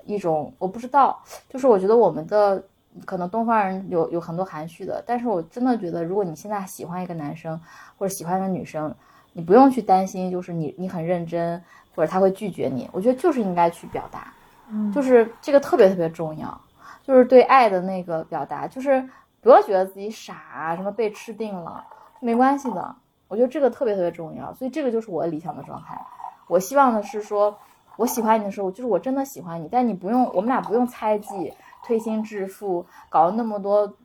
[0.06, 2.64] 一种我不知道，就是我觉得我们的。
[3.04, 7.60] 可能东方人有有很多含蓄的，但是我真的觉得，如果你现在喜欢一个男生
[7.98, 8.96] 或者喜欢一个女生，
[9.34, 11.62] 你不用去担心，就是你你很认真
[11.94, 12.90] 或者他会拒绝你。
[12.94, 14.32] 我觉得就是应该去表达，
[14.94, 16.62] 就是这个特别特别重要，
[17.04, 19.04] 就是对爱的那个表达，就是
[19.42, 21.84] 不要觉得自己傻，什么被吃定了，
[22.22, 22.96] 没关系的。
[23.28, 26.00] 我觉得这个特别特别重要，所以这个就是我理想的状态。
[26.48, 27.58] 我希望的是说，
[27.98, 31.52] 我喜欢你的时候，就是我真的喜欢你，但你不用，我们俩不用猜忌。
[31.86, 33.96] 推心置腹，搞了那么多，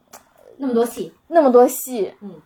[0.58, 2.38] 那么多戏，那么多戏，嗯，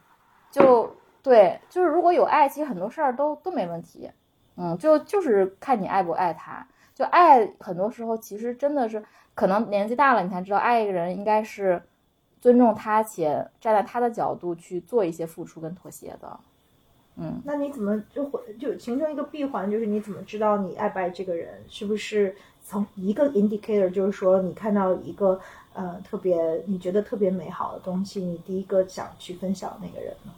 [0.48, 0.88] 就
[1.20, 4.08] 对，就是如果有爱，其实很多事儿都都没问题，
[4.56, 9.04] 嗯，就就是看你爱不爱他，就爱很多时候其实真的是
[9.34, 11.82] 可能年纪大了，你才知道爱一个人应该是
[12.40, 16.38] 尊重他且站在他的角度去做一些付出跟妥协的，
[17.16, 19.68] 嗯，那你怎么就会就形成一个闭环？
[19.68, 21.60] 就是你怎么知道你爱不爱这个人？
[21.68, 22.36] 是不是？
[22.64, 25.38] 从一个 indicator，就是说你看到一个
[25.74, 26.36] 呃特别
[26.66, 30.32] 你觉得特别美好的东西，你第一个想去分享那个人呢？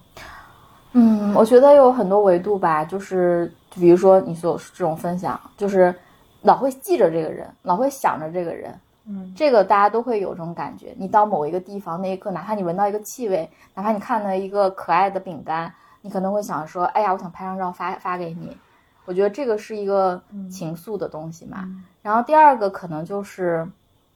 [0.93, 5.95] 嗯，我觉得有很多维度吧，就是比如说你所这种分享，就是
[6.43, 8.75] 老会记着这个人，老会想着这个人。
[9.09, 10.93] 嗯，这个大家都会有这种感觉。
[10.99, 18.57] 你到某一个地方那一刻，哪怕你闻到一个气味，哪怕你看到一个可爱的饼干，你可能会想说：“哎呀，我想拍张照发发给你。”
[19.07, 21.67] 我觉得这个是一个情愫的东西嘛。
[22.03, 23.67] 然后第二个可能就是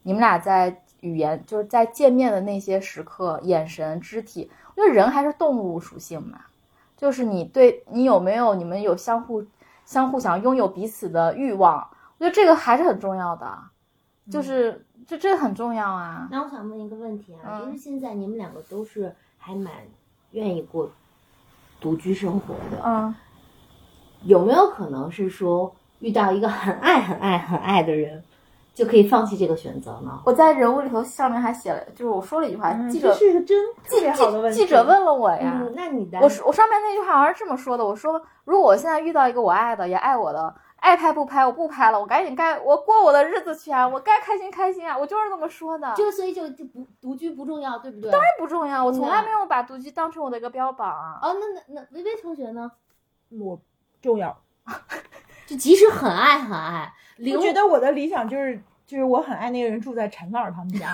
[0.03, 4.51] 你们俩在语言，就是在见面的那些时刻，眼神、肢体。
[4.77, 6.41] 我觉得人还是动物属性嘛，
[6.97, 9.45] 就是你对你有没有你们有相互
[9.85, 11.89] 相互想拥有彼此的欲望。
[12.19, 13.59] 我觉得这个还是很重要的。
[14.31, 16.29] 就是这这很重要啊。
[16.31, 19.73] 那我想问一个问题啊，嗯就是现在你们两个都是还蛮
[20.31, 20.89] 愿意过
[21.81, 23.13] 独居生活的，嗯，
[24.25, 28.23] 有没有可能是说遇到一个很爱很爱很爱的人，
[28.75, 30.21] 就可以放弃这个选择呢？
[30.25, 34.59] 我在人物里头上面还写了，就是我说了一句话，嗯记者这是一个真特别好的问题。
[34.59, 45.93] 记者问了我呀，嗯，那你的我说我上面那句话好像是这么说的，我说如果我现在遇到一个我爱的也爱我的，爱拍不拍我不拍了，我赶紧该我过我的日子去啊，我该开心开心啊，我就是这么说的。
[45.95, 48.11] 就所以就就不独居不重要，对不对？
[48.11, 51.19] 当然不重要，我从来没有把独居当成我的一个标榜啊。
[51.23, 52.73] 哦，那那那薇薇同学呢？
[53.39, 53.61] 我
[54.01, 54.43] 重要。
[55.47, 56.93] 就即使很爱很爱，
[57.35, 60.93] 我觉得我的理想就是，就是我很爱那个人住在陈老师他们家。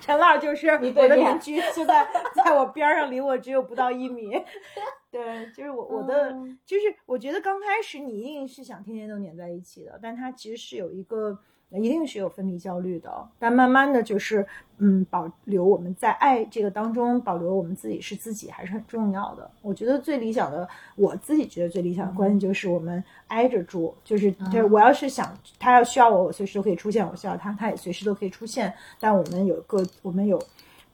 [0.00, 4.30] 陈老师就是我的邻居，就在在我边儿上，离我只有不到一米。
[5.10, 11.36] 对，就是我我的，嗯就是我觉得刚开始你一定是想天天都黏在一起的，但他其实是有一个，
[11.70, 13.28] 一定是有分离焦虑的。
[13.38, 14.46] 但慢慢的就是，
[14.78, 19.50] 嗯，保留我们在爱这个当中保留我们自己是自己还是很重要的。
[19.62, 28.72] 我觉得最理想的，我自己觉得最理想的关系就是我们挨着住，就是就是我要是想他要需要我，我随时都可以出现；我需要他，他也随时都可以出现。
[29.00, 30.40] 但我们有各，我们有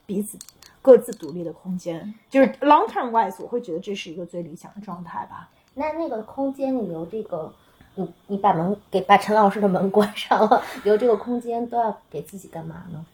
[0.05, 0.37] 彼此
[0.81, 5.49] 各自独立的空间，就是 long term wise，我会觉得这是一个最理想的状态吧。
[5.75, 7.53] 那那个空间里留这个，
[7.95, 13.05] 你你把门给把陈老师的门关上了，留这个空间都要给自己干嘛呢？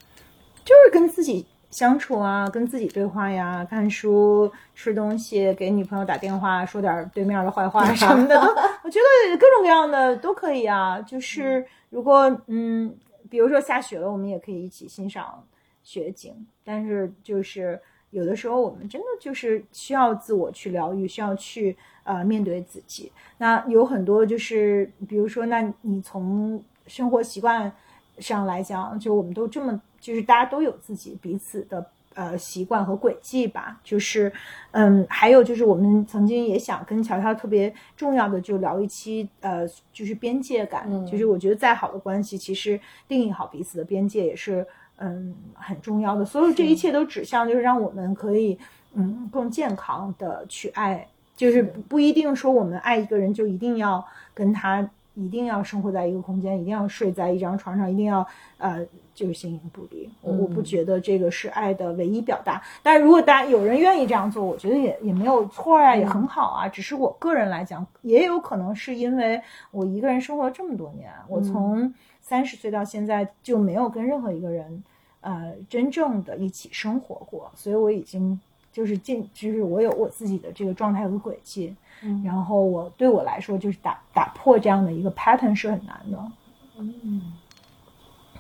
[0.63, 8.39] 就是跟自己相处啊，跟自己对话呀，看书、吃东西，给女朋友打电话，说点对面的坏话什么的，
[8.83, 10.99] 我觉得各种各样的都可以啊。
[11.01, 12.95] 就是如果嗯，
[13.29, 15.43] 比如说下雪了，我们也可以一起欣赏
[15.83, 16.33] 雪景，
[16.63, 17.79] 但是就是。
[18.11, 21.77] 有的时候，我们真的就是需要自我去疗愈，需要去
[22.09, 23.11] 呃面对自己。
[23.37, 27.71] 那有很多就是，比如说，那你从生活习惯
[28.17, 33.79] 上来讲，就我们都这么，就是大家都有自己彼此的呃习惯和轨迹吧。
[33.83, 34.33] 就是，
[34.71, 40.87] 嗯，还有就是我们曾经也想跟乔乔特别重要的就聊一期，呃，就是边界感。
[40.87, 44.65] 嗯就是我觉得再好的关系，其实定义好彼此的边界也是
[44.97, 46.25] 嗯很重要的。
[46.25, 48.57] 所有这一切都指向就是让我们可以
[48.95, 51.07] 嗯更健康的去爱。
[51.39, 58.85] 就是不不一定说我们爱一个人就一定要跟他一定要生活在一个空间，一定要睡在一张床上，一定要呃
[59.15, 60.09] 就是形影不离。
[60.21, 62.61] 我我不嗯觉得这个是爱的唯一表达。
[62.83, 66.67] 但是如果大家有人愿意这样做，我觉得也也没有错啊，也很好啊。
[66.67, 69.41] 只是我个人来讲，也有可能是因为
[69.71, 74.83] 我一个人生活了这么多年，我从三十岁到现在就没有跟任何一个人
[75.21, 78.37] 呃真正的一起生活过，所以我已经。
[78.71, 86.31] 就是进，就是我有我自己的这个状态和轨迹，嗯然后我对我来说，就是打打破这样的一个 pattern 是很难的。
[86.77, 87.33] 嗯，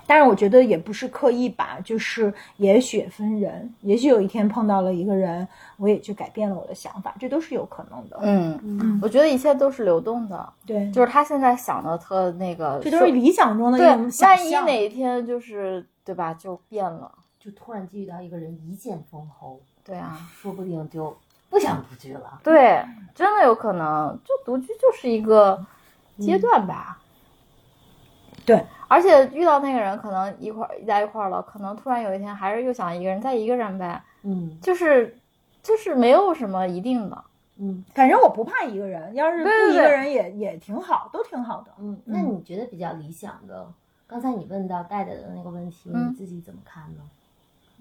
[0.07, 5.45] 但是我觉得也不是刻意吧，就是也许分人，也许有一天碰到了一个人，
[5.77, 8.17] 我也就改变了我的想法，这都是有可能的。
[8.21, 14.51] 嗯，嗯，我觉得一切都是流动的，对，就是他现在想的特那个，这都是理想中的一对种，想万一。
[14.51, 19.59] 哪一天就是对吧，就变了，就突然间遇到一个人一剑封喉，
[19.89, 21.17] 对啊， 说不定就
[21.49, 22.39] 不想独居了。
[22.43, 22.85] 对，
[23.15, 25.59] 真的有可能，就独居就是一个
[26.19, 26.99] 阶段吧。
[28.45, 35.17] 对，而且遇到那个人，可能一块儿在一块儿了，可能突然有一天还是又想一个人，再一个人呗，嗯就是
[35.63, 37.23] 就是没有什么一定的。
[37.61, 41.71] 嗯反正我不怕一个人，要是不一个人也也挺好，都挺好的。
[41.79, 43.67] 嗯，那你觉得比较理想的？
[44.07, 47.01] 刚才你问到戴戴的那个问题，嗯你自己怎么看呢？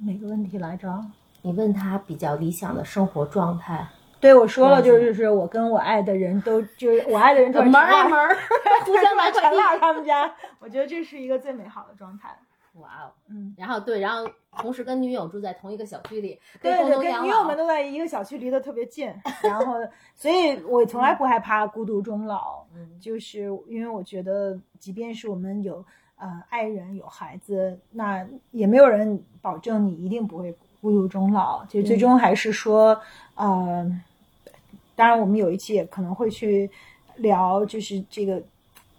[0.05, 1.05] 哪个问题来着？
[1.43, 3.87] 你问他比较理想的生活状态，
[4.21, 8.37] 对我说了，嗯就是是我跟我爱的人都就是我爱的人都是门儿门儿，
[8.85, 9.39] 互相拿快递。
[9.41, 12.37] 陈老他们家，我觉得这是一个最美好的状态。
[12.75, 13.11] 哇哦！
[13.29, 17.57] 嗯，然后对，然后同时跟女友住在同一个小区里，对对，跟女友们老。
[17.57, 19.13] 都在一个小区，离得特别近，
[19.43, 19.75] 然后，
[20.15, 25.85] 所以我从来不害怕孤独终老， 嗯就是因为我觉得，即便是我们有
[26.19, 32.99] 呃爱人有孩子，那也没有人保证你一定不会孤独终老，就最终还是说，
[33.35, 33.85] 呃，
[34.95, 36.71] 当然我们有一期也可能会去
[37.17, 38.43] 聊，就是这个，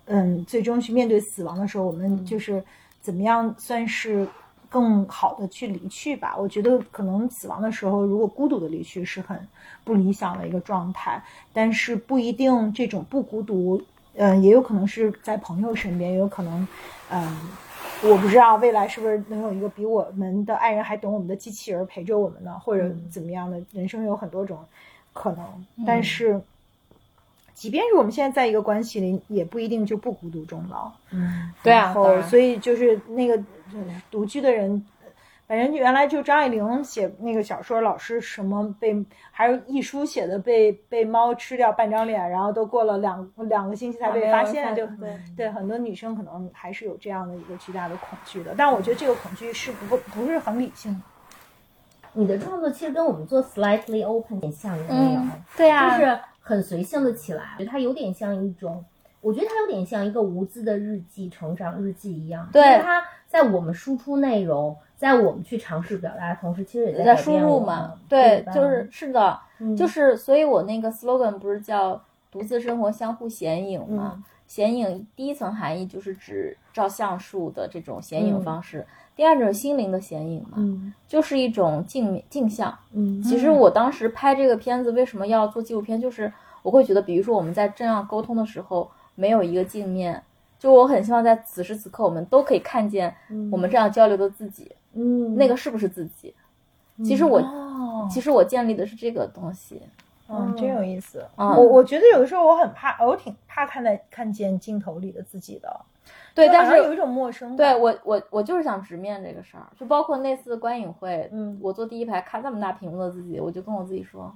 [0.05, 2.63] 嗯，最终去面对死亡的时候，我们就是
[3.01, 4.27] 怎么样算是
[4.69, 6.35] 更好的去离去吧。
[6.37, 9.39] 我觉得可能死亡的时候，如果孤独的离去是很
[9.83, 11.23] 不理想的一个状态，
[11.53, 13.81] 但是不一定这种不孤独，
[14.15, 16.67] 嗯、也有可能是在朋友身边，也有可能，
[17.09, 17.37] 嗯、
[18.01, 23.61] 我不知道未来是不是能有一个比我们的爱人还懂我们的机器人陪着我们呢，或者怎么样的？
[23.73, 24.57] 人生有很多种
[25.11, 26.39] 可能，但是
[27.53, 30.89] 即便是我们现在在一个关系里，也不一定就不孤独终老。
[31.11, 31.93] 嗯，对啊
[32.23, 34.81] 所以就是那个就是独居的人，
[35.49, 38.95] 反正原来就张爱玲写那个小说，老是什么被，
[39.31, 50.99] 还有一书写的被被猫吃掉半张脸，然后都过了两两个星期才被发现，就对对很多女生可能还是有这样的一个巨大的恐惧的，但我觉得这个恐惧是不不是很理性的。
[52.13, 55.19] 你的创作其实跟我们做 slightly open 很像，有没有？
[55.19, 58.85] 嗯，对啊，就是很随性的起来，它有点像一种，
[59.21, 62.47] 我觉得它有点像一个无字的日记、成长日记一样。
[62.53, 71.99] 对就是它在我们输出内容，在我们去尝试表达的同时，其实也在改输入嘛对，就是是的，嗯就是，所以我那个 slogan 不是叫
[72.29, 74.11] “独自生活，相互显影”吗？
[74.17, 78.83] 嗯显影第一层含义就是指照相术的这种显影嗯方式，
[79.15, 82.75] 第二种心灵的显影嘛，嗯就是一种镜镜像。
[82.91, 86.01] 嗯其实我当时拍这个片子，为什么要做纪录片？
[86.01, 90.19] 就是我会觉得，比如说我们在这样沟通的时候，没有一个镜面，
[90.57, 93.15] 就我很希望在此时此刻，我们都可以看见
[93.51, 96.33] 我们这样交流的自己，嗯那个是不是自己？
[97.03, 99.81] 其实我，哦其实我建立的是这个东西。
[100.31, 101.25] 嗯，真有意思。
[101.37, 105.79] 嗯我我觉得有的时候我很怕，我挺怕看在看见镜头里的自己的。
[106.35, 107.55] 对，但是有一种陌生。
[107.55, 114.31] 对我我我就是想直面这个事儿，就包括那次观影会，嗯我坐第一排看那么大屏幕的自己，我就跟我自己说，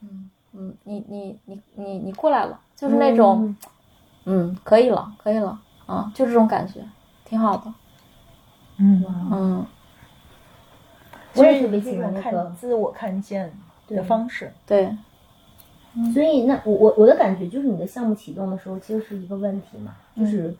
[0.00, 3.54] 嗯嗯，你你你你你过来了，就是那种，
[4.24, 6.80] 嗯，可以了，可以了，啊，就这种感觉，
[7.24, 7.72] 挺好的，
[8.78, 9.66] 嗯，嗯，
[11.34, 13.52] 我也特别喜欢那看个自我看见
[13.88, 14.52] 的方式。
[14.66, 14.96] 对，
[16.12, 20.54] 所以那我我我的感觉就是，你的项目启动的时候其实是一个问题嘛，就是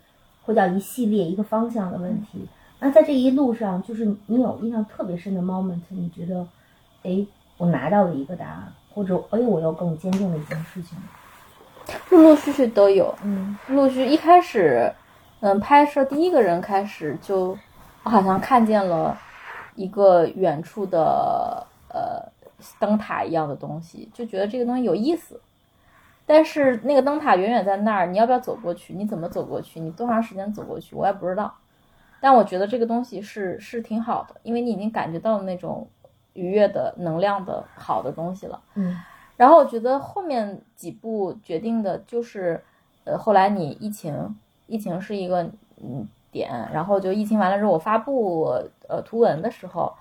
[0.45, 2.47] 或叫一系列一个方向的问题。
[2.81, 6.47] 那在这一路上，就是你有印象特别深的 moment，你觉得，
[7.03, 7.27] 哎，
[7.57, 10.99] 我拿到了一个答案，或者哎，我又更坚定了一件事情。
[12.11, 13.57] 陆陆续续都有，嗯。
[13.69, 14.93] 陆续一开始，
[15.41, 17.57] 嗯，拍摄第一个人开始就，
[18.05, 19.19] 我好像看见了
[19.75, 22.23] 一个远处的呃
[22.79, 25.41] 灯塔一样的东西，就觉得这个东西有意思。
[26.27, 28.95] 但是那个灯塔远远在那儿，你要不要走过去？
[28.95, 29.81] 你怎么走过去？
[29.81, 30.95] 你多长时间走过去？
[30.95, 31.53] 我也不知道。
[32.21, 35.87] 但我觉得这个东西是是挺好的，因为你已经感觉到那种
[36.33, 38.61] 愉悦的能量的好的东西了。
[38.75, 38.97] 嗯
[39.37, 42.63] 然后我觉得后面几步决定的就是，
[43.03, 44.37] 呃，后来你疫情，
[44.69, 45.43] 疫情是一个
[45.83, 48.51] 嗯点，然后就疫情完了之后，我发布
[48.89, 49.93] 呃图文的时候，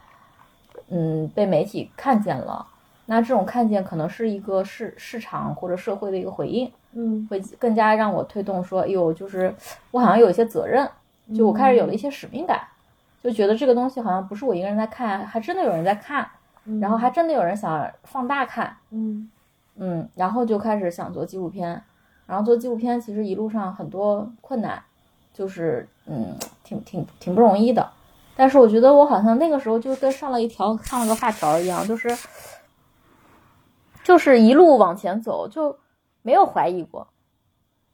[0.90, 2.66] 嗯，被媒体看见了。
[3.06, 7.28] 那这种看见可能是一个市市场或者社会的一个回应，嗯。
[7.30, 9.54] 会更加让我推动说，哎呦，就是
[9.92, 10.90] 我好像有一些责任，
[11.36, 12.62] 就我开始有了一些使命感，
[13.22, 16.28] 就觉得这个东西好像不是我一个人在看，还真的有人在看，
[16.82, 19.30] 然后还真的有人想放大看，嗯。
[19.76, 21.82] 嗯，然后就开始想做纪录片，
[22.28, 24.82] 然后做纪录片其实一路上很多困难，
[25.34, 27.90] 就是嗯，挺挺挺不容易的。
[28.36, 32.10] 但是我觉得我好像那个时候就跟上了一条上了个发条一样，就是
[34.04, 35.78] 就是一路往前走，就
[36.22, 37.08] 没有怀疑过，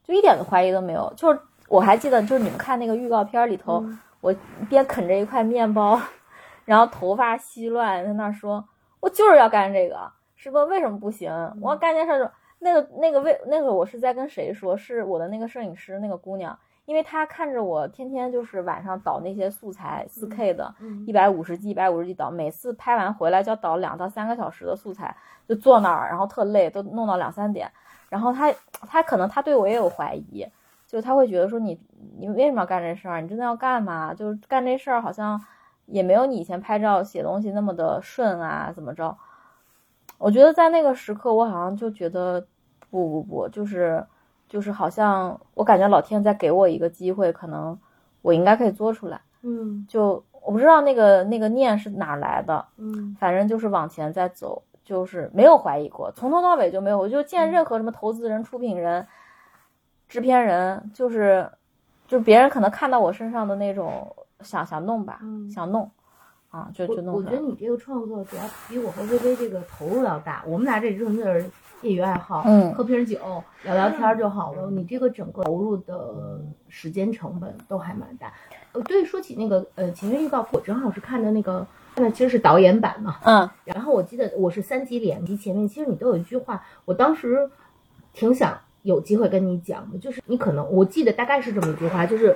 [0.03, 1.11] 就一点的怀疑都没有。
[1.15, 3.83] 就是我还记得，就是你们看那个预告片里头，
[4.21, 4.33] 我
[4.69, 5.99] 边啃着一块面包，
[6.65, 8.63] 然后头发稀乱，在那儿说
[9.01, 11.29] ：“我就是要干这个。”师傅为什么不行？
[11.61, 14.77] 我要干件事儿，那个那个为那个我是在跟谁说？
[14.77, 16.57] 是我的那个摄影师那个姑娘，
[16.89, 20.73] 因为他看着我天天就是晚上导那些素材，四 K 的，
[21.05, 25.15] 一百五十 G 一百五十 G 导，每次拍完回来就要导两到三个小时的素材，
[25.47, 27.71] 就坐那儿，然后特累，都弄到两三点。
[28.09, 30.43] 然后他他可能他对我也有怀疑，
[30.87, 31.79] 就他会觉得说你
[32.17, 33.21] 你为什么要干这事儿？
[33.21, 34.11] 你真的要干吗？
[34.11, 35.39] 就是干这事儿好像
[35.85, 39.15] 也没有你以前拍照写东西那么的顺啊，怎么着？
[40.17, 42.43] 我觉得在那个时刻，我好像就觉得
[42.89, 44.03] 不不不，就是
[44.49, 47.80] 就是好像我感觉老天在给我一个机会，可能
[48.21, 49.21] 我应该可以做出来。
[49.43, 56.97] 嗯就我不知道那个那个念是哪儿来的，嗯反正就是往前在走，就是没有怀疑过，从头到尾就没有。
[56.97, 59.05] 我就见任何什么投资人、出品人、
[60.07, 61.49] 制片人，就是
[62.07, 65.89] 就别人可能看到我身上的那种想想弄吧，嗯想弄
[66.49, 70.43] 啊，就就弄出来我觉得你这个创作主要比我和微微这个投入要大。
[70.47, 71.49] 我们俩这纯粹是
[71.81, 73.18] 业余爱好，嗯喝瓶酒
[73.64, 74.69] 聊聊天就好了。
[74.72, 78.31] 你这个整个投入的时间成本都还蛮大。
[78.72, 81.65] 呃，对，说起那个呃前面预告，我正好是看的那个，
[81.95, 83.18] 那其实是导演版嘛。
[83.23, 87.49] 嗯然后我记得我是三集两集前面，其实你都有一句话，我当时
[88.14, 92.35] 挺想有机会跟你讲的，就是你可能我记得大概是这么一句话，就是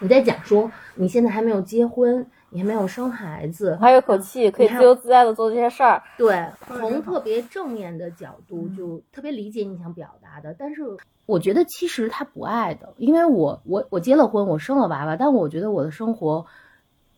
[0.00, 6.00] 你在讲说你现在还没有结婚，你还没有生孩子，还有口气，可以自由自在的做这些事儿。
[6.16, 10.82] 对，从特别正面的角度嗯就特别理解你想表达的，但是
[11.26, 16.46] 我觉得其实他不爱的，因为我我我结了婚，我生了娃娃，但我觉得我的生活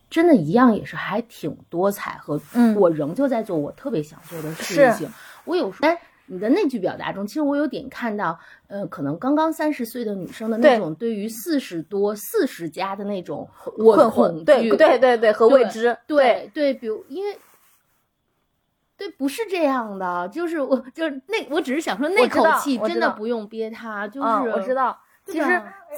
[0.08, 5.06] 真的一样也是还挺多彩和，嗯我仍旧在做我特别想做的事情。
[5.44, 8.38] 我有时候，但你的那句表达中，其实我有点看到，
[8.68, 13.48] 呃，可能刚刚三十岁的女生的那种对于四十多、四十加的那种
[13.78, 17.36] 我困恐惧，惑，对对对对，和未对知，对对，比如因为。
[18.98, 24.98] 对，不是这样的，就是我，就是那，我只是想说，那口气真的不用憋它，就是、嗯，我知道。
[25.26, 25.44] 其实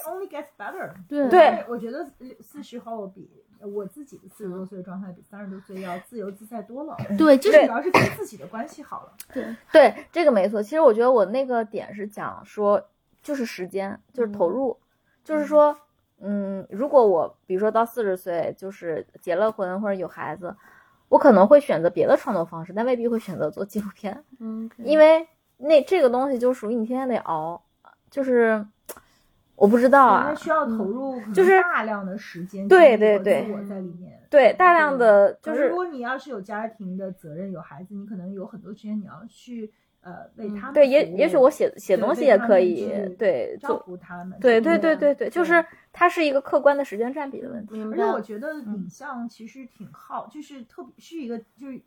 [0.04, 0.90] only gets better。
[1.08, 2.04] 对对我觉得
[2.40, 3.30] 四十和我比
[3.60, 6.96] 我自己的四十多岁的状态比三十多岁要自由自在多了。
[7.16, 9.12] 对，就是主要是跟自己的关系好了。
[9.72, 10.62] 对这个没错。
[10.62, 12.82] 其实我觉得我那个点是讲说，
[13.22, 14.76] 就是时间，就是投入，
[15.24, 15.76] 就是说，
[16.20, 20.54] 嗯，如果我比如说到四十岁，就是结了婚或者有孩子，
[21.08, 25.26] 我可能会选择别的创作方式，但未必会选择做纪录片，嗯，因为
[25.56, 27.62] 那这个东西就属于你天天得熬，
[28.10, 28.66] 就是
[29.58, 34.18] 我不知道啊需要投入就是大量的时间，对对对自我在里面。
[34.30, 39.72] 对大量的就是如果你要是有家庭的责任，有孩子，你可能有很多时间你要去
[40.02, 44.38] 呃为他们对，也也许我写写东西也可以对，照顾他们。
[44.38, 47.74] 对对对对对，就是它是一个客观的时间占比的问题。
[47.74, 51.80] 明白而且我觉得影像其实挺好，就是特别是一个就是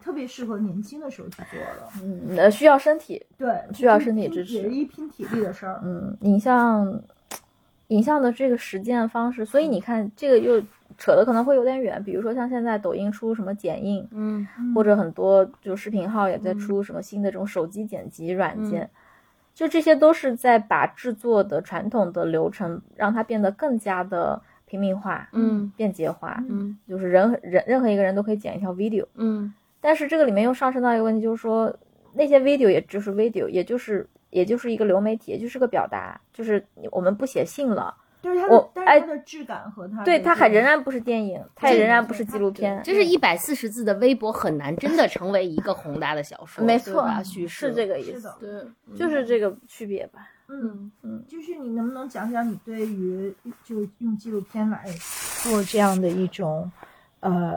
[0.00, 1.88] 特别适合年轻的时候去做的。
[2.02, 5.80] 嗯，呃，需要身体，对，需要身体支持也是一拼体力的事儿。
[5.84, 6.86] 嗯，影像，
[7.88, 10.62] 影像的这个实践方式，所以你看这个又
[10.96, 12.02] 扯的可能会有点远。
[12.02, 18.88] 比如说像现在抖音出什么剪映，嗯或者很多就视频号也在出什么新的这种手机剪辑软件，
[19.54, 29.06] 就这些都是在把制作的传统的流程让它变得更加的平民化、嗯便捷化，嗯就是人人任何一个人都可以剪一条 video。
[29.14, 31.74] 嗯但是这个里面又上升到一个问题，就是说
[32.12, 47.08] 那些 video 也就是 video，也就是也就是一个流媒体，也就是个表达，就是我们不写信了，就是它我的，但哎是它的质感和它的对，它还仍然不是电影，它也仍然不是纪录片，就是一百四十字的微博很难真的成为一个宏大的小说，没错？
[47.24, 50.28] 叙事是这个意思对，就是这个区别吧。
[50.50, 54.82] 嗯嗯就是你能不能讲讲你对于就用纪录片来
[55.42, 56.72] 做这样的一种
[57.20, 57.54] 呃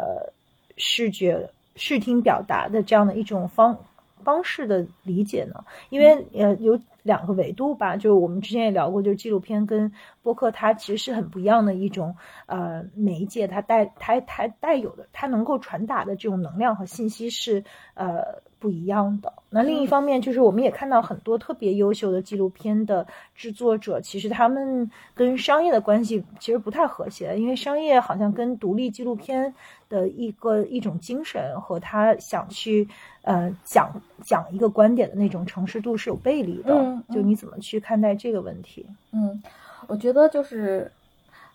[0.76, 3.78] 视觉视听表达的这样的一种方
[4.24, 5.64] 方式的理解呢？
[5.90, 9.92] 因为呃有两个维度吧，就是我们之前也聊过，就是纪录片跟
[10.22, 12.16] 播客它其实是很不一样的一种
[12.46, 17.64] 呃媒介，它带它它带有的它能够传达的这种能量和信息是
[17.96, 18.24] 呃
[18.60, 19.34] 不一样的。
[19.50, 23.06] 那另一方面，就是我们也看到很多特别优秀的纪录片的
[23.36, 29.54] 制作者，其实他们跟商业的关系其实不太和谐，因为商业好像跟独立纪录片
[29.90, 32.88] 的一个一种精神和他想去
[33.24, 36.74] 呃讲讲一个观点的那种诚实度是有背离的。
[36.76, 38.86] 嗯就你怎么去看待这个问题？
[39.12, 39.42] 嗯，
[39.88, 40.92] 我觉得就是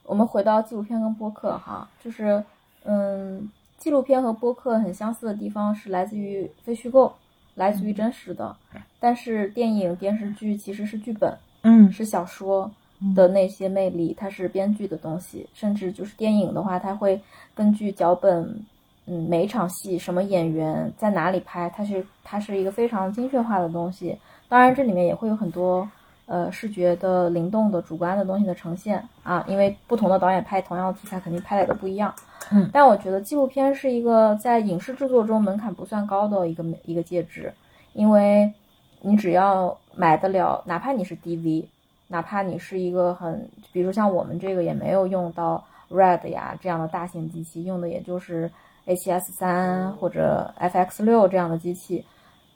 [0.04, 2.42] 我们回到纪录片跟播客哈，就是
[2.84, 7.12] 嗯，纪录片和播客很相似的地方是来自于非虚构，
[7.54, 8.56] 来自于真实的，
[9.00, 11.90] 但是电影电视剧其实是剧本，嗯。
[11.90, 12.70] 是小说
[13.14, 17.20] 的那些魅力，它是编剧的东西，甚至就是电影的话，它会
[17.54, 18.64] 根据脚本，
[19.06, 24.16] 嗯，每一场戏什么演员在哪里拍，它是它是一个非常精确化的东西。
[24.48, 25.88] 当然，这里面也会有很多
[26.26, 32.14] 呃视觉的灵动的主观的东西的呈现啊，因为不同的导演拍同样的题材，肯定拍的也都不一样。
[32.52, 37.52] 嗯但我觉得纪录片是一个在影视制作中门槛不算高的一个一个介质，
[37.92, 38.52] 因为
[39.00, 41.64] 你只要买得了，哪怕你是 DV，
[42.06, 48.48] 哪怕你是一个很，比如像我们这个也没有用到 RED 呀这样的大型机器，用的也就是
[48.86, 52.04] A7S 三或者 FX 六这样的机器。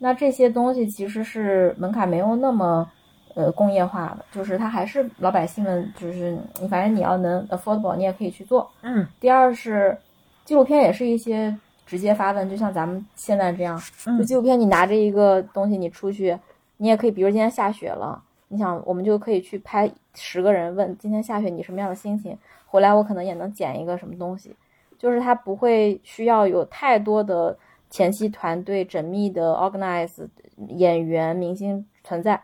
[0.03, 2.89] 那这些东西其实是门槛没有那么
[3.35, 8.67] 呃工业化的，就是它还是老百姓们，就是你反正你要能 affordable，你也可以去做。
[8.81, 9.95] 嗯第二是
[10.43, 11.55] 纪录片也是一些
[11.85, 16.35] 直接发问，就像咱们现在这样，就嗯纪录片你拿着一个东西你出去，
[16.77, 24.55] 你也可以，比如今天下雪了，你想我们就可以去拍十个人问今天下雪你什么样的心情，回来我可能也能剪一个什么东西，
[24.97, 27.55] 就是它不会需要有太多的
[27.91, 30.27] 前期团队缜密的 organize
[30.69, 32.41] 演员明星存在。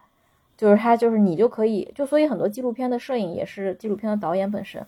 [0.56, 4.84] 就是他，就是你就可以，就所以很多纪录片的摄影也是纪录片的导演本身，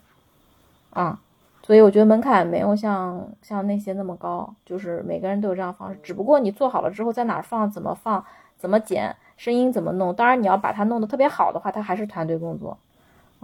[0.90, 1.22] 啊，
[1.61, 8.26] 所以我觉得门槛没有像像那些那么高，就是每个人都有这样的方式，只不过你做好了之后在哪儿放、怎么放、
[8.57, 12.76] 怎么剪、声音怎么弄，当然你要把它弄得特别好的话，它还是团队工作，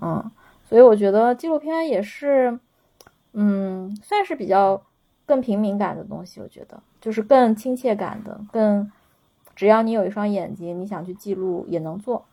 [0.01, 0.31] 嗯，
[0.67, 2.59] 所以我觉得纪录片也是，
[3.33, 4.81] 嗯，算是比较
[5.27, 8.91] 更平民感的东西，我觉得就是更亲切感的，更
[9.55, 12.25] 只要你有一双眼睛，你想去记录也能做。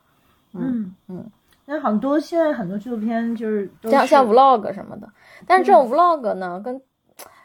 [0.55, 1.31] 嗯嗯，
[1.67, 5.07] 那很多现在很多纪录片就是是像像 vlog 什么的，
[5.47, 6.81] 但是这种 vlog 呢，跟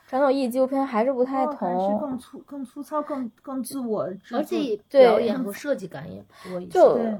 [0.08, 1.99] 传统意义纪录片还是不太哦还是同。
[1.99, 6.72] 更粗、更粗糙、更更自我而且对表演和设计感也多一些。
[6.72, 7.18] 就对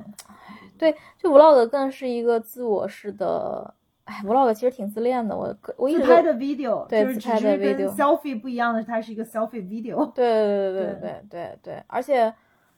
[0.78, 3.74] 对，就 vlog 更是一个自我式的。
[4.08, 7.94] 哎，vlog 其实挺自恋的，我我一直拍的 video，对，自拍的 video。
[7.94, 10.10] selfie 不一样的，它是一个 selfie video。
[10.14, 12.34] 对对对对对对对，而且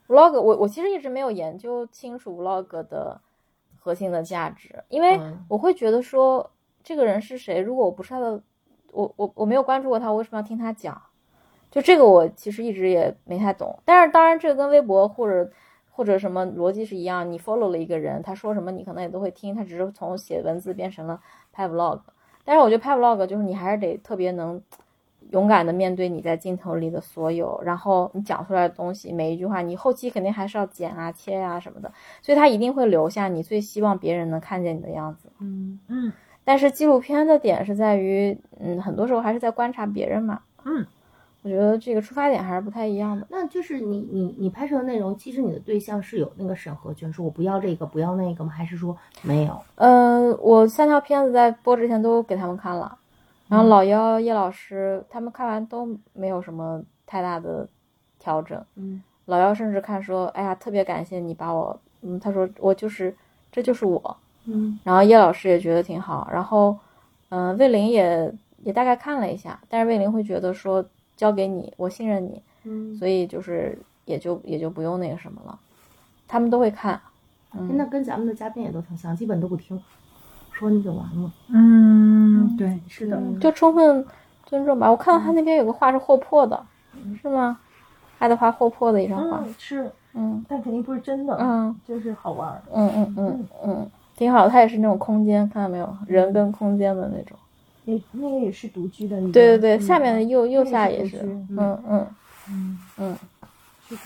[0.08, 3.22] vlog 我我其实一直没有研究清楚 vlog 的
[3.78, 6.50] 核心的价值，因为我会觉得说、
[6.84, 8.42] 这个人是谁，如果我不是他的，
[8.92, 11.00] 我我我没有关注过他，我为什么要听他讲？
[11.70, 15.52] 就这个我其实一直也没太懂，但是当然这个跟微博或者。
[16.00, 21.20] 或者什么逻辑是一样，你 follow 了一个人，他说什么你可能也都会听，他只是从写文字变成了
[21.52, 22.00] 拍 vlog。
[22.46, 24.62] 但是我觉得拍 vlog 就是你还是得特别能
[25.32, 35.30] 勇敢的面对你在镜头里的所有，然后你讲出来的东西，每一句话你后期肯定还是要剪啊、切啊什么的，所以他一定会留下你最希望别人能看见你的样子。
[35.42, 36.14] 嗯嗯
[36.46, 40.42] 但是纪录片的点是在于，嗯，很多时候还是在观察别人嘛。
[40.64, 40.88] 嗯，
[41.42, 43.26] 我觉得这个出发点还是不太一样的。
[43.30, 48.50] 那就是你你你拍摄的内容，其实你的对象是有那个审核权，说我不要这个，不要那个吗？
[48.50, 49.58] 还是说没有？
[49.76, 52.98] 呃，我三条片子在播之前都给他们看了，
[53.48, 57.68] 然后老幺、叶老师他们看完都没有什么太大的
[58.20, 58.64] 调整。
[58.76, 63.16] 嗯老幺甚至看说，哎呀，特别感谢你把我，嗯，他说我就是
[63.52, 64.18] 这就是我。
[64.46, 66.76] 嗯然后叶老师也觉得挺好，然后，
[67.30, 68.34] 嗯、魏玲也
[68.64, 70.84] 也大概看了一下，但是魏玲会觉得说
[71.20, 72.96] 交给你，我信任你，嗯。
[72.96, 75.60] 所以就是也就也就不用那个什么了，
[76.30, 76.98] 他们都会看，
[77.54, 79.78] 嗯，那跟咱们的嘉宾也都挺像，基本都不听，
[80.54, 81.32] 说你就完了。
[81.50, 84.06] 嗯，对，是的，嗯就充分
[84.46, 84.90] 尊重吧。
[84.90, 86.66] 我看到他那边有个画是霍珀的，
[87.22, 87.60] 是吗？
[88.20, 92.62] 爱德华霍珀的一张画，嗯是，嗯但肯定不是真的，嗯就是好玩。
[92.74, 94.50] 嗯嗯嗯嗯，挺好的。
[94.50, 97.38] 它也是那种空间，看到没有，人跟空间的那种。
[97.90, 102.08] 也那个也是独居的一个，对对对，嗯下面的右右下也是，嗯嗯
[102.50, 103.18] 嗯嗯
[103.88, 104.02] 是的。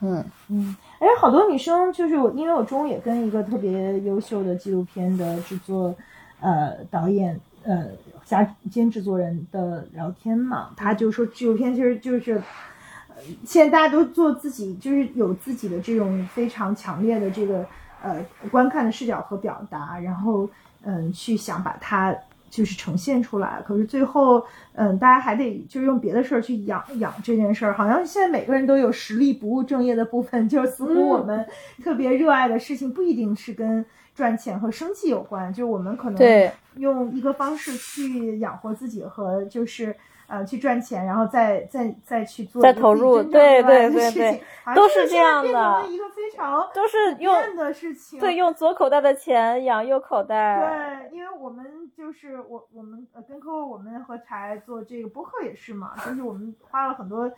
[0.00, 5.94] 嗯嗯，哎，好多女生就是我，因为我中午也跟一个特别优秀的纪录片的制作，
[6.40, 7.86] 呃，导演，呃，
[8.24, 12.34] 加兼制作人的聊天嘛，他就说纪录片其实就是，
[13.08, 13.14] 呃
[13.46, 17.64] 现在大家都做自己，就是有自己的这种非常强烈的这个
[18.02, 20.46] 呃观看的视角和表达，然后
[20.82, 22.14] 嗯，去想把它。
[22.54, 24.40] 就是呈现出来，可是最后，
[24.74, 27.74] 嗯，大家还得就是用别的事儿去养养这件事儿。
[27.74, 31.44] 好像现在每个人都有实力不务正业的部分，就是似乎我们
[31.82, 39.92] 特别热爱的事情不一定是跟赚钱和生计有关，就是我们可能对，用一个方式去养活自己和就是
[40.34, 44.42] 呃去赚钱，然后再再再去做再投入对对对对
[44.74, 48.18] 都是这样的变成了一个非常都是用的事情。
[48.18, 51.08] 对用左口袋的钱养右口袋。
[51.10, 57.30] 对，因为我们就是我我们呃跟客户我们和柴做这个播客也是嘛，就是我们花了很多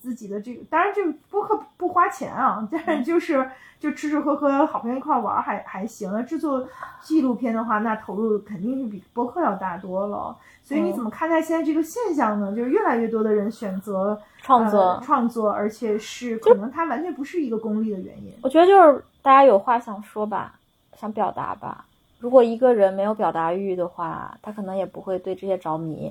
[0.00, 3.48] 自己的这个，当然这个播客不花钱啊，但是就是
[3.78, 6.10] 就吃吃喝喝，好朋友一块玩儿还还行。
[6.12, 6.66] 那制作
[7.00, 10.36] 纪录片的话，那投入肯定是比播客要大多了。
[10.62, 12.54] 所以你嗯怎么看待现在这个现象呢？
[12.56, 18.32] 就是越来越多的人选择创作呃、创作，而且是可能它完全不是一个功利的原因。
[18.42, 20.54] 我觉得就是大家有话想说吧，
[20.96, 21.84] 想表达吧。
[22.18, 26.10] 如果一个人没有表达欲的话，他可能也不会对这些着迷。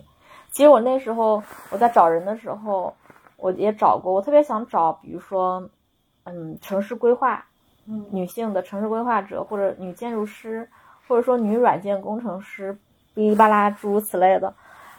[0.51, 1.41] 其实我那时候
[1.71, 2.93] 我在找人的时候，
[3.43, 5.69] 我也找过，我特别想找，比如说，
[6.23, 7.43] 嗯，城市规划，
[7.85, 10.69] 嗯女性的城市规划者，或者女建筑师，
[11.09, 12.73] 或者说女软件工程师，
[13.13, 14.53] 哔哩吧啦诸如此类的。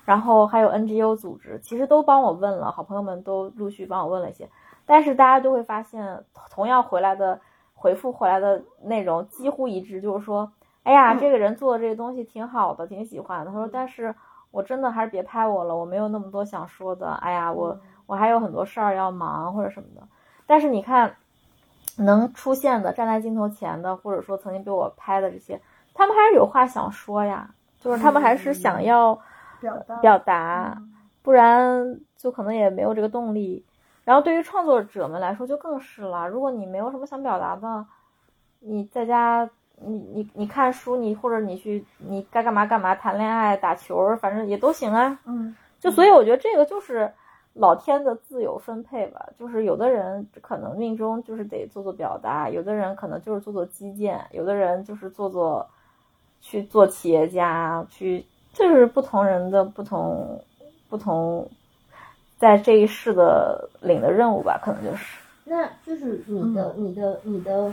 [0.04, 4.46] 然后还有 NGO 组织，其实都帮我问了，好朋友们都陆续帮我问了一些，
[4.84, 7.40] 但是大家都会发现，同样回来的
[7.72, 10.52] 回复回来的内容几乎一致，就是说，
[10.82, 13.50] 哎呀，嗯这个人做的这个东西挺好的，挺喜欢的。
[13.50, 14.14] 他说，但是
[14.50, 17.10] 我真的还是别拍我了，我没有那么多想说的。
[17.22, 20.06] 哎呀，我我还有很多事儿要忙或者什么的。
[20.46, 21.16] 但是你看，
[21.96, 25.60] 能出现的站在镜头前的，或者说曾经被我拍的这些，
[25.94, 27.48] 他们还是有话想说呀，
[27.80, 29.18] 就是他们还是想要
[29.60, 30.82] 表达表达，
[31.22, 33.64] 不然就可能也没有这个动力。
[34.04, 37.86] 然后对于创作者们来说就更是了，如果你没有什么想表达的，
[38.60, 45.18] 你在家，你你你看书，你或者你去你该干嘛干嘛，谈恋爱、打球，反正也都行啊。
[45.24, 47.10] 嗯，就所以我觉得这个就是
[47.54, 55.64] 老天的自由分配吧，就是有的人可能命中就是得做做表达，有的人可能就是做做基建，有的人就是做做
[56.40, 60.44] 去做企业家，去就是不同人的不同
[60.88, 61.48] 不同，
[62.38, 65.18] 在这一世的领的任务吧，可能就是。
[65.44, 67.72] 那就是你的、你的、你的，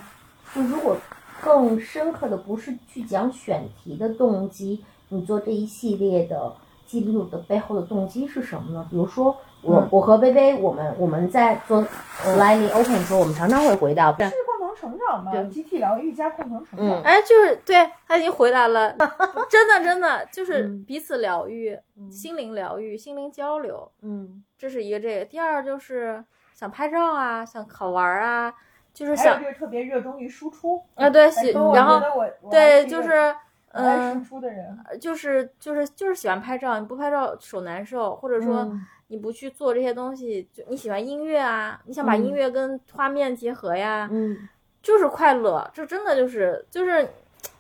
[0.54, 0.96] 就如果
[1.42, 6.54] 更深刻的不是去讲选题的动机，你做这一系列的
[6.86, 8.86] 记录的背后的动机是什么呢？
[8.90, 9.88] 比如说我、嗯。
[9.92, 11.84] 我和薇薇，我们我们在做
[12.24, 16.88] Slightly Open 的时候，我们常常会回到，是共同成长嘛，集体疗愈加共同成长。
[16.88, 17.02] 嗯。
[17.04, 18.96] 哎，就是对他已经回来了，
[19.50, 20.86] 真的真的就是嗯。
[20.86, 24.44] 彼此疗愈、嗯心灵疗愈、心灵交流，嗯。
[24.58, 25.26] 这是一个这个。
[25.26, 26.24] 第二就是
[26.54, 28.54] 想拍照啊，想好玩啊，
[28.94, 31.30] 就是想就是特别热衷于输出啊对，
[31.74, 32.02] 然后
[32.50, 33.34] 对，就是
[33.74, 38.86] 我爱输嗯，出的人，就是就是就是喜欢拍照，你不拍照手难受，或者说嗯。
[39.08, 42.24] 你不去做这些东西，就你喜欢音乐啊，你想把嗯。
[42.24, 44.48] 音乐跟画面结合呀，嗯。
[44.82, 47.08] 就是快乐，这真的就是就是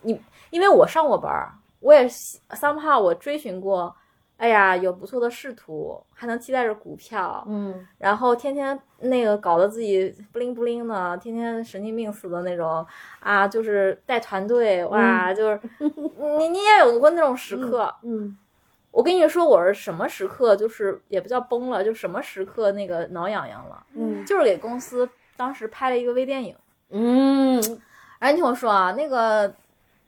[0.01, 0.19] 你，
[0.49, 1.51] 因为我上过班儿，
[1.81, 3.93] 我也 somehow 我追寻过，
[4.41, 12.84] 哎呀，有不错的仕途，还能期待着股票，嗯然后天天那个搞得自己不灵不灵的，天天神经病似的那种
[13.19, 15.59] 啊，就是带团队哇，就是
[16.39, 17.93] 你你也有过那种时刻。
[18.01, 18.35] 嗯
[18.89, 25.07] 我跟你说，我是什么时刻，就是也不叫崩了，就什么时刻那个挠痒痒了，嗯就是给公司
[25.38, 26.55] 当时拍了一个微电影。
[26.89, 27.61] 嗯
[28.19, 29.53] 哎，你听我说啊，那个，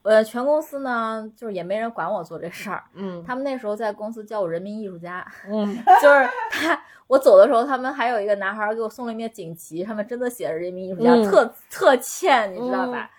[0.03, 2.84] 呃，全公司呢，就是也没人管我做这事儿。
[2.93, 5.65] 嗯他们那时候在公司叫我人民艺术家，嗯
[6.01, 13.09] 就是他，我走的时候，他们还有一个男孩儿给我送了一面锦旗，上面真的写着人民艺术家，嗯特特欠，你知道嗯吧？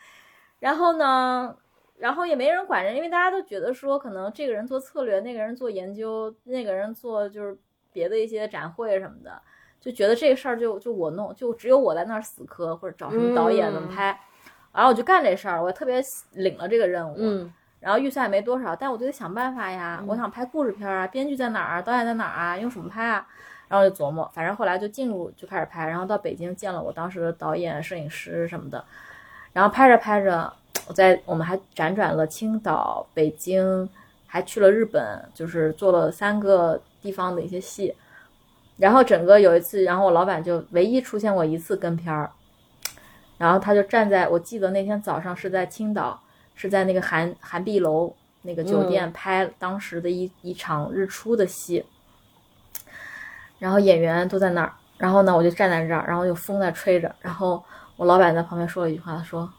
[0.61, 1.56] 然后呢，
[1.97, 7.56] 然后也没人管人，因为大家都觉得说，可能这个人做策略，那个人做研究，那个人做就是
[7.93, 9.40] 别的一些展会什么的，
[9.81, 14.20] 就觉得这个事儿就就我弄，就只有我在那儿死磕或者找什么导演怎么嗯拍，
[14.75, 16.03] 然后我就干这事儿，我特别
[16.33, 20.03] 领了这个任务，嗯然后预算也没多少，但我就得想办法呀。
[20.07, 23.27] 我想拍故事片啊，编剧在哪儿啊，导演在哪儿啊，用什么拍啊？
[23.69, 28.83] 然后就琢磨，反正后来就进入就开始拍，然后到北京见了我当时的导演、摄影师什么的，
[29.53, 30.51] 然后拍着拍着，
[30.87, 33.87] 我在我们还辗转了青岛、北京，
[34.27, 37.95] 还去了日本，就是做了三个地方的一些戏。
[38.79, 42.31] 然后整个有一次，然后我老板就唯一出现过一次跟片儿，
[43.45, 46.19] 然后他就站在我记得那天早上是在青岛。
[46.57, 51.85] 是在那个韩韩碧楼那个酒店拍当时的一、一场日出的戏，
[53.59, 57.61] 然后演员都在那儿，然后呢我就站在这儿，然后有风在吹着，然后
[57.97, 59.53] 我老板在旁边说了一句话，他说：“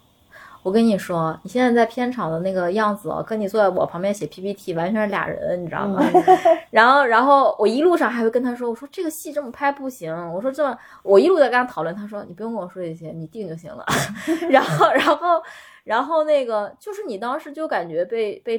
[0.66, 6.02] 我跟你说，你现在在片场的那个样子哦，跟你坐在我旁边写 PPT 完全是俩人，你知道吗？”
[6.72, 13.86] 然后，然后我一路上还会跟他说：“我说这个戏这么拍不行，我说这么，我一路在跟他讨论。”他说：“你不用跟我说这些，你定就行了。
[14.50, 15.40] ”然后，然后。
[15.84, 18.58] 然后那个就是你当时就感觉被被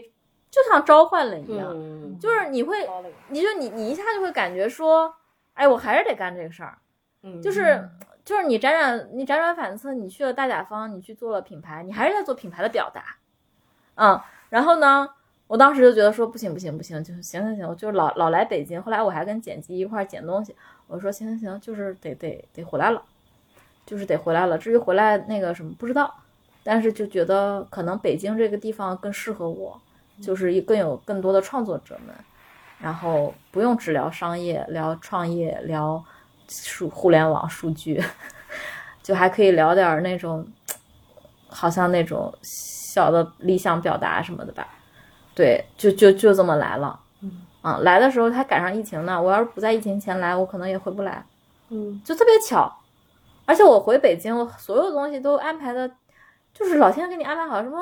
[0.49, 2.89] 就像召唤了一样，嗯就是你会，
[3.31, 5.12] 你就你你一下就会感觉说，
[5.55, 6.78] 哎，我还是得干这个事儿，
[7.24, 7.83] 嗯就是
[8.27, 13.16] 就是你辗转你辗转反侧，你去了大甲方，你去做了品牌，你还是在做品牌的表达，
[13.94, 15.09] 嗯，然后呢，
[15.47, 20.57] 我当时就觉得说不行不行不行，就行行行，我就老老来北京，后来我还跟剪辑一块剪东西，
[20.89, 23.01] 我说行行行，就是得得得回来了，
[23.86, 26.12] 就是得回来了，至于回来那个什么不知道。
[26.65, 29.81] 但是就觉得可能北京这个地方更适合我，
[30.20, 32.12] 就是更有更多的创作者们，
[32.81, 36.05] 然后不用只聊商业、聊创业、聊
[36.48, 38.02] 数互联网数据，
[39.02, 40.47] 就还可以聊点那种，
[41.48, 44.66] 好像那种小的理想表达什么的吧。
[45.35, 46.98] 对，就就就这么来了。
[47.20, 49.20] 嗯，来的时候还赶上疫情呢。
[49.20, 51.24] 我要是不在疫情前来，我可能也回不来。
[51.68, 52.73] 嗯就特别巧，
[53.44, 55.90] 而且我回北京，我所有东西都安排的。
[56.55, 57.78] 就是老天给你安排好什么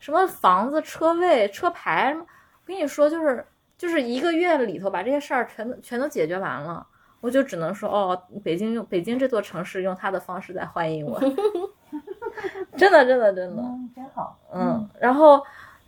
[0.00, 6.84] 什么房子、车位、车牌什么，我跟你说，就是就是一个月里头把这些事儿全都全都解决完了，
[7.20, 11.18] 我就只能说哦，北京用北京这座城市用它的方式在欢迎我，
[12.76, 15.38] 真的真的真的，嗯，真好，嗯，然后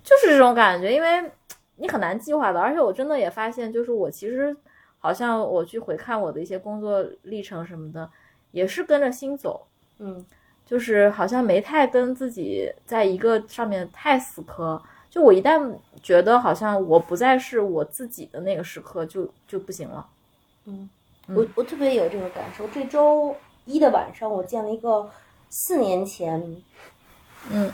[0.02, 1.30] 就是这种感觉，因为
[1.76, 4.54] 你很难计划的，而且我真的也发现，就是我其实
[4.98, 8.10] 好像我去回看我的一些工作历程什么的，
[8.50, 9.66] 也是跟着心走，
[9.98, 10.24] 嗯
[10.66, 14.80] 就是好像没太跟自己在一个上面太死磕。
[15.08, 20.06] 就我一旦觉得好像我不再是我自己的那个时刻，就就不行了。
[20.66, 20.88] 嗯，
[21.34, 22.66] 我我特别有这个感受。
[22.68, 23.34] 这周
[23.64, 25.08] 一的晚上，我见了一个
[25.48, 26.40] 四年前，
[27.50, 27.70] 嗯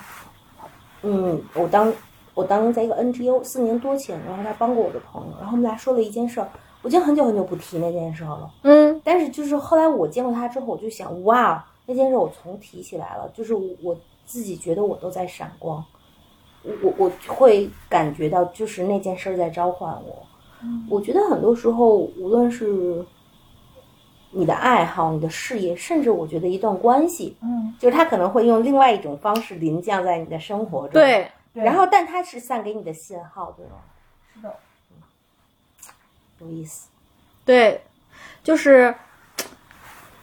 [1.03, 1.93] 嗯，我当
[2.35, 6.49] 我当在一个 NGO 四年多前，然后他帮过我的朋友，然后我们俩说了一件事儿，
[6.83, 8.51] 我已经很久很久不提那件事儿了。
[8.63, 15.85] 嗯但是就是后来我见过他之后，我就想，哇，那件事我重提起来了，就是我自己觉得我都在闪光。
[16.83, 20.27] 我我会感觉到，就是那件事儿在召唤我。
[20.91, 23.05] 我觉得很多时候，无论是
[24.33, 31.65] 你的爱好、你的事业，甚至我觉得一段关系，嗯，就是他可能会用另外一种方式临降在你的生活中。，对，对。
[31.65, 33.73] 然后但他是散给你的信号，对吗？
[34.35, 34.55] 是的，
[36.41, 36.89] 有意思。
[37.45, 37.81] 对，
[38.43, 38.95] 就是，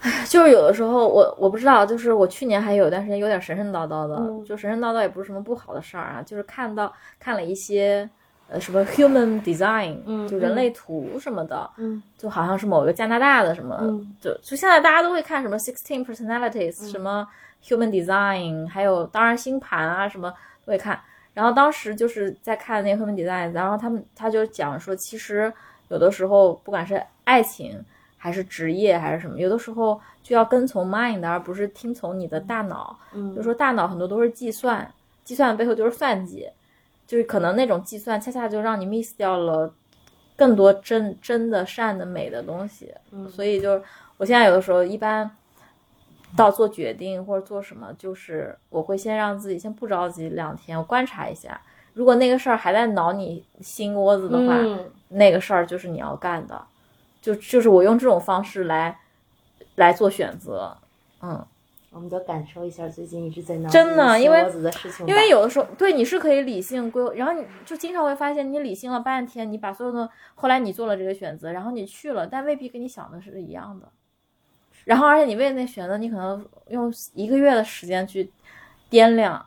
[0.02, 4.44] 唉就是有的时候我我不知道，就是我去年还有一段时间有点神神叨叨的，嗯。
[4.46, 8.08] 就神神叨叨也不是什么不好的事儿啊，就是看到看了一些
[8.54, 12.02] 呃什么 human design，嗯就人类图什么的，嗯。
[12.18, 14.16] 就好像是某个加拿大的什么，嗯。
[14.22, 17.28] 就就现在大家都会看什么 sixteen personalities，、什么
[17.64, 20.32] human design，还有当然星盘啊什么
[20.64, 21.00] 都会看。
[21.34, 25.52] 然后当时就是在看那个 human design，然后他们他就讲说，其实
[25.88, 27.84] 有的时候不管是爱情
[28.18, 32.96] 还是职业还是什么，有的时候就要跟从 mind，而不是听从你的大脑。
[33.14, 33.36] 嗯。
[33.36, 34.88] 就说大脑很多都是计算，
[35.24, 36.48] 计算的背后就是算计，
[37.06, 39.74] 就是可能那种计算恰恰就让你 miss 掉了
[40.36, 42.94] 更多真真的善的美的东西。
[43.12, 43.84] 嗯所以就是
[44.18, 45.30] 我现在有的时候一般
[46.36, 51.62] 到做决定或者做什么，就是我会先让自己先不着急两天，我观察一下。
[51.94, 56.60] 如果那个事儿还在挠你心窝子的话，嗯那个事儿就是你要干的，
[57.22, 58.98] 就就是我用这种方式来
[59.76, 60.76] 来做选择，
[61.22, 61.46] 嗯。
[61.94, 64.40] 我们都感受一下最近一直在闹真的因为
[65.06, 73.88] 因为有的时候，对你是可以理性规，然后你就经常会发现，你理性了半天，你把所有的，后来你做了这个选择，然后你去了，但未必跟你想的是一样的。
[74.86, 78.30] 然后，而且你为了那选择，你可能用一个月的时间去
[78.90, 79.46] 掂量。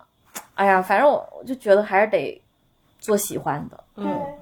[0.55, 2.41] 哎呀，反正我我就觉得还是得
[2.99, 3.85] 做喜欢的。
[3.95, 4.39] 对嗯，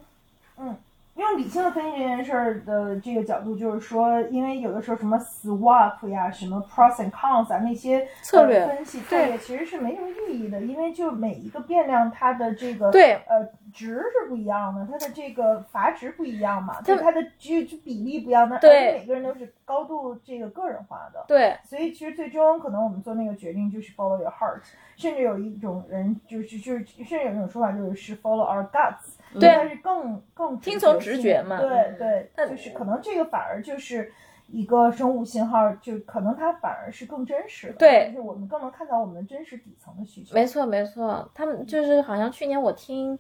[0.58, 0.76] 嗯，
[1.16, 8.60] 用理性的分析这件事儿的这个角度，就是说，因为有的时候什么 swap 呀、什么 pros and cons 啊那些策略。
[8.60, 13.14] 呃分析策略其实是没什么意义的，因为就每一个变量它的这个对。
[13.26, 21.24] 呃值是不一样的，它的这个阀值不一样嘛，它就它的就就比例不一样，那而对且每个人都是高度这个个人化的。
[21.26, 24.60] 对，所以其实最终可能我们做那个决定就是 follow your heart，
[24.96, 31.60] 甚至有一种人就是就是甚至有一种说法就是是 follow our guts，对但是更更听从直直觉嘛。
[31.60, 34.12] 对对，但就是可能这个反而就是
[34.48, 38.08] 一个生物信号，就可能它反而是更真实的，对。
[38.08, 40.34] 就是我们更能看到我们真实底层的需求。
[40.34, 43.18] 没错没错，他们就是好像去年我听，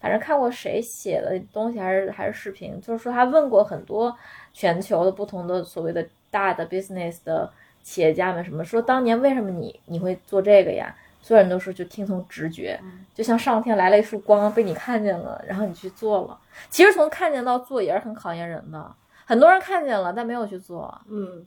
[0.00, 4.14] 反正看过谁写的东西还是还是视频，就是说他问过很多
[4.52, 7.50] 全球的不同的所谓的大的 business 的
[7.82, 10.94] 企业家们，什么说当年为什么你你会做这个呀？
[11.24, 12.78] 所有人都说就听从直觉，
[13.14, 16.38] 就像上天来了一束光被你看见了，然后你去做了。
[16.68, 18.94] 其实从看见到做也是很考验人的，
[19.24, 21.46] 很多人看见了但没有去做，嗯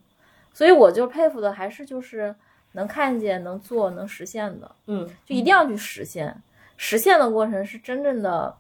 [0.52, 2.36] 所以我就佩服的还是就是
[2.72, 4.72] 能看见、能做、能实现的。
[4.88, 6.36] 嗯就一定要去实现。
[6.76, 8.52] 实现的过程是真正的，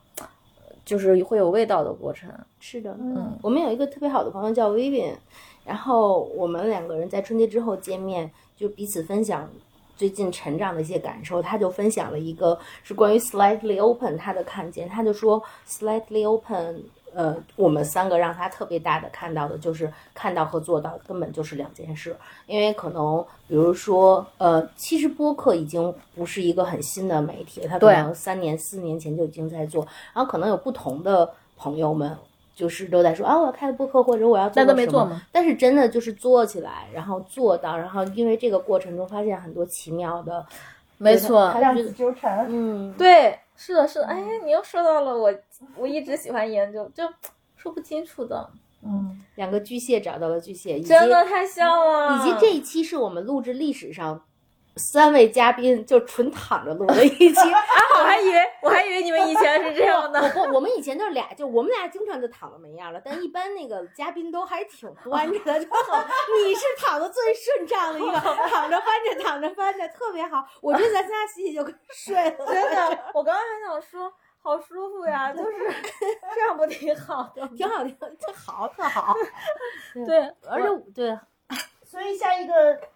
[0.86, 2.32] 就是会有味道的过程。
[2.60, 5.16] 是的，嗯我们有一个特别好的朋友叫 Vivian，
[5.66, 9.50] 然后我们两个人在春节之后见面，就彼此分享
[9.98, 11.42] 最近成长的一些感受。
[11.42, 16.84] 他就分享了一个是关于 slightly open 他的看见，他就说 slightly open。
[17.14, 22.16] 呃，我们三个让他特别大的看到的就是看到和做到根本就是两件事，
[22.46, 32.16] 因为可能比如说，呃，其实播客已经不是一个很新的媒体了，它可能三年四年前就已经在做，然后可能有不同的朋友们
[32.58, 35.22] 就是都在说啊，我要开个播客，或者我要做什么都没做吗？
[35.32, 40.44] 但是真的就是做起来，然后做到，然后因为这个过程中发现很多奇妙的，
[40.98, 44.08] 没错他，量子纠缠，嗯，对，是的，是的。
[44.08, 45.32] 哎，你又说到了我，
[45.76, 47.04] 我一直喜欢研究，就
[47.56, 48.50] 说不清楚的，
[48.84, 52.18] 嗯，两个巨蟹找到了巨蟹，真的太像了。
[52.18, 54.20] 以及这一期是我们录制历史上
[54.78, 57.40] 三位嘉宾就纯躺着录了一期。
[57.40, 57.62] 啊，
[58.00, 60.30] 我还以为我还以为你们以前是这样的。
[60.30, 66.06] 不，我们以前就是俩，就我们俩经常就躺着没样了，但一般那个嘉宾都还挺端着的，就好。
[66.46, 70.48] 你是躺的最顺畅的一个， 躺着翻着，躺着翻着，特别好。
[70.62, 72.46] 我觉得咱仨洗洗就可以睡了。
[72.46, 75.52] 真的，我刚刚还想说，好舒服呀，就是
[76.36, 77.50] 这样不挺好的吗？
[77.56, 79.16] 挺好，挺特好，特好。
[80.06, 81.20] 对，而且对，
[81.84, 82.54] 所以下一个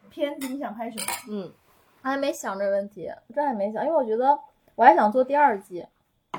[0.10, 1.06] 片子你想拍什么？
[1.30, 1.54] 嗯
[2.02, 4.38] 还没想这问题，这还没想，因为我觉得
[4.76, 5.86] 我还想做第二季，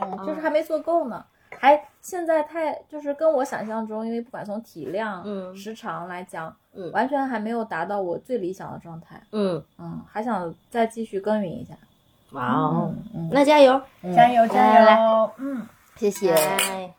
[0.01, 1.24] 嗯，就是还没做够呢，
[1.59, 11.74] 还现在太就是跟我想象中，因为不管从体量、嗯时长来讲，嗯完全还没有达到我最理想的状态，嗯，嗯，还想再继续耕耘一下，
[12.32, 12.94] 哇哦，
[13.30, 13.80] 那加油！
[14.14, 15.30] 加油加来油！
[15.36, 15.66] 嗯，
[15.97, 16.34] 谢谢。
[16.34, 16.94] 来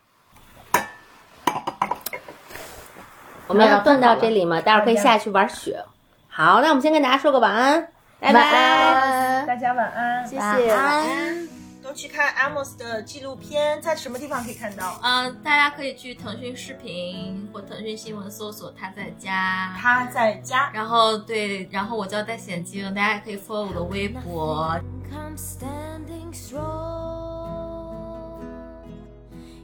[3.48, 4.61] 我们要断到这里吗？
[4.61, 5.84] 待会儿可以下去玩雪。
[6.30, 7.93] 好，那我们先跟大家说个晚安，
[8.24, 9.45] 拜拜。
[9.45, 10.26] 大家晚安。
[10.26, 11.48] 谢谢，晚安。
[11.84, 14.98] 都去看 Amos 的纪录片，在什么地方可以看到？
[15.04, 20.72] 呃，大家可以去腾讯视频或腾讯新闻搜索他在家，他在家。
[20.74, 24.80] 然后对，然后我叫戴显晶，大家可以 follow 我的微博。
[25.12, 26.62] I'm standing strong,